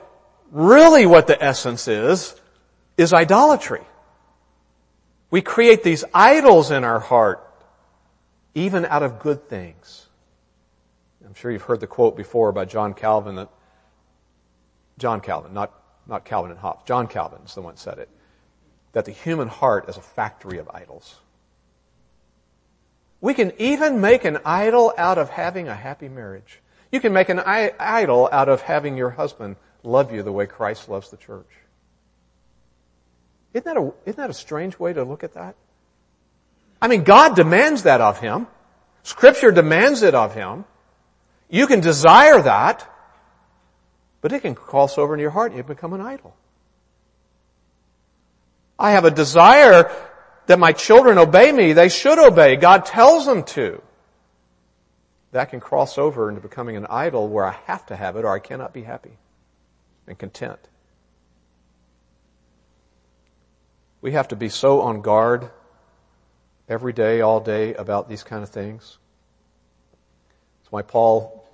really 0.52 1.08
what 1.08 1.26
the 1.26 1.44
essence 1.44 1.88
is, 1.88 2.40
is 2.96 3.12
idolatry. 3.12 3.82
We 5.32 5.42
create 5.42 5.82
these 5.84 6.06
idols 6.14 6.70
in 6.70 6.84
our 6.84 7.00
heart, 7.00 7.46
even 8.54 8.86
out 8.86 9.02
of 9.02 9.20
good 9.20 9.50
things. 9.50 10.06
I'm 11.26 11.34
sure 11.34 11.52
you've 11.52 11.64
heard 11.64 11.80
the 11.80 11.88
quote 11.88 12.16
before 12.16 12.52
by 12.52 12.66
John 12.66 12.94
Calvin 12.94 13.36
that, 13.36 13.50
John 15.00 15.22
Calvin, 15.22 15.54
not, 15.54 15.74
not 16.08 16.24
Calvin 16.24 16.52
and 16.52 16.60
Hobbes, 16.60 16.84
John 16.86 17.08
Calvin's 17.08 17.56
the 17.56 17.62
one 17.62 17.78
said 17.78 17.98
it, 17.98 18.10
that 18.94 19.06
the 19.06 19.12
human 19.12 19.48
heart 19.48 19.90
is 19.90 19.98
a 19.98 20.02
factory 20.02 20.60
of 20.60 20.70
idols. 20.70 21.16
We 23.26 23.34
can 23.34 23.54
even 23.58 24.02
make 24.02 24.24
an 24.24 24.38
idol 24.46 24.94
out 24.96 25.18
of 25.18 25.32
having 25.32 25.68
a 25.68 25.74
happy 25.74 26.10
marriage. 26.10 26.62
You 26.92 27.00
can 27.00 27.12
make 27.12 27.30
an 27.30 27.40
idol 27.40 28.30
out 28.32 28.50
of 28.50 28.62
having 28.62 28.98
your 28.98 29.10
husband 29.10 29.56
love 29.82 30.14
you 30.14 30.22
the 30.22 30.32
way 30.32 30.46
Christ 30.46 30.90
loves 30.90 31.10
the 31.10 31.18
church. 31.18 31.50
Isn't 33.52 33.66
that 33.66 33.78
a, 33.78 33.94
isn't 34.06 34.18
that 34.18 34.30
a 34.30 34.34
strange 34.36 34.78
way 34.78 34.94
to 34.94 35.04
look 35.04 35.24
at 35.24 35.34
that? 35.34 35.56
I 36.80 36.88
mean, 36.88 37.04
God 37.04 37.36
demands 37.36 37.82
that 37.82 38.00
of 38.00 38.20
him. 38.20 38.46
Scripture 39.02 39.52
demands 39.52 40.04
it 40.04 40.14
of 40.14 40.36
him. 40.36 40.64
You 41.50 41.66
can 41.66 41.80
desire 41.80 42.44
that, 42.44 42.88
but 44.22 44.34
it 44.34 44.42
can 44.42 44.54
cross 44.54 45.00
over 45.00 45.16
in 45.16 45.20
your 45.20 45.32
heart 45.32 45.50
and 45.50 45.58
you 45.58 45.64
become 45.64 45.94
an 45.94 46.02
idol. 46.02 46.36
I 48.78 48.92
have 48.92 49.04
a 49.04 49.10
desire 49.10 49.92
that 50.48 50.60
my 50.60 50.72
children 50.72 51.18
obey 51.18 51.52
me, 51.52 51.74
they 51.74 51.90
should 51.90 52.20
obey. 52.20 52.56
God 52.56 52.86
tells 52.86 53.26
them 53.26 53.44
to. 53.44 53.82
That 55.32 55.50
can 55.50 55.60
cross 55.60 55.98
over 55.98 56.30
into 56.30 56.42
becoming 56.42 56.78
an 56.78 56.86
idol 56.90 57.28
where 57.28 57.46
I 57.46 57.58
have 57.66 57.86
to 57.88 57.96
have 57.96 58.16
it 58.16 58.24
or 58.24 58.34
I 58.34 58.40
cannot 58.40 58.74
be 58.74 58.84
happy 58.84 59.18
and 60.08 60.18
content. 60.18 60.60
We 64.02 64.12
have 64.12 64.28
to 64.30 64.36
be 64.36 64.50
so 64.50 64.82
on 64.82 65.02
guard 65.02 65.50
every 66.70 66.94
day, 66.94 67.22
all 67.22 67.40
day 67.40 67.74
about 67.74 68.08
these 68.08 68.24
kind 68.24 68.44
of 68.44 68.50
things. 68.50 68.98
That's 70.62 70.72
why 70.72 70.84
Paul, 70.84 71.46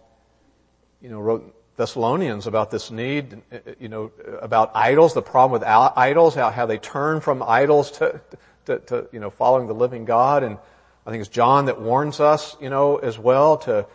you 1.01 1.09
know, 1.09 1.19
wrote 1.19 1.55
Thessalonians 1.77 2.47
about 2.47 2.69
this 2.69 2.91
need, 2.91 3.41
you 3.79 3.89
know, 3.89 4.11
about 4.41 4.75
idols, 4.75 5.13
the 5.13 5.21
problem 5.21 5.59
with 5.59 5.67
idols, 5.67 6.35
how, 6.35 6.51
how 6.51 6.65
they 6.65 6.77
turn 6.77 7.21
from 7.21 7.41
idols 7.41 7.91
to, 7.91 8.21
to, 8.65 8.79
to, 8.79 9.07
you 9.11 9.19
know, 9.19 9.29
following 9.29 9.67
the 9.67 9.73
living 9.73 10.05
God. 10.05 10.43
And 10.43 10.57
I 11.05 11.09
think 11.09 11.21
it's 11.21 11.29
John 11.29 11.65
that 11.65 11.81
warns 11.81 12.19
us, 12.19 12.55
you 12.61 12.69
know, 12.69 12.97
as 12.97 13.17
well 13.17 13.57
to 13.59 13.85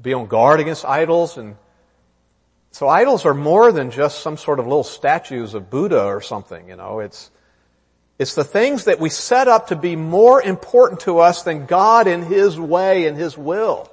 be 0.00 0.12
on 0.12 0.26
guard 0.26 0.60
against 0.60 0.84
idols. 0.84 1.36
And 1.36 1.56
so 2.70 2.88
idols 2.88 3.24
are 3.24 3.34
more 3.34 3.72
than 3.72 3.90
just 3.90 4.20
some 4.20 4.36
sort 4.36 4.58
of 4.58 4.66
little 4.66 4.84
statues 4.84 5.54
of 5.54 5.70
Buddha 5.70 6.04
or 6.04 6.20
something, 6.20 6.68
you 6.68 6.76
know. 6.76 7.00
It's, 7.00 7.30
it's 8.18 8.34
the 8.34 8.44
things 8.44 8.84
that 8.84 9.00
we 9.00 9.10
set 9.10 9.48
up 9.48 9.68
to 9.68 9.76
be 9.76 9.96
more 9.96 10.42
important 10.42 11.00
to 11.00 11.18
us 11.18 11.42
than 11.42 11.66
God 11.66 12.06
in 12.06 12.22
His 12.22 12.58
way 12.58 13.06
and 13.06 13.16
His 13.16 13.36
will. 13.38 13.90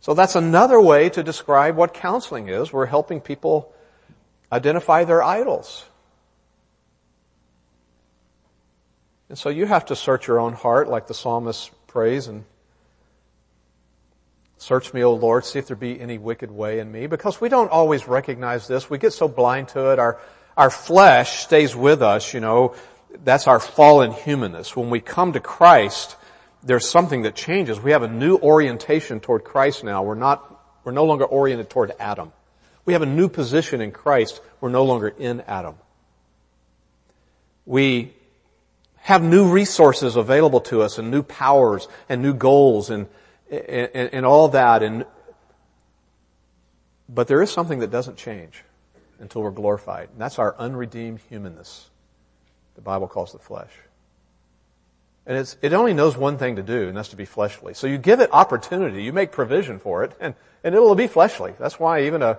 So 0.00 0.14
that's 0.14 0.34
another 0.34 0.80
way 0.80 1.10
to 1.10 1.22
describe 1.22 1.76
what 1.76 1.92
counseling 1.92 2.48
is. 2.48 2.72
We're 2.72 2.86
helping 2.86 3.20
people 3.20 3.72
identify 4.50 5.04
their 5.04 5.22
idols. 5.22 5.84
And 9.30 9.38
so 9.38 9.48
you 9.48 9.64
have 9.64 9.86
to 9.86 9.96
search 9.96 10.26
your 10.26 10.40
own 10.40 10.54
heart 10.54 10.88
like 10.88 11.06
the 11.06 11.14
psalmist 11.14 11.70
prays 11.86 12.26
and 12.26 12.44
search 14.58 14.92
me, 14.92 15.04
O 15.04 15.14
Lord, 15.14 15.44
see 15.44 15.60
if 15.60 15.68
there 15.68 15.76
be 15.76 16.00
any 16.00 16.18
wicked 16.18 16.50
way 16.50 16.80
in 16.80 16.90
me. 16.90 17.06
Because 17.06 17.40
we 17.40 17.48
don't 17.48 17.70
always 17.70 18.08
recognize 18.08 18.66
this. 18.66 18.90
We 18.90 18.98
get 18.98 19.12
so 19.12 19.28
blind 19.28 19.68
to 19.68 19.92
it. 19.92 20.00
Our, 20.00 20.18
our 20.56 20.68
flesh 20.68 21.44
stays 21.44 21.76
with 21.76 22.02
us, 22.02 22.34
you 22.34 22.40
know. 22.40 22.74
That's 23.22 23.46
our 23.46 23.60
fallen 23.60 24.10
humanness. 24.10 24.74
When 24.74 24.90
we 24.90 24.98
come 24.98 25.34
to 25.34 25.40
Christ, 25.40 26.16
there's 26.64 26.90
something 26.90 27.22
that 27.22 27.36
changes. 27.36 27.80
We 27.80 27.92
have 27.92 28.02
a 28.02 28.08
new 28.08 28.36
orientation 28.36 29.20
toward 29.20 29.44
Christ 29.44 29.84
now. 29.84 30.02
We're 30.02 30.16
not, 30.16 30.60
we're 30.82 30.90
no 30.90 31.04
longer 31.04 31.24
oriented 31.24 31.70
toward 31.70 31.92
Adam. 32.00 32.32
We 32.84 32.94
have 32.94 33.02
a 33.02 33.06
new 33.06 33.28
position 33.28 33.80
in 33.80 33.92
Christ. 33.92 34.40
We're 34.60 34.70
no 34.70 34.84
longer 34.84 35.06
in 35.06 35.42
Adam. 35.42 35.76
We 37.64 38.14
have 39.00 39.22
new 39.22 39.48
resources 39.50 40.16
available 40.16 40.60
to 40.60 40.82
us 40.82 40.98
and 40.98 41.10
new 41.10 41.22
powers 41.22 41.88
and 42.08 42.22
new 42.22 42.34
goals 42.34 42.90
and, 42.90 43.08
and, 43.50 44.10
and 44.12 44.26
all 44.26 44.48
that. 44.48 44.82
And 44.82 45.04
But 47.08 47.26
there 47.26 47.42
is 47.42 47.50
something 47.50 47.80
that 47.80 47.90
doesn't 47.90 48.16
change 48.16 48.62
until 49.18 49.42
we're 49.42 49.50
glorified. 49.50 50.08
And 50.10 50.20
that's 50.20 50.38
our 50.38 50.54
unredeemed 50.58 51.20
humanness. 51.28 51.88
The 52.74 52.82
Bible 52.82 53.08
calls 53.08 53.32
the 53.32 53.38
flesh. 53.38 53.72
And 55.26 55.36
it's 55.36 55.56
it 55.60 55.72
only 55.72 55.92
knows 55.92 56.16
one 56.16 56.38
thing 56.38 56.56
to 56.56 56.62
do, 56.62 56.88
and 56.88 56.96
that's 56.96 57.10
to 57.10 57.16
be 57.16 57.26
fleshly. 57.26 57.74
So 57.74 57.86
you 57.86 57.98
give 57.98 58.20
it 58.20 58.30
opportunity, 58.32 59.02
you 59.02 59.12
make 59.12 59.32
provision 59.32 59.78
for 59.78 60.02
it, 60.02 60.12
and, 60.18 60.34
and 60.64 60.74
it'll 60.74 60.94
be 60.94 61.06
fleshly. 61.06 61.52
That's 61.58 61.78
why 61.78 62.04
even 62.04 62.22
a, 62.22 62.38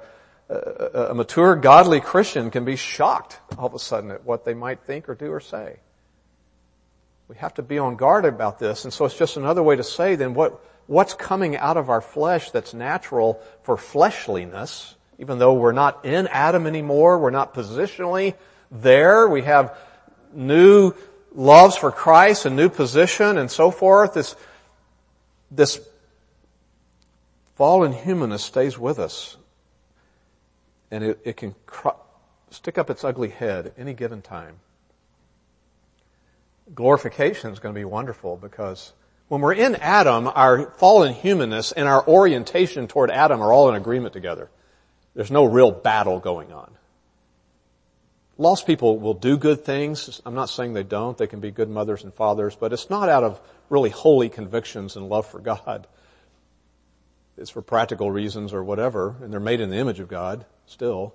a, 0.49 1.07
a 1.12 1.14
mature, 1.14 1.55
godly 1.55 2.01
Christian 2.01 2.49
can 2.49 2.66
be 2.66 2.76
shocked 2.76 3.39
all 3.57 3.68
of 3.68 3.74
a 3.74 3.80
sudden 3.80 4.12
at 4.12 4.26
what 4.26 4.45
they 4.45 4.53
might 4.55 4.82
think 4.82 5.07
or 5.07 5.16
do 5.16 5.32
or 5.32 5.39
say. 5.39 5.78
We 7.32 7.38
have 7.38 7.54
to 7.54 7.62
be 7.62 7.78
on 7.80 7.96
guard 7.96 8.26
about 8.26 8.60
this, 8.60 8.84
and 8.84 8.92
so 8.92 9.06
it's 9.06 9.18
just 9.18 9.38
another 9.38 9.64
way 9.64 9.78
to 9.78 9.86
say 9.86 10.16
then 10.16 10.34
what, 10.34 10.62
what's 10.88 11.14
coming 11.14 11.56
out 11.56 11.78
of 11.78 11.90
our 11.90 12.02
flesh 12.02 12.52
that's 12.52 12.74
natural 12.74 13.42
for 13.64 13.78
fleshliness, 13.78 14.96
even 15.18 15.40
though 15.40 15.54
we're 15.54 15.72
not 15.72 16.04
in 16.04 16.28
Adam 16.28 16.68
anymore, 16.68 17.20
we're 17.20 17.30
not 17.30 17.54
positionally 17.54 18.36
there, 18.70 19.30
we 19.30 19.44
have 19.44 19.78
new 20.34 20.92
loves 21.34 21.78
for 21.78 21.90
Christ, 21.90 22.46
a 22.46 22.50
new 22.50 22.68
position, 22.68 23.38
and 23.38 23.50
so 23.50 23.72
forth. 23.72 24.14
This, 24.14 24.36
this 25.50 25.80
fallen 27.56 27.94
humanness 27.94 28.44
stays 28.44 28.78
with 28.78 29.00
us. 29.00 29.38
And 30.92 31.02
it, 31.02 31.20
it 31.24 31.38
can 31.38 31.56
cr- 31.66 31.96
stick 32.50 32.78
up 32.78 32.90
its 32.90 33.06
ugly 33.06 33.30
head 33.30 33.72
any 33.78 33.94
given 33.94 34.22
time. 34.22 34.60
Glorification 36.74 37.51
is 37.51 37.59
going 37.59 37.74
to 37.74 37.80
be 37.80 37.86
wonderful 37.86 38.38
because 38.38 38.93
when 39.28 39.41
we're 39.41 39.53
in 39.53 39.76
Adam, 39.76 40.28
our 40.28 40.72
fallen 40.72 41.13
humanness 41.13 41.72
and 41.72 41.88
our 41.88 42.05
orientation 42.07 42.88
toward 42.88 43.11
Adam 43.11 43.41
are 43.41 43.53
all 43.53 43.69
in 43.69 43.76
agreement 43.76 44.13
together. 44.13 44.49
There's 45.13 45.32
no 45.32 45.45
real 45.45 45.72
battle 45.72 46.19
going 46.19 46.51
on. 46.51 46.72
Lost 48.38 48.65
people 48.65 48.97
will 48.97 49.13
do 49.13 49.38
good 49.38 49.63
things. 49.65 50.22
I'm 50.26 50.34
not 50.34 50.49
saying 50.49 50.74
they 50.74 50.84
don't. 50.84 51.17
They 51.17 51.28
can 51.28 51.41
be 51.41 51.51
good 51.51 51.69
mothers 51.69 52.03
and 52.03 52.13
fathers, 52.13 52.55
but 52.55 52.74
it's 52.74 52.89
not 52.89 53.07
out 53.07 53.24
of 53.24 53.39
really 53.69 53.89
holy 53.89 54.30
convictions 54.30 54.95
and 54.95 55.09
love 55.09 55.28
for 55.28 55.39
God. 55.39 55.88
It's 57.38 57.49
for 57.51 57.61
practical 57.61 58.11
reasons 58.11 58.53
or 58.53 58.63
whatever, 58.63 59.15
and 59.22 59.32
they're 59.32 59.39
made 59.39 59.61
in 59.61 59.69
the 59.69 59.78
image 59.78 59.99
of 59.99 60.07
God 60.07 60.45
still. 60.65 61.13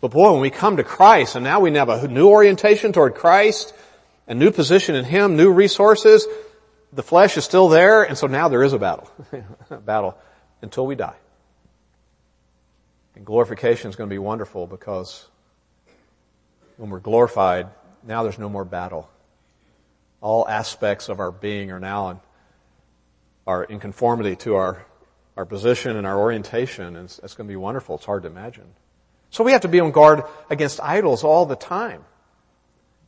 But 0.00 0.10
boy, 0.10 0.32
when 0.32 0.40
we 0.40 0.50
come 0.50 0.76
to 0.78 0.84
Christ, 0.84 1.36
and 1.36 1.44
now 1.44 1.60
we 1.60 1.72
have 1.74 1.88
a 1.88 2.08
new 2.08 2.28
orientation 2.28 2.92
toward 2.92 3.14
Christ, 3.14 3.74
a 4.26 4.34
new 4.34 4.50
position 4.50 4.94
in 4.94 5.04
Him, 5.04 5.36
new 5.36 5.50
resources, 5.50 6.26
the 6.92 7.02
flesh 7.02 7.36
is 7.36 7.44
still 7.44 7.68
there, 7.68 8.02
and 8.02 8.16
so 8.18 8.26
now 8.26 8.48
there 8.48 8.62
is 8.62 8.72
a 8.72 8.78
battle. 8.78 9.10
a 9.70 9.76
battle 9.76 10.16
until 10.60 10.86
we 10.86 10.94
die. 10.94 11.16
And 13.14 13.24
glorification 13.24 13.90
is 13.90 13.96
going 13.96 14.08
to 14.08 14.14
be 14.14 14.18
wonderful 14.18 14.66
because 14.66 15.26
when 16.76 16.90
we're 16.90 17.00
glorified, 17.00 17.68
now 18.02 18.22
there's 18.22 18.38
no 18.38 18.48
more 18.48 18.64
battle. 18.64 19.08
All 20.20 20.48
aspects 20.48 21.08
of 21.08 21.20
our 21.20 21.30
being 21.30 21.70
are 21.70 21.80
now 21.80 22.10
in, 22.10 22.20
are 23.46 23.64
in 23.64 23.80
conformity 23.80 24.36
to 24.36 24.54
our, 24.54 24.84
our 25.36 25.44
position 25.44 25.96
and 25.96 26.06
our 26.06 26.18
orientation, 26.18 26.96
and 26.96 27.04
it's, 27.04 27.18
it's 27.20 27.34
going 27.34 27.48
to 27.48 27.52
be 27.52 27.56
wonderful. 27.56 27.96
It's 27.96 28.04
hard 28.04 28.22
to 28.22 28.28
imagine. 28.28 28.66
So 29.30 29.44
we 29.44 29.52
have 29.52 29.62
to 29.62 29.68
be 29.68 29.80
on 29.80 29.90
guard 29.90 30.24
against 30.50 30.80
idols 30.80 31.24
all 31.24 31.46
the 31.46 31.56
time. 31.56 32.04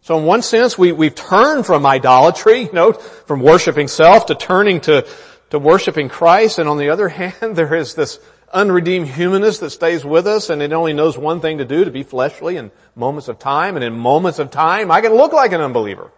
So 0.05 0.19
in 0.19 0.27
one 0.27 0.43
sense, 0.43 0.77
we, 0.77 0.93
we've 0.93 1.15
turned 1.15 1.65
from 1.65 1.87
idolatry, 1.87 2.65
you 2.65 2.73
know, 2.75 2.93
from 2.93 3.41
worshiping 3.41 3.89
self 3.89 4.27
to 4.27 4.35
turning 4.35 4.83
to, 4.83 5.07
to 5.49 5.59
worshiping 5.59 6.11
Christ. 6.11 6.59
And 6.59 6.69
on 6.69 6.77
the 6.77 6.91
other 6.91 7.09
hand, 7.21 7.57
there 7.57 7.75
is 7.75 7.95
this 7.95 8.21
unredeemed 8.53 9.09
humanness 9.09 9.61
that 9.61 9.71
stays 9.71 10.05
with 10.05 10.27
us 10.27 10.51
and 10.51 10.61
it 10.61 10.75
only 10.75 10.93
knows 10.93 11.17
one 11.17 11.41
thing 11.41 11.57
to 11.57 11.65
do, 11.65 11.87
to 11.87 11.91
be 11.91 12.03
fleshly 12.03 12.59
in 12.59 12.71
moments 12.95 13.29
of 13.29 13.39
time. 13.39 13.77
And 13.77 13.85
in 13.85 13.99
moments 13.99 14.39
of 14.39 14.51
time, 14.51 14.91
I 14.91 15.01
can 15.01 15.15
look 15.15 15.33
like 15.33 15.53
an 15.53 15.63
unbeliever. 15.63 16.11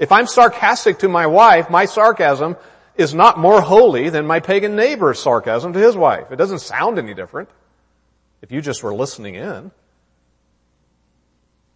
If 0.00 0.10
I'm 0.10 0.26
sarcastic 0.26 0.98
to 0.98 1.08
my 1.08 1.28
wife, 1.28 1.70
my 1.70 1.84
sarcasm 1.84 2.56
is 2.96 3.14
not 3.14 3.38
more 3.38 3.60
holy 3.60 4.10
than 4.10 4.26
my 4.26 4.40
pagan 4.40 4.74
neighbor's 4.74 5.20
sarcasm 5.20 5.72
to 5.72 5.78
his 5.78 5.96
wife. 5.96 6.32
It 6.32 6.36
doesn't 6.36 6.58
sound 6.58 6.98
any 6.98 7.14
different 7.14 7.48
if 8.42 8.50
you 8.50 8.60
just 8.60 8.82
were 8.82 8.92
listening 8.92 9.36
in. 9.36 9.70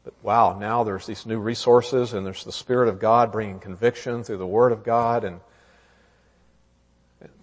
But 0.04 0.14
wow, 0.22 0.58
now 0.58 0.84
there's 0.84 1.06
these 1.06 1.26
new 1.26 1.38
resources 1.38 2.12
and 2.12 2.24
there's 2.24 2.44
the 2.44 2.52
Spirit 2.52 2.88
of 2.88 2.98
God 2.98 3.32
bringing 3.32 3.58
conviction 3.58 4.24
through 4.24 4.38
the 4.38 4.46
Word 4.46 4.72
of 4.72 4.82
God 4.82 5.24
and 5.24 5.40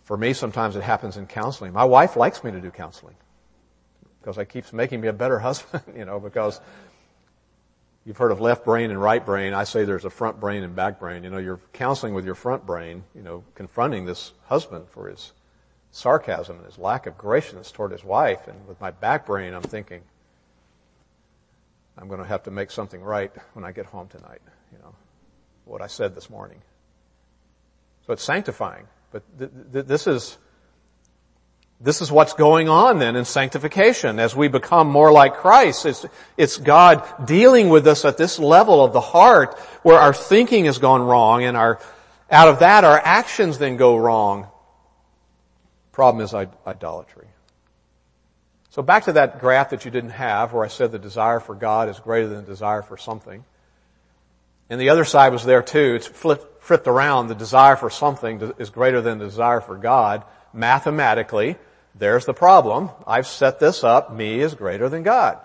for 0.08 0.16
me, 0.16 0.32
sometimes 0.32 0.78
it 0.78 0.84
happens 0.84 1.18
in 1.18 1.28
counseling. 1.28 1.74
My 1.74 1.84
wife 1.84 2.16
likes 2.16 2.42
me 2.42 2.52
to 2.52 2.62
do 2.62 2.72
counseling 2.72 3.16
because 4.22 4.38
it 4.38 4.48
keeps 4.48 4.72
making 4.72 5.02
me 5.02 5.10
a 5.10 5.14
better 5.14 5.38
husband, 5.48 5.84
you 5.98 6.06
know, 6.06 6.18
because 6.18 6.62
you've 8.06 8.16
heard 8.16 8.32
of 8.32 8.40
left 8.40 8.64
brain 8.64 8.90
and 8.90 9.02
right 9.02 9.24
brain. 9.26 9.54
I 9.54 9.66
say 9.66 9.84
there's 9.84 10.06
a 10.06 10.10
front 10.10 10.40
brain 10.40 10.64
and 10.64 10.74
back 10.74 10.98
brain. 10.98 11.26
You 11.26 11.30
know, 11.30 11.40
you're 11.40 11.60
counseling 11.74 12.14
with 12.14 12.24
your 12.24 12.36
front 12.36 12.66
brain, 12.66 13.04
you 13.14 13.22
know, 13.22 13.44
confronting 13.54 14.06
this 14.06 14.32
husband 14.46 14.86
for 14.92 15.10
his 15.10 15.34
sarcasm 15.92 16.56
and 16.56 16.66
his 16.66 16.78
lack 16.78 17.06
of 17.06 17.18
graciousness 17.18 17.70
toward 17.70 17.92
his 17.92 18.06
wife. 18.06 18.48
And 18.48 18.66
with 18.66 18.80
my 18.80 18.92
back 18.92 19.26
brain, 19.26 19.54
I'm 19.54 19.62
thinking, 19.62 20.04
I'm 21.98 22.08
going 22.08 22.20
to 22.20 22.28
have 22.28 22.44
to 22.44 22.52
make 22.52 22.72
something 22.72 23.02
right 23.02 23.32
when 23.54 23.66
I 23.66 23.72
get 23.72 23.86
home 23.86 24.08
tonight, 24.08 24.42
you 24.72 24.78
know, 24.80 24.94
what 25.66 25.82
I 25.82 25.88
said 25.88 26.16
this 26.16 26.30
morning. 26.30 26.62
So 28.06 28.14
it's 28.14 28.24
sanctifying. 28.24 28.88
But 29.12 29.24
th- 29.38 29.52
th- 29.74 29.86
this 29.86 30.06
is, 30.06 30.38
this 31.82 32.02
is 32.02 32.12
what's 32.12 32.34
going 32.34 32.70
on 32.70 33.00
then 33.00 33.16
in 33.16 33.26
sanctification 33.26 34.20
as 34.20 34.36
we 34.36 34.48
become 34.48 34.88
more 34.88 35.12
like 35.12 35.36
Christ. 35.36 35.86
It's, 35.86 36.06
it's 36.38 36.58
God 36.58 37.04
dealing 37.26 37.70
with 37.70 37.88
us 37.88 38.06
at 38.06 38.18
this 38.18 38.38
level 38.38 38.84
of 38.84 38.94
the 38.94 39.02
heart 39.02 39.58
where 39.84 40.00
our 40.00 40.14
thinking 40.14 40.66
has 40.66 40.78
gone 40.78 41.02
wrong 41.02 41.44
and 41.44 41.58
our, 41.58 41.80
out 42.30 42.48
of 42.48 42.60
that 42.60 42.84
our 42.84 43.00
actions 43.00 43.58
then 43.58 43.78
go 43.78 43.98
wrong. 43.98 44.48
Problem 45.92 46.24
is 46.24 46.34
idolatry. 46.34 47.27
So 48.78 48.84
back 48.84 49.06
to 49.06 49.14
that 49.14 49.40
graph 49.40 49.72
that 49.72 49.86
you 49.86 49.90
didn't 49.90 50.12
have 50.12 50.54
where 50.54 50.64
I 50.64 50.68
said 50.68 50.92
the 50.92 51.00
desire 51.00 51.40
for 51.40 51.56
God 51.56 51.90
is 51.90 51.98
greater 51.98 52.28
than 52.28 52.46
the 52.46 52.52
desire 52.52 52.84
for 52.84 52.96
something. 52.96 53.44
And 54.70 54.80
the 54.80 54.90
other 54.90 55.04
side 55.04 55.32
was 55.32 55.44
there 55.44 55.64
too. 55.64 55.96
It's 55.96 56.06
flipped, 56.06 56.64
flipped 56.64 56.88
around, 56.88 57.26
the 57.26 57.34
desire 57.34 57.76
for 57.76 57.90
something 57.90 58.54
is 58.60 58.70
greater 58.70 59.02
than 59.02 59.18
the 59.18 59.26
desire 59.26 59.62
for 59.62 59.78
God, 59.78 60.26
mathematically, 60.54 61.56
there's 61.96 62.26
the 62.26 62.36
problem. 62.36 62.92
I've 63.08 63.26
set 63.26 63.60
this 63.60 63.84
up, 63.84 64.14
me 64.14 64.42
is 64.42 64.54
greater 64.54 64.90
than 64.90 65.02
God. 65.02 65.40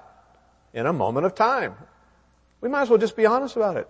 In 0.75 0.85
a 0.85 0.93
moment 0.93 1.25
of 1.25 1.35
time. 1.35 1.75
We 2.61 2.69
might 2.69 2.83
as 2.83 2.91
well 2.91 2.99
just 2.99 3.17
be 3.17 3.25
honest 3.25 3.57
about 3.57 3.79
it. 3.79 3.89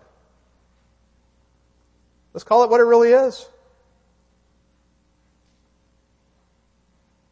Let's 2.32 2.45
call 2.45 2.62
it 2.62 2.70
what 2.70 2.78
it 2.78 2.84
really 2.84 3.11
is. 3.11 3.45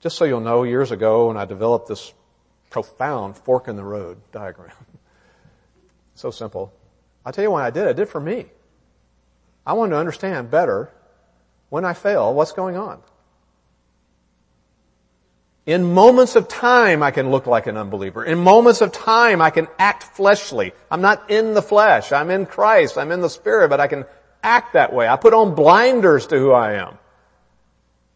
Just 0.00 0.16
so 0.16 0.24
you'll 0.24 0.40
know, 0.40 0.62
years 0.62 0.90
ago 0.90 1.28
when 1.28 1.36
I 1.36 1.44
developed 1.44 1.88
this 1.88 2.12
profound 2.70 3.36
fork 3.36 3.68
in 3.68 3.76
the 3.76 3.84
road 3.84 4.18
diagram. 4.32 4.72
so 6.14 6.30
simple. 6.30 6.72
I'll 7.24 7.32
tell 7.32 7.44
you 7.44 7.50
why 7.50 7.66
I 7.66 7.70
did 7.70 7.86
it. 7.86 7.90
I 7.90 7.92
did 7.92 8.02
it 8.02 8.08
for 8.08 8.20
me. 8.20 8.46
I 9.66 9.74
wanted 9.74 9.90
to 9.90 9.98
understand 9.98 10.50
better 10.50 10.90
when 11.68 11.84
I 11.84 11.92
fail 11.92 12.32
what's 12.32 12.52
going 12.52 12.76
on. 12.76 13.02
In 15.66 15.92
moments 15.92 16.34
of 16.34 16.48
time, 16.48 17.02
I 17.02 17.10
can 17.10 17.30
look 17.30 17.46
like 17.46 17.66
an 17.66 17.76
unbeliever. 17.76 18.24
In 18.24 18.38
moments 18.38 18.80
of 18.80 18.92
time, 18.92 19.42
I 19.42 19.50
can 19.50 19.68
act 19.78 20.02
fleshly. 20.02 20.72
I'm 20.90 21.02
not 21.02 21.30
in 21.30 21.52
the 21.52 21.62
flesh. 21.62 22.10
I'm 22.10 22.30
in 22.30 22.46
Christ. 22.46 22.96
I'm 22.96 23.12
in 23.12 23.20
the 23.20 23.28
Spirit, 23.28 23.68
but 23.68 23.78
I 23.78 23.86
can 23.86 24.06
act 24.42 24.72
that 24.72 24.92
way. 24.92 25.06
I 25.06 25.16
put 25.16 25.34
on 25.34 25.54
blinders 25.54 26.26
to 26.28 26.38
who 26.38 26.50
I 26.52 26.74
am. 26.74 26.98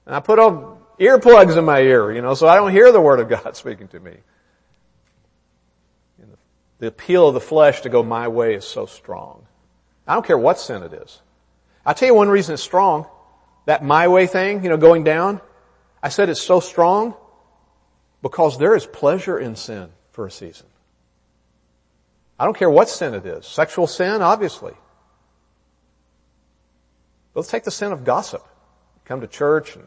And 0.07 0.15
I 0.15 0.21
put 0.21 0.39
on 0.39 0.79
earplugs 0.99 1.57
in 1.57 1.65
my 1.65 1.81
ear, 1.81 2.13
you 2.13 2.23
know, 2.23 2.35
so 2.35 2.47
I 2.47 2.57
don't 2.57 2.73
hear 2.73 2.93
the 2.93 3.01
Word 3.01 3.21
of 3.21 3.29
God 3.29 3.57
speaking 3.57 3.89
to 3.89 4.01
me. 4.01 4.17
The 6.79 6.89
appeal 6.89 7.29
of 7.29 7.35
the 7.35 7.41
flesh 7.41 7.83
to 7.83 7.89
go 7.89 8.03
my 8.03 8.29
way 8.29 8.55
is 8.55 8.65
so 8.65 8.87
strong. 8.87 9.47
I 10.07 10.15
don't 10.15 10.27
care 10.27 10.37
what 10.37 10.59
sin 10.59 10.83
it 10.83 10.93
is. 10.93 11.21
I'll 11.87 11.95
tell 11.95 12.09
you 12.09 12.15
one 12.15 12.29
reason 12.29 12.55
it's 12.55 12.63
strong. 12.63 13.07
That 13.67 13.83
my 13.83 14.09
way 14.09 14.27
thing, 14.27 14.63
you 14.63 14.69
know, 14.69 14.77
going 14.77 15.05
down. 15.05 15.41
I 16.03 16.11
said 16.11 16.29
it's 16.29 16.43
so 16.43 16.61
strong 16.61 17.15
because 18.21 18.59
there 18.59 18.77
is 18.77 18.85
pleasure 18.85 19.39
in 19.39 19.57
sin 19.57 19.89
for 20.11 20.27
a 20.27 20.31
season. 20.31 20.67
I 22.39 22.45
don't 22.45 22.57
care 22.57 22.69
what 22.69 22.89
sin 22.89 23.15
it 23.15 23.25
is. 23.25 23.47
Sexual 23.47 23.87
sin, 23.87 24.21
obviously. 24.21 24.75
let's 27.35 27.49
take 27.49 27.65
the 27.65 27.71
sin 27.71 27.93
of 27.93 28.05
gossip. 28.05 28.45
Come 29.05 29.21
to 29.21 29.27
church 29.27 29.77
and 29.77 29.85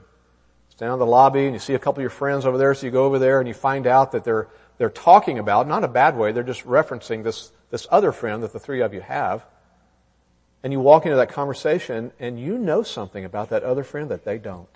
stand 0.78 0.94
in 0.94 1.00
the 1.00 1.06
lobby 1.08 1.46
and 1.46 1.54
you 1.54 1.60
see 1.60 1.74
a 1.74 1.80
couple 1.80 2.02
of 2.02 2.04
your 2.04 2.12
friends 2.12 2.46
over 2.46 2.60
there, 2.60 2.72
so 2.76 2.86
you 2.86 2.92
go 2.92 3.06
over 3.06 3.18
there 3.18 3.40
and 3.40 3.48
you 3.48 3.54
find 3.56 3.88
out 3.88 4.12
that 4.12 4.24
they're, 4.24 4.48
they're 4.78 4.92
talking 4.92 5.40
about, 5.40 5.68
not 5.68 5.84
a 5.84 5.88
bad 5.88 6.16
way, 6.16 6.32
they're 6.32 6.44
just 6.44 6.66
referencing 6.66 7.24
this, 7.24 7.52
this 7.72 7.88
other 7.90 8.12
friend 8.12 8.44
that 8.44 8.54
the 8.54 8.60
three 8.60 8.82
of 8.82 8.94
you 8.94 9.02
have 9.02 9.44
and 10.62 10.72
you 10.72 10.80
walk 10.80 11.08
into 11.08 11.16
that 11.16 11.30
conversation 11.30 12.12
and 12.20 12.40
you 12.40 12.60
know 12.60 12.84
something 12.84 13.26
about 13.26 13.50
that 13.50 13.64
other 13.64 13.84
friend 13.84 14.12
that 14.12 14.24
they 14.24 14.38
don't. 14.38 14.70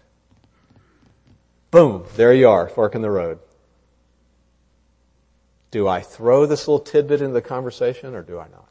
Boom, 1.69 2.05
there 2.15 2.33
you 2.33 2.49
are, 2.49 2.67
fork 2.67 2.95
in 2.95 3.03
the 3.03 3.11
road. 3.11 3.37
Do 5.69 5.87
I 5.87 6.01
throw 6.01 6.47
this 6.47 6.67
little 6.67 6.83
tidbit 6.83 7.21
into 7.21 7.33
the 7.33 7.43
conversation 7.43 8.15
or 8.15 8.23
do 8.23 8.39
I 8.39 8.47
not? 8.47 8.69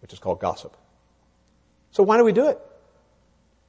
Which 0.00 0.12
is 0.12 0.20
called 0.20 0.38
gossip. 0.38 0.76
So 1.90 2.04
why 2.04 2.18
do 2.18 2.24
we 2.24 2.32
do 2.32 2.46
it? 2.46 2.60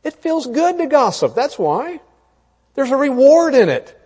It 0.03 0.15
feels 0.15 0.47
good 0.47 0.77
to 0.77 0.87
gossip. 0.87 1.35
That's 1.35 1.57
why. 1.57 1.99
There's 2.75 2.91
a 2.91 2.97
reward 2.97 3.55
in 3.55 3.69
it. 3.69 3.99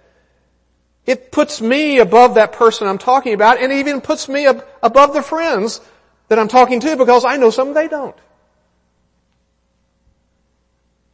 It 1.05 1.31
puts 1.31 1.61
me 1.61 1.99
above 1.99 2.35
that 2.35 2.51
person 2.51 2.87
I'm 2.87 2.97
talking 2.97 3.33
about 3.33 3.61
and 3.61 3.71
even 3.71 4.01
puts 4.01 4.27
me 4.27 4.45
ab- 4.45 4.65
above 4.83 5.13
the 5.13 5.21
friends 5.21 5.79
that 6.27 6.37
I'm 6.37 6.49
talking 6.49 6.81
to 6.81 6.97
because 6.97 7.23
I 7.23 7.37
know 7.37 7.49
something 7.49 7.73
they 7.73 7.87
don't. 7.87 8.15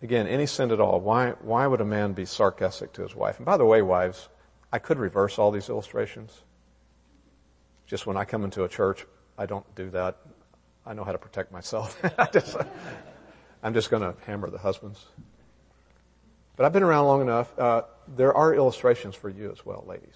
Again, 0.02 0.28
any 0.28 0.48
sin 0.48 0.72
at 0.72 0.82
all. 0.82 1.00
Why, 1.00 1.30
why 1.42 1.66
would 1.66 1.80
a 1.80 1.86
man 1.86 2.14
be 2.14 2.26
sarcastic 2.26 2.92
to 2.94 3.04
his 3.04 3.16
wife? 3.16 3.38
And 3.38 3.46
by 3.46 3.56
the 3.56 3.66
way, 3.66 3.82
wives, 3.82 4.28
I 4.72 4.80
could 4.80 4.98
reverse 4.98 5.38
all 5.38 5.52
these 5.52 5.70
illustrations. 5.70 6.42
Just 7.86 8.08
when 8.08 8.18
I 8.18 8.26
come 8.26 8.44
into 8.44 8.64
a 8.64 8.68
church, 8.68 9.06
I 9.38 9.46
don't 9.46 9.76
do 9.76 9.92
that. 9.92 10.18
I 10.86 10.94
know 10.94 11.04
how 11.04 11.12
to 11.12 11.18
protect 11.18 11.52
myself. 11.52 11.98
I 12.18 12.26
just, 12.26 12.58
I'm 13.64 13.74
just 13.74 13.90
going 13.90 14.04
to 14.04 14.14
hammer 14.26 14.50
the 14.50 14.58
husbands. 14.58 15.04
But 16.58 16.66
I've 16.66 16.74
been 16.74 16.84
around 16.84 17.06
long 17.06 17.22
enough. 17.22 17.58
Uh, 17.58 17.84
there 18.16 18.34
are 18.34 18.54
illustrations 18.54 19.16
for 19.16 19.30
you 19.30 19.52
as 19.52 19.66
well, 19.66 19.86
ladies. 19.88 20.16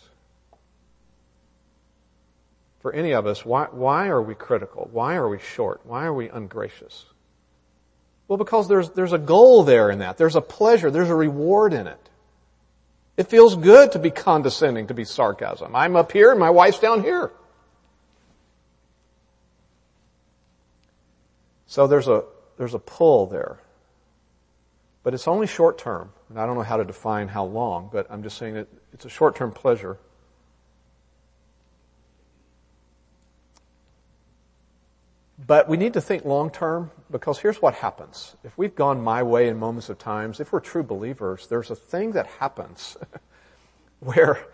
For 2.80 2.93
any 2.93 3.14
of 3.14 3.26
us, 3.26 3.45
why, 3.45 3.68
why 3.72 4.08
are 4.08 4.22
we 4.22 4.36
critical? 4.36 4.89
Why 4.91 5.16
are 5.16 5.28
we 5.28 5.39
short? 5.39 5.82
Why 5.86 6.06
are 6.06 6.14
we 6.14 6.30
ungracious? 6.30 7.06
Well, 8.28 8.38
because 8.38 8.68
there's, 8.68 8.89
there's 8.91 9.14
a 9.14 9.18
goal 9.18 9.64
there 9.64 9.89
in 9.89 10.00
that. 10.00 10.18
There's 10.18 10.36
a 10.36 10.41
pleasure. 10.41 10.91
There's 10.91 11.10
a 11.10 11.16
reward 11.16 11.74
in 11.74 11.88
it. 11.88 12.10
It 13.16 13.30
feels 13.30 13.56
good 13.56 13.93
to 13.93 14.00
be 14.00 14.12
condescending, 14.12 14.88
to 14.88 14.93
be 14.93 15.06
sarcasm. 15.06 15.76
I'm 15.76 15.95
up 15.95 16.12
here 16.12 16.32
and 16.32 16.39
my 16.39 16.52
wife's 16.52 16.80
down 16.80 17.02
here. 17.02 17.32
So 21.66 21.88
there's 21.88 22.08
a, 22.08 22.24
there's 22.58 22.74
a 22.74 22.80
pull 22.80 23.28
there. 23.28 23.60
But 25.03 25.14
it's 25.14 25.28
only 25.28 25.47
short 25.47 25.78
term. 25.78 26.12
And 26.30 26.39
I 26.39 26.45
don't 26.45 26.55
know 26.55 26.64
how 26.64 26.78
to 26.78 26.84
define 26.84 27.30
how 27.30 27.45
long, 27.45 27.89
but 27.91 28.08
I'm 28.10 28.24
just 28.24 28.38
saying 28.38 28.55
that 28.55 28.68
it's 28.93 29.05
a 29.05 29.10
short 29.10 29.36
term 29.36 29.51
pleasure. 29.51 29.97
But 35.45 35.70
we 35.70 35.78
need 35.78 35.93
to 35.93 36.01
think 36.01 36.26
long 36.26 36.49
term 36.49 36.91
because 37.10 37.39
here's 37.39 37.62
what 37.62 37.76
happens. 37.76 38.36
If 38.43 38.58
we've 38.58 38.76
gone 38.76 39.01
my 39.01 39.24
way 39.24 39.47
in 39.47 39.58
moments 39.58 39.88
of 39.88 39.97
times, 39.97 40.39
if 40.39 40.51
we're 40.51 40.60
true 40.60 40.84
believers, 40.84 41.47
there's 41.47 41.72
a 41.72 41.76
thing 41.76 42.12
that 42.14 42.28
happens 42.28 42.97
where 43.99 44.45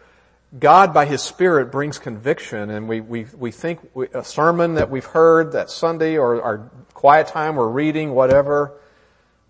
God 0.57 0.93
by 0.93 1.05
His 1.05 1.21
Spirit 1.21 1.71
brings 1.71 1.97
conviction 1.97 2.69
and 2.69 2.87
we, 2.87 3.01
we, 3.01 3.25
we 3.37 3.51
think 3.51 3.79
we, 3.95 4.07
a 4.13 4.23
sermon 4.23 4.75
that 4.75 4.91
we've 4.91 5.05
heard 5.05 5.53
that 5.53 5.71
Sunday 5.71 6.17
or 6.17 6.41
our 6.41 6.71
quiet 6.93 7.27
time 7.27 7.55
we're 7.55 7.67
reading, 7.67 8.11
whatever, 8.11 8.79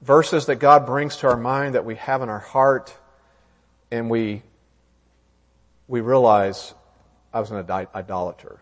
verses 0.02 0.46
that 0.46 0.56
God 0.56 0.86
brings 0.86 1.18
to 1.18 1.28
our 1.28 1.38
mind 1.38 1.76
that 1.76 1.84
we 1.84 1.96
have 1.96 2.22
in 2.22 2.30
our 2.30 2.40
heart 2.40 2.96
and 3.92 4.10
we, 4.10 4.44
we 5.88 6.00
realize 6.00 6.74
I 7.34 7.42
was 7.42 7.52
an 7.52 7.70
idolater. 7.70 8.60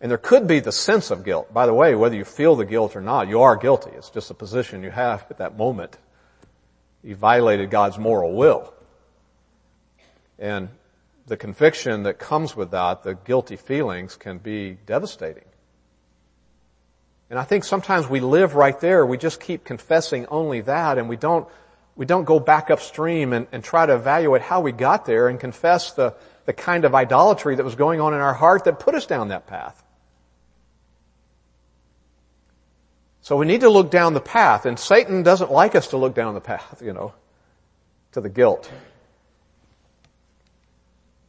And 0.00 0.10
there 0.10 0.18
could 0.18 0.46
be 0.46 0.60
the 0.60 0.72
sense 0.72 1.10
of 1.10 1.24
guilt. 1.24 1.54
By 1.54 1.64
the 1.64 1.72
way, 1.72 1.94
whether 1.94 2.14
you 2.14 2.24
feel 2.24 2.54
the 2.54 2.66
guilt 2.66 2.96
or 2.96 3.00
not, 3.00 3.28
you 3.28 3.40
are 3.40 3.56
guilty. 3.56 3.90
It's 3.96 4.10
just 4.10 4.30
a 4.30 4.34
position 4.34 4.82
you 4.82 4.90
have 4.90 5.24
at 5.30 5.38
that 5.38 5.56
moment. 5.56 5.96
You 7.02 7.16
violated 7.16 7.70
God's 7.70 7.96
moral 7.96 8.34
will. 8.34 8.74
And 10.38 10.68
the 11.26 11.36
conviction 11.36 12.04
that 12.04 12.18
comes 12.18 12.54
with 12.54 12.70
that, 12.70 13.02
the 13.02 13.14
guilty 13.14 13.56
feelings 13.56 14.16
can 14.16 14.38
be 14.38 14.78
devastating. 14.86 15.44
And 17.28 17.38
I 17.38 17.44
think 17.44 17.64
sometimes 17.64 18.08
we 18.08 18.20
live 18.20 18.54
right 18.54 18.78
there. 18.80 19.04
We 19.04 19.18
just 19.18 19.40
keep 19.40 19.64
confessing 19.64 20.26
only 20.26 20.60
that 20.62 20.98
and 20.98 21.08
we 21.08 21.16
don't, 21.16 21.48
we 21.96 22.06
don't 22.06 22.24
go 22.24 22.38
back 22.38 22.70
upstream 22.70 23.32
and, 23.32 23.48
and 23.50 23.64
try 23.64 23.86
to 23.86 23.94
evaluate 23.94 24.42
how 24.42 24.60
we 24.60 24.70
got 24.70 25.06
there 25.06 25.28
and 25.28 25.40
confess 25.40 25.92
the, 25.92 26.14
the 26.44 26.52
kind 26.52 26.84
of 26.84 26.94
idolatry 26.94 27.56
that 27.56 27.64
was 27.64 27.74
going 27.74 28.00
on 28.00 28.14
in 28.14 28.20
our 28.20 28.34
heart 28.34 28.64
that 28.64 28.78
put 28.78 28.94
us 28.94 29.06
down 29.06 29.28
that 29.28 29.46
path. 29.46 29.82
So 33.22 33.36
we 33.36 33.44
need 33.44 33.62
to 33.62 33.70
look 33.70 33.90
down 33.90 34.14
the 34.14 34.20
path, 34.20 34.66
and 34.66 34.78
Satan 34.78 35.24
doesn't 35.24 35.50
like 35.50 35.74
us 35.74 35.88
to 35.88 35.96
look 35.96 36.14
down 36.14 36.34
the 36.34 36.40
path, 36.40 36.80
you 36.80 36.92
know, 36.92 37.12
to 38.12 38.20
the 38.20 38.28
guilt. 38.28 38.70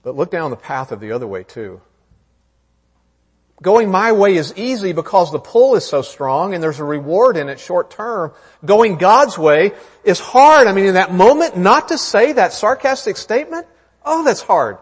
But 0.07 0.15
look 0.15 0.31
down 0.31 0.51
the 0.51 0.55
path 0.55 0.93
of 0.93 1.01
the 1.01 1.11
other 1.11 1.27
way 1.27 1.43
too. 1.43 1.81
Going 3.61 3.91
my 3.91 4.13
way 4.13 4.37
is 4.37 4.53
easy 4.55 4.93
because 4.93 5.33
the 5.33 5.37
pull 5.37 5.75
is 5.75 5.85
so 5.85 6.01
strong 6.01 6.53
and 6.53 6.63
there's 6.63 6.79
a 6.79 6.85
reward 6.85 7.35
in 7.35 7.49
it 7.49 7.59
short 7.59 7.91
term. 7.91 8.31
Going 8.63 8.95
God's 8.95 9.37
way 9.37 9.73
is 10.05 10.17
hard. 10.17 10.67
I 10.67 10.71
mean, 10.71 10.85
in 10.85 10.93
that 10.93 11.13
moment, 11.13 11.57
not 11.57 11.89
to 11.89 11.97
say 11.97 12.31
that 12.31 12.53
sarcastic 12.53 13.17
statement, 13.17 13.67
oh, 14.05 14.23
that's 14.23 14.39
hard. 14.39 14.77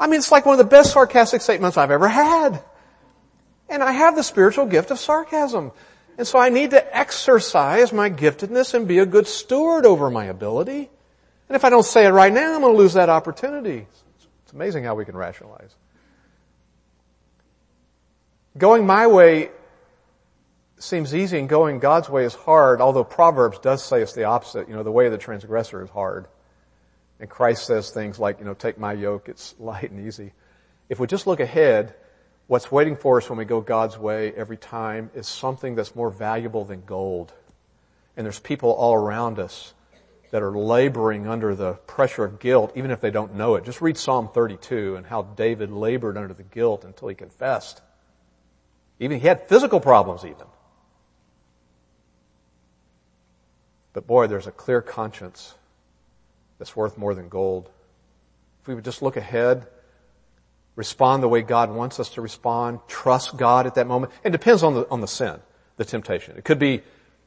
I 0.00 0.08
mean, 0.08 0.18
it's 0.18 0.32
like 0.32 0.46
one 0.46 0.54
of 0.54 0.58
the 0.58 0.64
best 0.64 0.94
sarcastic 0.94 1.42
statements 1.42 1.76
I've 1.76 1.92
ever 1.92 2.08
had. 2.08 2.60
And 3.68 3.84
I 3.84 3.92
have 3.92 4.16
the 4.16 4.24
spiritual 4.24 4.66
gift 4.66 4.90
of 4.90 4.98
sarcasm. 4.98 5.70
And 6.18 6.26
so 6.26 6.40
I 6.40 6.48
need 6.48 6.70
to 6.72 6.96
exercise 6.98 7.92
my 7.92 8.10
giftedness 8.10 8.74
and 8.74 8.88
be 8.88 8.98
a 8.98 9.06
good 9.06 9.28
steward 9.28 9.86
over 9.86 10.10
my 10.10 10.24
ability. 10.24 10.90
And 11.48 11.54
if 11.54 11.64
I 11.64 11.70
don't 11.70 11.86
say 11.86 12.04
it 12.04 12.10
right 12.10 12.32
now, 12.32 12.56
I'm 12.56 12.62
going 12.62 12.74
to 12.74 12.78
lose 12.78 12.94
that 12.94 13.10
opportunity. 13.10 13.86
It's 14.50 14.54
amazing 14.56 14.82
how 14.82 14.96
we 14.96 15.04
can 15.04 15.16
rationalize. 15.16 15.76
Going 18.58 18.84
my 18.84 19.06
way 19.06 19.50
seems 20.80 21.14
easy 21.14 21.38
and 21.38 21.48
going 21.48 21.78
God's 21.78 22.08
way 22.08 22.24
is 22.24 22.34
hard, 22.34 22.80
although 22.80 23.04
Proverbs 23.04 23.60
does 23.60 23.84
say 23.84 24.02
it's 24.02 24.14
the 24.14 24.24
opposite. 24.24 24.68
You 24.68 24.74
know, 24.74 24.82
the 24.82 24.90
way 24.90 25.06
of 25.06 25.12
the 25.12 25.18
transgressor 25.18 25.84
is 25.84 25.90
hard. 25.90 26.26
And 27.20 27.30
Christ 27.30 27.64
says 27.64 27.90
things 27.90 28.18
like, 28.18 28.40
you 28.40 28.44
know, 28.44 28.54
take 28.54 28.76
my 28.76 28.92
yoke, 28.92 29.28
it's 29.28 29.54
light 29.60 29.92
and 29.92 30.04
easy. 30.04 30.32
If 30.88 30.98
we 30.98 31.06
just 31.06 31.28
look 31.28 31.38
ahead, 31.38 31.94
What's 32.48 32.72
waiting 32.72 32.96
for 32.96 33.18
us 33.18 33.30
when 33.30 33.38
we 33.38 33.44
go 33.44 33.60
God's 33.60 33.96
way 33.96 34.32
every 34.32 34.56
time 34.56 35.12
is 35.14 35.28
something 35.28 35.76
that's 35.76 35.94
more 35.94 36.10
valuable 36.10 36.64
than 36.64 36.82
gold. 36.84 37.32
And 38.16 38.26
there's 38.26 38.40
people 38.40 38.72
all 38.72 38.92
around 38.92 39.38
us 39.38 39.72
that 40.30 40.42
are 40.42 40.56
laboring 40.56 41.26
under 41.26 41.54
the 41.54 41.72
pressure 41.72 42.24
of 42.24 42.38
guilt, 42.38 42.72
even 42.74 42.90
if 42.90 43.00
they 43.00 43.10
don't 43.10 43.34
know 43.34 43.56
it. 43.56 43.64
Just 43.64 43.80
read 43.80 43.98
Psalm 43.98 44.28
32 44.32 44.96
and 44.96 45.06
how 45.06 45.22
David 45.22 45.70
labored 45.70 46.16
under 46.16 46.34
the 46.34 46.42
guilt 46.42 46.84
until 46.84 47.08
he 47.08 47.14
confessed. 47.14 47.80
Even 48.98 49.18
he 49.18 49.26
had 49.26 49.48
physical 49.48 49.80
problems 49.80 50.24
even. 50.24 50.46
But 53.92 54.06
boy, 54.06 54.28
there's 54.28 54.46
a 54.46 54.52
clear 54.52 54.80
conscience 54.80 55.54
that's 56.58 56.76
worth 56.76 56.96
more 56.96 57.14
than 57.14 57.28
gold. 57.28 57.68
If 58.62 58.68
we 58.68 58.74
would 58.74 58.84
just 58.84 59.02
look 59.02 59.16
ahead 59.16 59.66
respond 60.80 61.22
the 61.22 61.28
way 61.28 61.42
God 61.42 61.70
wants 61.70 62.00
us 62.00 62.08
to 62.10 62.22
respond, 62.22 62.80
trust 62.88 63.36
God 63.36 63.66
at 63.66 63.74
that 63.74 63.86
moment. 63.86 64.12
It 64.24 64.30
depends 64.30 64.62
on 64.62 64.72
the, 64.72 64.88
on 64.90 65.02
the 65.02 65.06
sin, 65.06 65.38
the 65.76 65.84
temptation. 65.84 66.38
It 66.38 66.44
could 66.44 66.58
be 66.58 66.80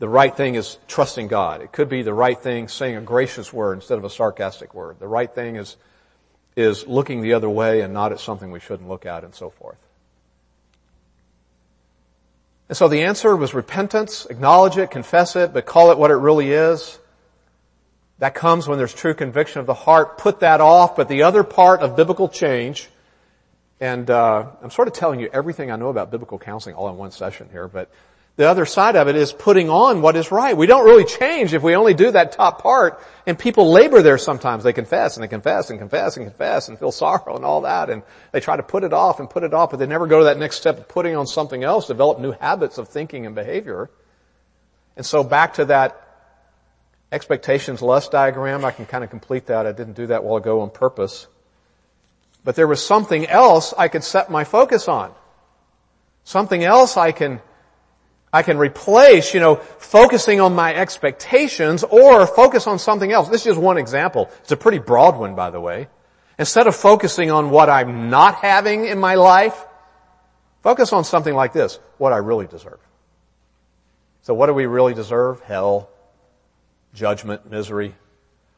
the 0.03 0.09
right 0.09 0.35
thing 0.35 0.55
is 0.55 0.77
trusting 0.89 1.29
God. 1.29 1.61
It 1.61 1.71
could 1.71 1.87
be 1.87 2.01
the 2.01 2.13
right 2.13 2.37
thing 2.37 2.67
saying 2.67 2.97
a 2.97 3.01
gracious 3.01 3.53
word 3.53 3.75
instead 3.75 3.97
of 3.97 4.03
a 4.03 4.09
sarcastic 4.09 4.73
word. 4.73 4.99
The 4.99 5.07
right 5.07 5.33
thing 5.33 5.55
is, 5.55 5.77
is 6.57 6.85
looking 6.85 7.21
the 7.21 7.35
other 7.35 7.49
way 7.49 7.79
and 7.79 7.93
not 7.93 8.11
at 8.11 8.19
something 8.19 8.51
we 8.51 8.59
shouldn't 8.59 8.89
look 8.89 9.05
at 9.05 9.23
and 9.23 9.33
so 9.33 9.49
forth. 9.51 9.77
And 12.67 12.77
so 12.77 12.89
the 12.89 13.03
answer 13.03 13.33
was 13.33 13.53
repentance, 13.53 14.25
acknowledge 14.29 14.75
it, 14.75 14.91
confess 14.91 15.37
it, 15.37 15.53
but 15.53 15.65
call 15.65 15.91
it 15.91 15.97
what 15.97 16.11
it 16.11 16.15
really 16.15 16.51
is. 16.51 16.99
That 18.19 18.35
comes 18.35 18.67
when 18.67 18.77
there's 18.77 18.93
true 18.93 19.13
conviction 19.13 19.61
of 19.61 19.67
the 19.67 19.73
heart. 19.73 20.17
Put 20.17 20.41
that 20.41 20.59
off, 20.59 20.97
but 20.97 21.07
the 21.07 21.23
other 21.23 21.45
part 21.45 21.79
of 21.79 21.95
biblical 21.95 22.27
change 22.27 22.89
and 23.79 24.09
uh, 24.09 24.47
I'm 24.61 24.69
sort 24.69 24.89
of 24.89 24.93
telling 24.93 25.21
you 25.21 25.29
everything 25.31 25.71
I 25.71 25.77
know 25.77 25.87
about 25.87 26.11
biblical 26.11 26.39
counseling 26.39 26.75
all 26.75 26.89
in 26.89 26.97
one 26.97 27.11
session 27.11 27.47
here, 27.53 27.69
but 27.69 27.89
the 28.35 28.49
other 28.49 28.65
side 28.65 28.95
of 28.95 29.07
it 29.07 29.15
is 29.15 29.31
putting 29.31 29.69
on 29.69 30.01
what 30.01 30.15
is 30.15 30.31
right. 30.31 30.57
We 30.57 30.65
don't 30.65 30.85
really 30.85 31.05
change 31.05 31.53
if 31.53 31.61
we 31.61 31.75
only 31.75 31.93
do 31.93 32.09
that 32.11 32.31
top 32.31 32.61
part, 32.61 32.99
and 33.27 33.37
people 33.37 33.71
labor 33.71 34.01
there 34.01 34.17
sometimes. 34.17 34.63
They 34.63 34.73
confess 34.73 35.15
and 35.15 35.23
they 35.23 35.27
confess 35.27 35.69
and 35.69 35.77
confess 35.77 36.17
and 36.17 36.25
confess 36.25 36.67
and 36.67 36.79
feel 36.79 36.91
sorrow 36.91 37.35
and 37.35 37.45
all 37.45 37.61
that, 37.61 37.89
and 37.89 38.01
they 38.31 38.39
try 38.39 38.57
to 38.57 38.63
put 38.63 38.83
it 38.83 38.91
off 38.91 39.19
and 39.19 39.29
put 39.29 39.43
it 39.43 39.53
off, 39.53 39.69
but 39.69 39.77
they 39.77 39.85
never 39.85 40.07
go 40.07 40.19
to 40.19 40.25
that 40.25 40.39
next 40.39 40.57
step 40.57 40.79
of 40.79 40.87
putting 40.87 41.15
on 41.15 41.27
something 41.27 41.63
else, 41.63 41.87
develop 41.87 42.19
new 42.19 42.31
habits 42.31 42.79
of 42.79 42.89
thinking 42.89 43.27
and 43.27 43.35
behavior. 43.35 43.89
And 44.97 45.05
so 45.05 45.23
back 45.23 45.55
to 45.55 45.65
that 45.65 45.99
expectations 47.11 47.81
lust 47.83 48.11
diagram, 48.11 48.65
I 48.65 48.71
can 48.71 48.87
kind 48.87 49.03
of 49.03 49.11
complete 49.11 49.45
that. 49.47 49.67
I 49.67 49.71
didn't 49.71 49.93
do 49.93 50.07
that 50.07 50.23
while 50.23 50.37
ago 50.37 50.61
on 50.61 50.71
purpose. 50.71 51.27
But 52.43 52.55
there 52.55 52.67
was 52.67 52.83
something 52.83 53.27
else 53.27 53.73
I 53.77 53.87
could 53.87 54.03
set 54.03 54.29
my 54.29 54.43
focus 54.43 54.87
on. 54.87 55.13
Something 56.23 56.63
else 56.63 56.97
I 56.97 57.11
can, 57.11 57.41
I 58.33 58.41
can 58.41 58.57
replace, 58.57 59.35
you 59.35 59.39
know, 59.39 59.57
focusing 59.57 60.41
on 60.41 60.55
my 60.55 60.73
expectations 60.73 61.83
or 61.83 62.25
focus 62.25 62.65
on 62.65 62.79
something 62.79 63.11
else. 63.11 63.29
This 63.29 63.41
is 63.41 63.45
just 63.45 63.59
one 63.59 63.77
example. 63.77 64.31
It's 64.41 64.51
a 64.51 64.57
pretty 64.57 64.79
broad 64.79 65.15
one, 65.17 65.35
by 65.35 65.51
the 65.51 65.61
way. 65.61 65.87
Instead 66.39 66.65
of 66.65 66.75
focusing 66.75 67.29
on 67.29 67.51
what 67.51 67.69
I'm 67.69 68.09
not 68.09 68.35
having 68.35 68.85
in 68.85 68.99
my 68.99 69.15
life, 69.15 69.55
focus 70.63 70.91
on 70.93 71.03
something 71.03 71.35
like 71.35 71.53
this, 71.53 71.79
what 71.99 72.11
I 72.11 72.17
really 72.17 72.47
deserve. 72.47 72.79
So 74.23 74.33
what 74.33 74.47
do 74.47 74.53
we 74.53 74.65
really 74.65 74.95
deserve? 74.95 75.39
Hell, 75.41 75.89
judgment, 76.95 77.51
misery. 77.51 77.93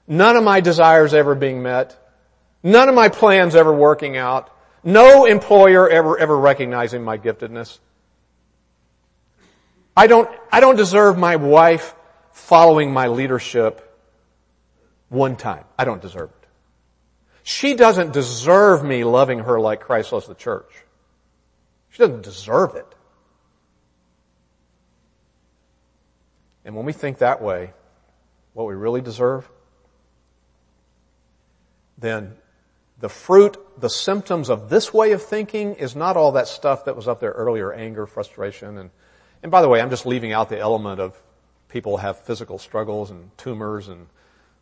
None 0.07 0.37
of 0.37 0.43
my 0.45 0.61
desires 0.61 1.13
ever 1.13 1.35
being 1.35 1.61
met. 1.61 1.97
None 2.63 2.87
of 2.87 2.95
my 2.95 3.09
plans 3.09 3.55
ever 3.55 3.73
working 3.73 4.15
out. 4.15 4.49
No 4.85 5.25
employer 5.25 5.89
ever, 5.89 6.17
ever 6.17 6.37
recognizing 6.37 7.03
my 7.03 7.17
giftedness. 7.17 7.79
I 9.95 10.07
don't, 10.07 10.29
I 10.51 10.59
don't 10.59 10.75
deserve 10.75 11.17
my 11.17 11.37
wife 11.37 11.95
following 12.31 12.91
my 12.91 13.07
leadership 13.07 13.81
one 15.09 15.35
time. 15.37 15.63
I 15.77 15.85
don't 15.85 16.01
deserve 16.01 16.29
it. 16.29 16.47
She 17.43 17.75
doesn't 17.75 18.11
deserve 18.11 18.83
me 18.83 19.03
loving 19.03 19.39
her 19.39 19.59
like 19.59 19.81
Christ 19.81 20.11
loves 20.11 20.27
the 20.27 20.35
church. 20.35 20.69
She 21.91 21.99
doesn't 21.99 22.23
deserve 22.23 22.75
it. 22.75 22.87
And 26.65 26.75
when 26.75 26.85
we 26.85 26.93
think 26.93 27.19
that 27.19 27.41
way, 27.41 27.71
what 28.53 28.67
we 28.67 28.73
really 28.73 29.01
deserve, 29.01 29.49
then 31.97 32.35
the 32.99 33.09
fruit, 33.09 33.57
the 33.79 33.89
symptoms 33.89 34.49
of 34.49 34.69
this 34.69 34.93
way 34.93 35.11
of 35.11 35.21
thinking 35.21 35.75
is 35.75 35.95
not 35.95 36.17
all 36.17 36.33
that 36.33 36.47
stuff 36.47 36.85
that 36.85 36.95
was 36.95 37.07
up 37.07 37.19
there 37.19 37.31
earlier, 37.31 37.71
anger, 37.71 38.07
frustration, 38.07 38.77
and, 38.77 38.89
and 39.45 39.51
by 39.51 39.61
the 39.61 39.69
way, 39.69 39.79
I'm 39.79 39.91
just 39.91 40.07
leaving 40.07 40.31
out 40.31 40.49
the 40.49 40.57
element 40.57 40.99
of 40.99 41.21
people 41.69 41.97
have 41.97 42.17
physical 42.17 42.57
struggles 42.57 43.11
and 43.11 43.29
tumors 43.37 43.89
and 43.89 44.07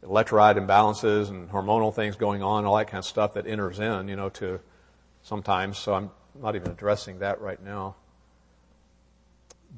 electrolyte 0.03 0.57
imbalances 0.57 1.29
and 1.29 1.49
hormonal 1.49 1.95
things 1.95 2.17
going 2.17 2.43
on, 2.43 2.65
all 2.65 2.75
that 2.75 2.89
kind 2.89 2.99
of 2.99 3.05
stuff 3.05 3.35
that 3.35 3.47
enters 3.47 3.79
in, 3.79 4.09
you 4.09 4.17
know, 4.17 4.27
to 4.27 4.59
sometimes, 5.21 5.77
so 5.77 5.93
I'm 5.93 6.11
not 6.35 6.57
even 6.57 6.69
addressing 6.69 7.19
that 7.19 7.39
right 7.39 7.63
now. 7.63 7.95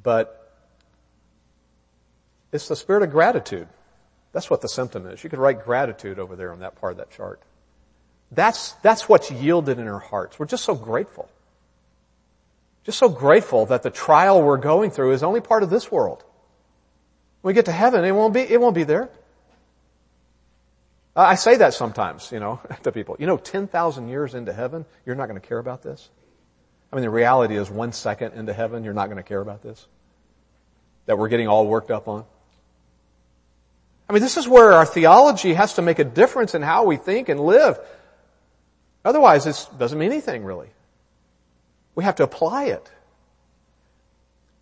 But 0.02 0.52
it's 2.52 2.68
the 2.68 2.76
spirit 2.76 3.04
of 3.04 3.12
gratitude. 3.12 3.68
That's 4.32 4.50
what 4.50 4.62
the 4.62 4.70
symptom 4.70 5.06
is. 5.06 5.24
You 5.24 5.30
could 5.30 5.38
write 5.38 5.64
gratitude 5.64 6.18
over 6.18 6.36
there 6.36 6.52
on 6.52 6.62
that 6.62 6.82
part 6.82 6.94
of 6.94 6.98
that 6.98 7.12
chart. 7.12 7.40
That's, 8.32 8.72
that's 8.82 9.08
what's 9.08 9.30
yielded 9.30 9.78
in 9.78 9.88
our 9.88 10.00
hearts. 10.00 10.40
We're 10.40 10.48
just 10.48 10.66
so 10.66 10.74
grateful. 10.74 11.30
Just 12.86 13.00
so 13.00 13.10
grateful 13.10 13.66
that 13.68 13.84
the 13.84 13.90
trial 13.90 14.42
we're 14.42 14.58
going 14.58 14.92
through 14.92 15.12
is 15.14 15.24
only 15.24 15.42
part 15.42 15.64
of 15.64 15.70
this 15.70 15.92
world. 15.92 16.24
When 17.42 17.52
we 17.52 17.54
get 17.56 17.66
to 17.66 17.72
heaven, 17.72 18.06
it 18.06 18.12
won't 18.12 18.34
be, 18.34 18.42
it 18.42 18.62
won't 18.62 18.76
be 18.76 18.84
there. 18.84 19.10
I 21.16 21.36
say 21.36 21.58
that 21.58 21.74
sometimes, 21.74 22.32
you 22.32 22.40
know, 22.40 22.60
to 22.84 22.92
people. 22.92 23.16
You 23.20 23.26
know, 23.26 23.38
10,000 23.38 24.08
years 24.08 24.36
into 24.36 24.54
heaven, 24.54 24.86
you're 25.06 25.16
not 25.16 25.28
going 25.28 25.40
to 25.40 25.48
care 25.48 25.60
about 25.60 25.82
this? 25.82 26.10
I 26.92 26.96
mean, 26.96 27.04
the 27.04 27.10
reality 27.10 27.56
is 27.56 27.70
one 27.70 27.92
second 27.92 28.34
into 28.34 28.54
heaven, 28.54 28.84
you're 28.84 28.94
not 28.94 29.08
going 29.08 29.18
to 29.18 29.24
care 29.24 29.42
about 29.42 29.64
this? 29.64 29.88
That 31.08 31.18
we're 31.18 31.30
getting 31.30 31.48
all 31.48 31.66
worked 31.66 31.90
up 31.90 32.08
on? 32.08 32.26
I 34.08 34.14
mean, 34.14 34.22
this 34.22 34.38
is 34.38 34.48
where 34.48 34.74
our 34.74 34.86
theology 34.86 35.54
has 35.54 35.76
to 35.76 35.82
make 35.82 35.98
a 35.98 36.04
difference 36.04 36.54
in 36.54 36.62
how 36.62 36.86
we 36.86 36.98
think 36.98 37.30
and 37.30 37.40
live. 37.40 37.80
Otherwise, 39.04 39.48
it 39.48 39.70
doesn't 39.80 39.98
mean 39.98 40.12
anything 40.12 40.44
really. 40.44 40.70
We 41.96 42.04
have 42.04 42.16
to 42.16 42.24
apply 42.24 42.66
it. 42.66 42.92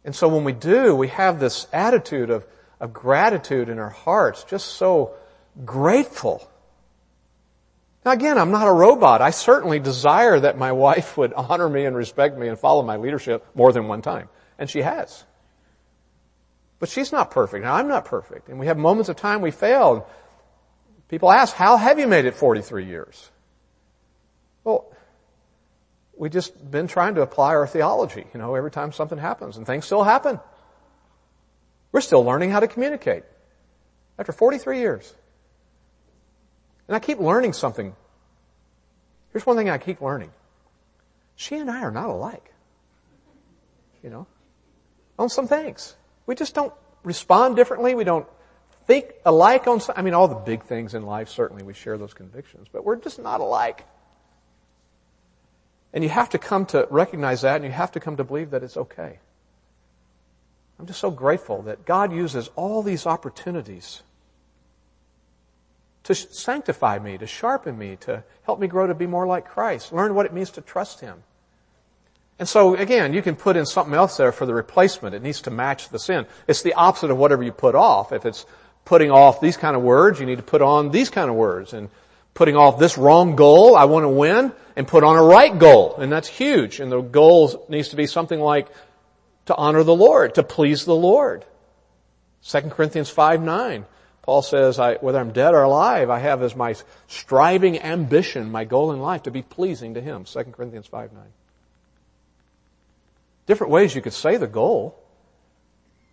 And 0.05 0.15
so 0.15 0.27
when 0.27 0.43
we 0.43 0.53
do, 0.53 0.95
we 0.95 1.07
have 1.09 1.39
this 1.39 1.67
attitude 1.73 2.29
of, 2.29 2.45
of 2.79 2.93
gratitude 2.93 3.69
in 3.69 3.79
our 3.79 3.89
hearts, 3.89 4.43
just 4.43 4.67
so 4.73 5.15
grateful. 5.65 6.47
Now 8.05 8.11
again, 8.11 8.37
I'm 8.37 8.51
not 8.51 8.67
a 8.67 8.73
robot. 8.73 9.21
I 9.21 9.31
certainly 9.31 9.79
desire 9.79 10.39
that 10.39 10.57
my 10.57 10.73
wife 10.73 11.17
would 11.17 11.33
honor 11.33 11.69
me 11.69 11.85
and 11.85 11.95
respect 11.95 12.37
me 12.37 12.47
and 12.47 12.59
follow 12.59 12.83
my 12.83 12.97
leadership 12.97 13.45
more 13.55 13.71
than 13.71 13.87
one 13.87 14.01
time. 14.01 14.29
And 14.59 14.69
she 14.69 14.81
has. 14.81 15.23
But 16.79 16.89
she's 16.89 17.13
not 17.13 17.31
perfect. 17.31 17.63
Now 17.63 17.75
I'm 17.75 17.87
not 17.87 18.05
perfect. 18.05 18.49
And 18.49 18.59
we 18.59 18.67
have 18.67 18.77
moments 18.77 19.07
of 19.07 19.15
time 19.15 19.41
we 19.41 19.51
fail. 19.51 20.07
People 21.07 21.31
ask, 21.31 21.55
how 21.55 21.77
have 21.77 21.97
you 21.97 22.07
made 22.07 22.25
it 22.25 22.35
43 22.35 22.85
years? 22.85 23.31
Well, 24.65 24.92
we 26.17 26.29
just 26.29 26.69
been 26.69 26.87
trying 26.87 27.15
to 27.15 27.21
apply 27.21 27.55
our 27.55 27.67
theology, 27.67 28.25
you 28.33 28.39
know, 28.39 28.55
every 28.55 28.71
time 28.71 28.91
something 28.91 29.17
happens 29.17 29.57
and 29.57 29.65
things 29.65 29.85
still 29.85 30.03
happen. 30.03 30.39
We're 31.91 32.01
still 32.01 32.23
learning 32.23 32.51
how 32.51 32.59
to 32.59 32.67
communicate 32.67 33.23
after 34.17 34.31
43 34.31 34.79
years. 34.79 35.13
And 36.87 36.95
I 36.95 36.99
keep 36.99 37.19
learning 37.19 37.53
something. 37.53 37.95
Here's 39.31 39.45
one 39.45 39.57
thing 39.57 39.69
I 39.69 39.77
keep 39.77 40.01
learning. 40.01 40.31
She 41.35 41.55
and 41.55 41.69
I 41.69 41.81
are 41.81 41.91
not 41.91 42.09
alike. 42.09 42.53
You 44.03 44.09
know, 44.09 44.27
on 45.17 45.29
some 45.29 45.47
things. 45.47 45.95
We 46.25 46.35
just 46.35 46.53
don't 46.53 46.73
respond 47.03 47.55
differently. 47.55 47.95
We 47.95 48.03
don't 48.03 48.27
think 48.85 49.13
alike 49.25 49.67
on 49.67 49.79
some, 49.79 49.95
I 49.97 50.01
mean, 50.01 50.13
all 50.13 50.27
the 50.27 50.35
big 50.35 50.63
things 50.63 50.93
in 50.93 51.05
life, 51.05 51.29
certainly 51.29 51.63
we 51.63 51.73
share 51.73 51.97
those 51.97 52.13
convictions, 52.13 52.67
but 52.71 52.83
we're 52.83 52.97
just 52.97 53.19
not 53.19 53.39
alike. 53.39 53.85
And 55.93 56.03
you 56.03 56.09
have 56.09 56.29
to 56.29 56.39
come 56.39 56.65
to 56.67 56.87
recognize 56.89 57.41
that 57.41 57.57
and 57.57 57.65
you 57.65 57.71
have 57.71 57.91
to 57.91 57.99
come 57.99 58.17
to 58.17 58.23
believe 58.23 58.51
that 58.51 58.63
it's 58.63 58.77
okay. 58.77 59.19
I'm 60.79 60.87
just 60.87 60.99
so 60.99 61.11
grateful 61.11 61.61
that 61.63 61.85
God 61.85 62.11
uses 62.11 62.49
all 62.55 62.81
these 62.81 63.05
opportunities 63.05 64.01
to 66.03 66.15
sanctify 66.15 66.99
me, 66.99 67.17
to 67.17 67.27
sharpen 67.27 67.77
me, 67.77 67.95
to 68.01 68.23
help 68.43 68.59
me 68.59 68.67
grow 68.67 68.87
to 68.87 68.93
be 68.93 69.07
more 69.07 69.25
like 69.25 69.47
Christ, 69.47 69.93
learn 69.93 70.15
what 70.15 70.25
it 70.25 70.33
means 70.33 70.51
to 70.51 70.61
trust 70.61 70.99
Him. 70.99 71.23
And 72.39 72.49
so 72.49 72.75
again, 72.75 73.13
you 73.13 73.21
can 73.21 73.35
put 73.35 73.55
in 73.55 73.65
something 73.65 73.93
else 73.93 74.17
there 74.17 74.31
for 74.31 74.45
the 74.45 74.53
replacement. 74.53 75.15
It 75.15 75.21
needs 75.21 75.41
to 75.43 75.51
match 75.51 75.89
the 75.89 75.99
sin. 75.99 76.25
It's 76.47 76.63
the 76.63 76.73
opposite 76.73 77.11
of 77.11 77.17
whatever 77.17 77.43
you 77.43 77.51
put 77.51 77.75
off. 77.75 78.11
If 78.11 78.25
it's 78.25 78.45
putting 78.83 79.11
off 79.11 79.39
these 79.39 79.55
kind 79.55 79.75
of 79.75 79.81
words, 79.81 80.19
you 80.19 80.25
need 80.25 80.37
to 80.37 80.43
put 80.43 80.61
on 80.61 80.91
these 80.91 81.09
kind 81.09 81.29
of 81.29 81.35
words. 81.35 81.73
And 81.73 81.89
putting 82.33 82.55
off 82.55 82.79
this 82.79 82.97
wrong 82.97 83.35
goal, 83.35 83.75
I 83.75 83.85
want 83.85 84.03
to 84.03 84.09
win, 84.09 84.51
and 84.75 84.87
put 84.87 85.03
on 85.03 85.17
a 85.17 85.23
right 85.23 85.57
goal. 85.57 85.95
And 85.97 86.11
that's 86.11 86.27
huge. 86.27 86.79
And 86.79 86.91
the 86.91 87.01
goal 87.01 87.65
needs 87.69 87.89
to 87.89 87.95
be 87.95 88.07
something 88.07 88.39
like 88.39 88.67
to 89.45 89.55
honor 89.55 89.83
the 89.83 89.95
Lord, 89.95 90.35
to 90.35 90.43
please 90.43 90.85
the 90.85 90.95
Lord. 90.95 91.45
2 92.45 92.61
Corinthians 92.61 93.09
5, 93.09 93.41
9. 93.41 93.85
Paul 94.23 94.41
says, 94.41 94.79
I, 94.79 94.95
whether 94.95 95.19
I'm 95.19 95.33
dead 95.33 95.53
or 95.53 95.63
alive, 95.63 96.09
I 96.09 96.19
have 96.19 96.41
as 96.43 96.55
my 96.55 96.75
striving 97.07 97.81
ambition, 97.81 98.51
my 98.51 98.63
goal 98.63 98.93
in 98.93 98.99
life, 98.99 99.23
to 99.23 99.31
be 99.31 99.41
pleasing 99.41 99.95
to 99.95 100.01
Him. 100.01 100.23
2 100.23 100.43
Corinthians 100.45 100.87
5, 100.87 101.11
9. 101.11 101.23
Different 103.45 103.71
ways 103.71 103.93
you 103.93 104.01
could 104.01 104.13
say 104.13 104.37
the 104.37 104.47
goal. 104.47 104.97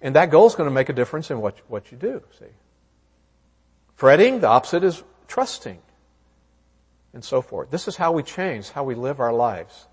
And 0.03 0.17
that 0.17 0.31
goal 0.31 0.47
is 0.47 0.57
going 0.57 0.69
to 0.69 0.75
make 0.75 0.89
a 0.89 0.93
difference 0.93 1.31
in 1.31 1.41
what, 1.41 1.57
what 1.69 1.93
you 1.93 1.99
do, 1.99 2.23
see. 2.39 2.47
Fretting, 3.97 4.41
the 4.41 4.49
opposite 4.49 4.83
is 4.83 5.03
trusting. 5.29 5.79
And 7.13 7.25
so 7.25 7.43
forth. 7.43 7.71
This 7.71 7.89
is 7.89 7.97
how 7.97 8.13
we 8.13 8.23
change, 8.23 8.71
how 8.71 8.85
we 8.85 8.95
live 8.95 9.19
our 9.19 9.33
lives. 9.33 9.87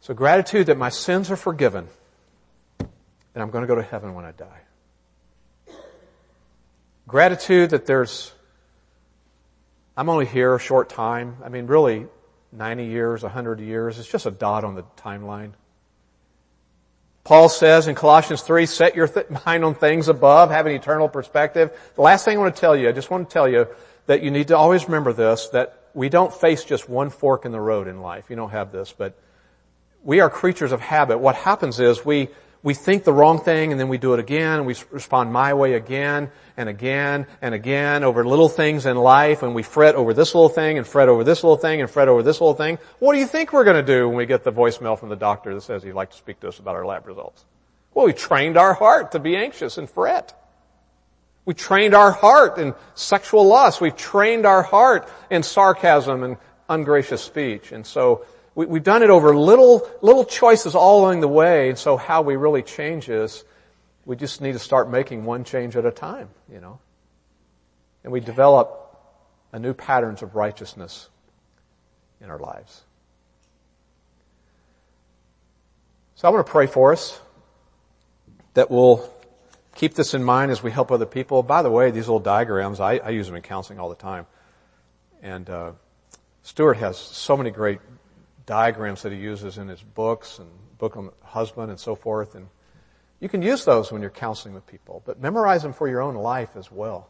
So 0.00 0.14
gratitude 0.14 0.66
that 0.66 0.76
my 0.76 0.88
sins 0.88 1.30
are 1.30 1.36
forgiven 1.36 1.86
and 3.34 3.42
I'm 3.42 3.50
going 3.50 3.62
to 3.62 3.68
go 3.68 3.74
to 3.74 3.82
heaven 3.82 4.14
when 4.14 4.24
I 4.24 4.32
die. 4.32 4.60
Gratitude 7.06 7.70
that 7.70 7.86
there's, 7.86 8.32
I'm 9.96 10.08
only 10.08 10.26
here 10.26 10.54
a 10.54 10.58
short 10.58 10.88
time. 10.88 11.36
I 11.44 11.48
mean, 11.48 11.66
really, 11.66 12.06
90 12.52 12.86
years, 12.86 13.22
100 13.22 13.60
years. 13.60 13.98
It's 13.98 14.08
just 14.08 14.26
a 14.26 14.30
dot 14.30 14.64
on 14.64 14.74
the 14.74 14.84
timeline. 14.96 15.52
Paul 17.24 17.48
says 17.48 17.86
in 17.86 17.94
Colossians 17.94 18.42
3, 18.42 18.66
set 18.66 18.96
your 18.96 19.08
th- 19.08 19.30
mind 19.46 19.64
on 19.64 19.74
things 19.74 20.08
above, 20.08 20.50
have 20.50 20.66
an 20.66 20.72
eternal 20.72 21.08
perspective. 21.08 21.70
The 21.94 22.02
last 22.02 22.24
thing 22.24 22.36
I 22.36 22.40
want 22.40 22.54
to 22.54 22.60
tell 22.60 22.76
you, 22.76 22.88
I 22.88 22.92
just 22.92 23.10
want 23.10 23.28
to 23.28 23.32
tell 23.32 23.48
you 23.48 23.68
that 24.12 24.22
you 24.22 24.30
need 24.30 24.48
to 24.48 24.56
always 24.58 24.84
remember 24.84 25.14
this, 25.14 25.48
that 25.54 25.74
we 25.94 26.10
don't 26.10 26.34
face 26.34 26.64
just 26.64 26.86
one 26.86 27.08
fork 27.08 27.46
in 27.46 27.50
the 27.50 27.58
road 27.58 27.88
in 27.88 28.02
life. 28.02 28.28
You 28.28 28.36
don't 28.36 28.50
have 28.50 28.70
this, 28.70 28.92
but 28.92 29.16
we 30.04 30.20
are 30.20 30.28
creatures 30.28 30.70
of 30.70 30.82
habit. 30.82 31.16
What 31.16 31.34
happens 31.34 31.80
is 31.80 32.04
we, 32.04 32.28
we 32.62 32.74
think 32.74 33.04
the 33.04 33.12
wrong 33.14 33.40
thing 33.40 33.72
and 33.72 33.80
then 33.80 33.88
we 33.88 33.96
do 33.96 34.12
it 34.12 34.20
again 34.20 34.58
and 34.58 34.66
we 34.66 34.76
respond 34.90 35.32
my 35.32 35.54
way 35.54 35.72
again 35.72 36.30
and 36.58 36.68
again 36.68 37.26
and 37.40 37.54
again 37.54 38.04
over 38.04 38.22
little 38.22 38.50
things 38.50 38.84
in 38.84 38.98
life 38.98 39.42
and 39.42 39.54
we 39.54 39.62
fret 39.62 39.94
over 39.94 40.12
this 40.12 40.34
little 40.34 40.50
thing 40.50 40.76
and 40.76 40.86
fret 40.86 41.08
over 41.08 41.24
this 41.24 41.42
little 41.42 41.56
thing 41.56 41.80
and 41.80 41.90
fret 41.90 42.08
over 42.08 42.22
this 42.22 42.38
little 42.38 42.52
thing. 42.52 42.78
What 42.98 43.14
do 43.14 43.18
you 43.18 43.26
think 43.26 43.54
we're 43.54 43.64
going 43.64 43.82
to 43.82 43.96
do 43.96 44.08
when 44.08 44.18
we 44.18 44.26
get 44.26 44.44
the 44.44 44.52
voicemail 44.52 44.98
from 44.98 45.08
the 45.08 45.16
doctor 45.16 45.54
that 45.54 45.62
says 45.62 45.82
he'd 45.82 45.94
like 45.94 46.10
to 46.10 46.18
speak 46.18 46.38
to 46.40 46.48
us 46.48 46.58
about 46.58 46.76
our 46.76 46.84
lab 46.84 47.06
results? 47.06 47.46
Well, 47.94 48.04
we 48.04 48.12
trained 48.12 48.58
our 48.58 48.74
heart 48.74 49.12
to 49.12 49.18
be 49.18 49.38
anxious 49.38 49.78
and 49.78 49.88
fret. 49.88 50.38
We 51.44 51.54
trained 51.54 51.94
our 51.94 52.12
heart 52.12 52.58
in 52.58 52.74
sexual 52.94 53.46
lust. 53.46 53.80
We've 53.80 53.96
trained 53.96 54.46
our 54.46 54.62
heart 54.62 55.08
in 55.30 55.42
sarcasm 55.42 56.22
and 56.22 56.36
ungracious 56.68 57.22
speech. 57.22 57.72
And 57.72 57.86
so 57.86 58.24
we, 58.54 58.66
we've 58.66 58.82
done 58.82 59.02
it 59.02 59.10
over 59.10 59.34
little, 59.34 59.88
little 60.02 60.24
choices 60.24 60.74
all 60.74 61.00
along 61.02 61.20
the 61.20 61.28
way, 61.28 61.68
and 61.68 61.78
so 61.78 61.96
how 61.96 62.22
we 62.22 62.36
really 62.36 62.62
change 62.62 63.08
is, 63.08 63.44
we 64.04 64.16
just 64.16 64.40
need 64.40 64.52
to 64.52 64.58
start 64.58 64.90
making 64.90 65.24
one 65.24 65.44
change 65.44 65.76
at 65.76 65.86
a 65.86 65.92
time, 65.92 66.28
you 66.52 66.60
know. 66.60 66.80
And 68.02 68.12
we 68.12 68.20
develop 68.20 68.78
a 69.52 69.58
new 69.58 69.74
patterns 69.74 70.22
of 70.22 70.34
righteousness 70.34 71.08
in 72.20 72.28
our 72.30 72.38
lives. 72.38 72.82
So 76.16 76.28
I 76.28 76.30
want 76.30 76.46
to 76.46 76.50
pray 76.50 76.66
for 76.66 76.92
us 76.92 77.20
that 78.54 78.70
we'll 78.70 79.08
keep 79.74 79.94
this 79.94 80.14
in 80.14 80.22
mind 80.22 80.50
as 80.50 80.62
we 80.62 80.70
help 80.70 80.90
other 80.90 81.06
people. 81.06 81.42
By 81.42 81.62
the 81.62 81.70
way, 81.70 81.90
these 81.90 82.06
little 82.06 82.20
diagrams, 82.20 82.80
I, 82.80 82.96
I 82.98 83.10
use 83.10 83.26
them 83.26 83.36
in 83.36 83.42
counseling 83.42 83.78
all 83.78 83.88
the 83.88 83.94
time. 83.94 84.26
And 85.22 85.48
uh, 85.48 85.72
Stuart 86.42 86.74
has 86.78 86.98
so 86.98 87.36
many 87.36 87.50
great 87.50 87.80
diagrams 88.46 89.02
that 89.02 89.12
he 89.12 89.18
uses 89.18 89.58
in 89.58 89.68
his 89.68 89.80
books 89.80 90.38
and 90.38 90.48
book 90.78 90.96
on 90.96 91.10
husband 91.22 91.70
and 91.70 91.78
so 91.78 91.94
forth. 91.94 92.34
And 92.34 92.48
you 93.20 93.28
can 93.28 93.42
use 93.42 93.64
those 93.64 93.92
when 93.92 94.02
you're 94.02 94.10
counseling 94.10 94.54
with 94.54 94.66
people, 94.66 95.02
but 95.06 95.20
memorize 95.20 95.62
them 95.62 95.72
for 95.72 95.88
your 95.88 96.00
own 96.00 96.16
life 96.16 96.56
as 96.56 96.70
well. 96.70 97.08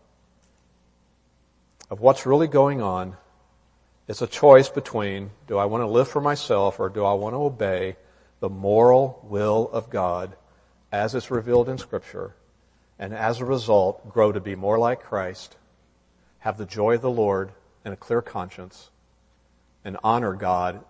Of 1.91 2.01
what's 2.01 2.27
really 2.27 2.49
going 2.49 2.81
on. 2.81 3.17
It's 4.09 4.21
a 4.21 4.27
choice 4.27 4.69
between 4.69 5.31
do 5.47 5.57
I 5.59 5.65
want 5.65 5.83
to 5.83 5.87
live 5.87 6.09
for 6.09 6.21
myself 6.21 6.81
or 6.81 6.89
do 6.89 7.05
I 7.05 7.15
want 7.15 7.35
to 7.35 7.39
obey 7.39 7.97
the 8.41 8.49
moral 8.49 9.25
will 9.29 9.71
of 9.73 9.89
God 9.89 10.37
as 10.91 11.15
it's 11.15 11.31
revealed 11.31 11.69
in 11.69 11.79
scripture 11.79 12.35
and 13.03 13.13
as 13.13 13.41
a 13.41 13.45
result 13.45 14.09
grow 14.09 14.31
to 14.31 14.39
be 14.39 14.55
more 14.55 14.79
like 14.79 15.03
Christ, 15.03 15.57
have 16.39 16.57
the 16.57 16.65
joy 16.65 16.95
of 16.95 17.03
the 17.03 17.11
Lord 17.11 17.51
and 17.85 17.93
a 17.93 17.97
clear 17.97 18.23
conscience 18.23 18.91
and 19.85 19.97
honor 20.05 20.35
God 20.35 20.85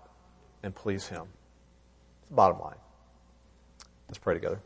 and 0.63 0.75
please 0.75 1.07
Him. 1.07 1.23
It's 2.21 2.29
the 2.29 2.35
bottom 2.35 2.61
line. 2.61 2.77
Let's 4.09 4.19
pray 4.19 4.35
together. 4.35 4.61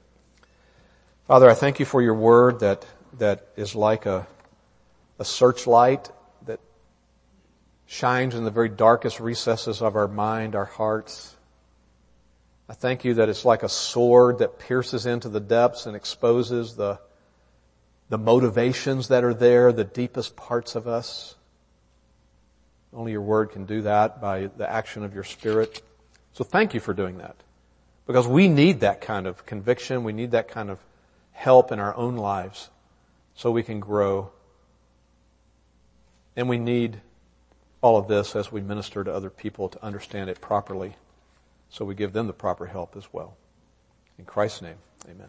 Father, 1.28 1.48
I 1.48 1.54
thank 1.54 1.78
you 1.78 1.86
for 1.86 2.02
your 2.02 2.14
word 2.14 2.58
that, 2.60 2.84
that 3.18 3.46
is 3.54 3.76
like 3.76 4.06
a, 4.06 4.26
a 5.20 5.24
searchlight 5.24 6.10
that 6.46 6.58
shines 7.86 8.34
in 8.34 8.42
the 8.42 8.50
very 8.50 8.70
darkest 8.70 9.20
recesses 9.20 9.82
of 9.82 9.94
our 9.94 10.08
mind, 10.08 10.56
our 10.56 10.64
hearts. 10.64 11.36
I 12.68 12.72
thank 12.72 13.04
you 13.04 13.14
that 13.14 13.28
it's 13.28 13.44
like 13.44 13.62
a 13.62 13.68
sword 13.68 14.38
that 14.38 14.58
pierces 14.58 15.06
into 15.06 15.28
the 15.28 15.38
depths 15.38 15.86
and 15.86 15.94
exposes 15.94 16.74
the, 16.74 16.98
the 18.08 18.18
motivations 18.18 19.08
that 19.08 19.24
are 19.24 19.34
there, 19.34 19.72
the 19.72 19.84
deepest 19.84 20.36
parts 20.36 20.74
of 20.74 20.86
us. 20.86 21.34
Only 22.92 23.12
your 23.12 23.20
word 23.20 23.50
can 23.50 23.66
do 23.66 23.82
that 23.82 24.20
by 24.20 24.46
the 24.46 24.70
action 24.70 25.02
of 25.02 25.14
your 25.14 25.24
spirit. 25.24 25.82
So 26.32 26.44
thank 26.44 26.72
you 26.72 26.80
for 26.80 26.94
doing 26.94 27.18
that. 27.18 27.36
Because 28.06 28.28
we 28.28 28.48
need 28.48 28.80
that 28.80 29.00
kind 29.00 29.26
of 29.26 29.44
conviction. 29.44 30.04
We 30.04 30.12
need 30.12 30.30
that 30.30 30.48
kind 30.48 30.70
of 30.70 30.78
help 31.32 31.72
in 31.72 31.80
our 31.80 31.94
own 31.96 32.16
lives 32.16 32.70
so 33.34 33.50
we 33.50 33.62
can 33.62 33.80
grow. 33.80 34.30
And 36.36 36.48
we 36.48 36.58
need 36.58 37.00
all 37.80 37.96
of 37.96 38.08
this 38.08 38.36
as 38.36 38.52
we 38.52 38.60
minister 38.60 39.02
to 39.04 39.12
other 39.12 39.30
people 39.30 39.68
to 39.68 39.84
understand 39.84 40.30
it 40.30 40.40
properly 40.40 40.96
so 41.68 41.84
we 41.84 41.94
give 41.94 42.12
them 42.12 42.26
the 42.26 42.32
proper 42.32 42.66
help 42.66 42.96
as 42.96 43.12
well. 43.12 43.36
In 44.18 44.24
Christ's 44.24 44.62
name, 44.62 44.78
amen. 45.04 45.28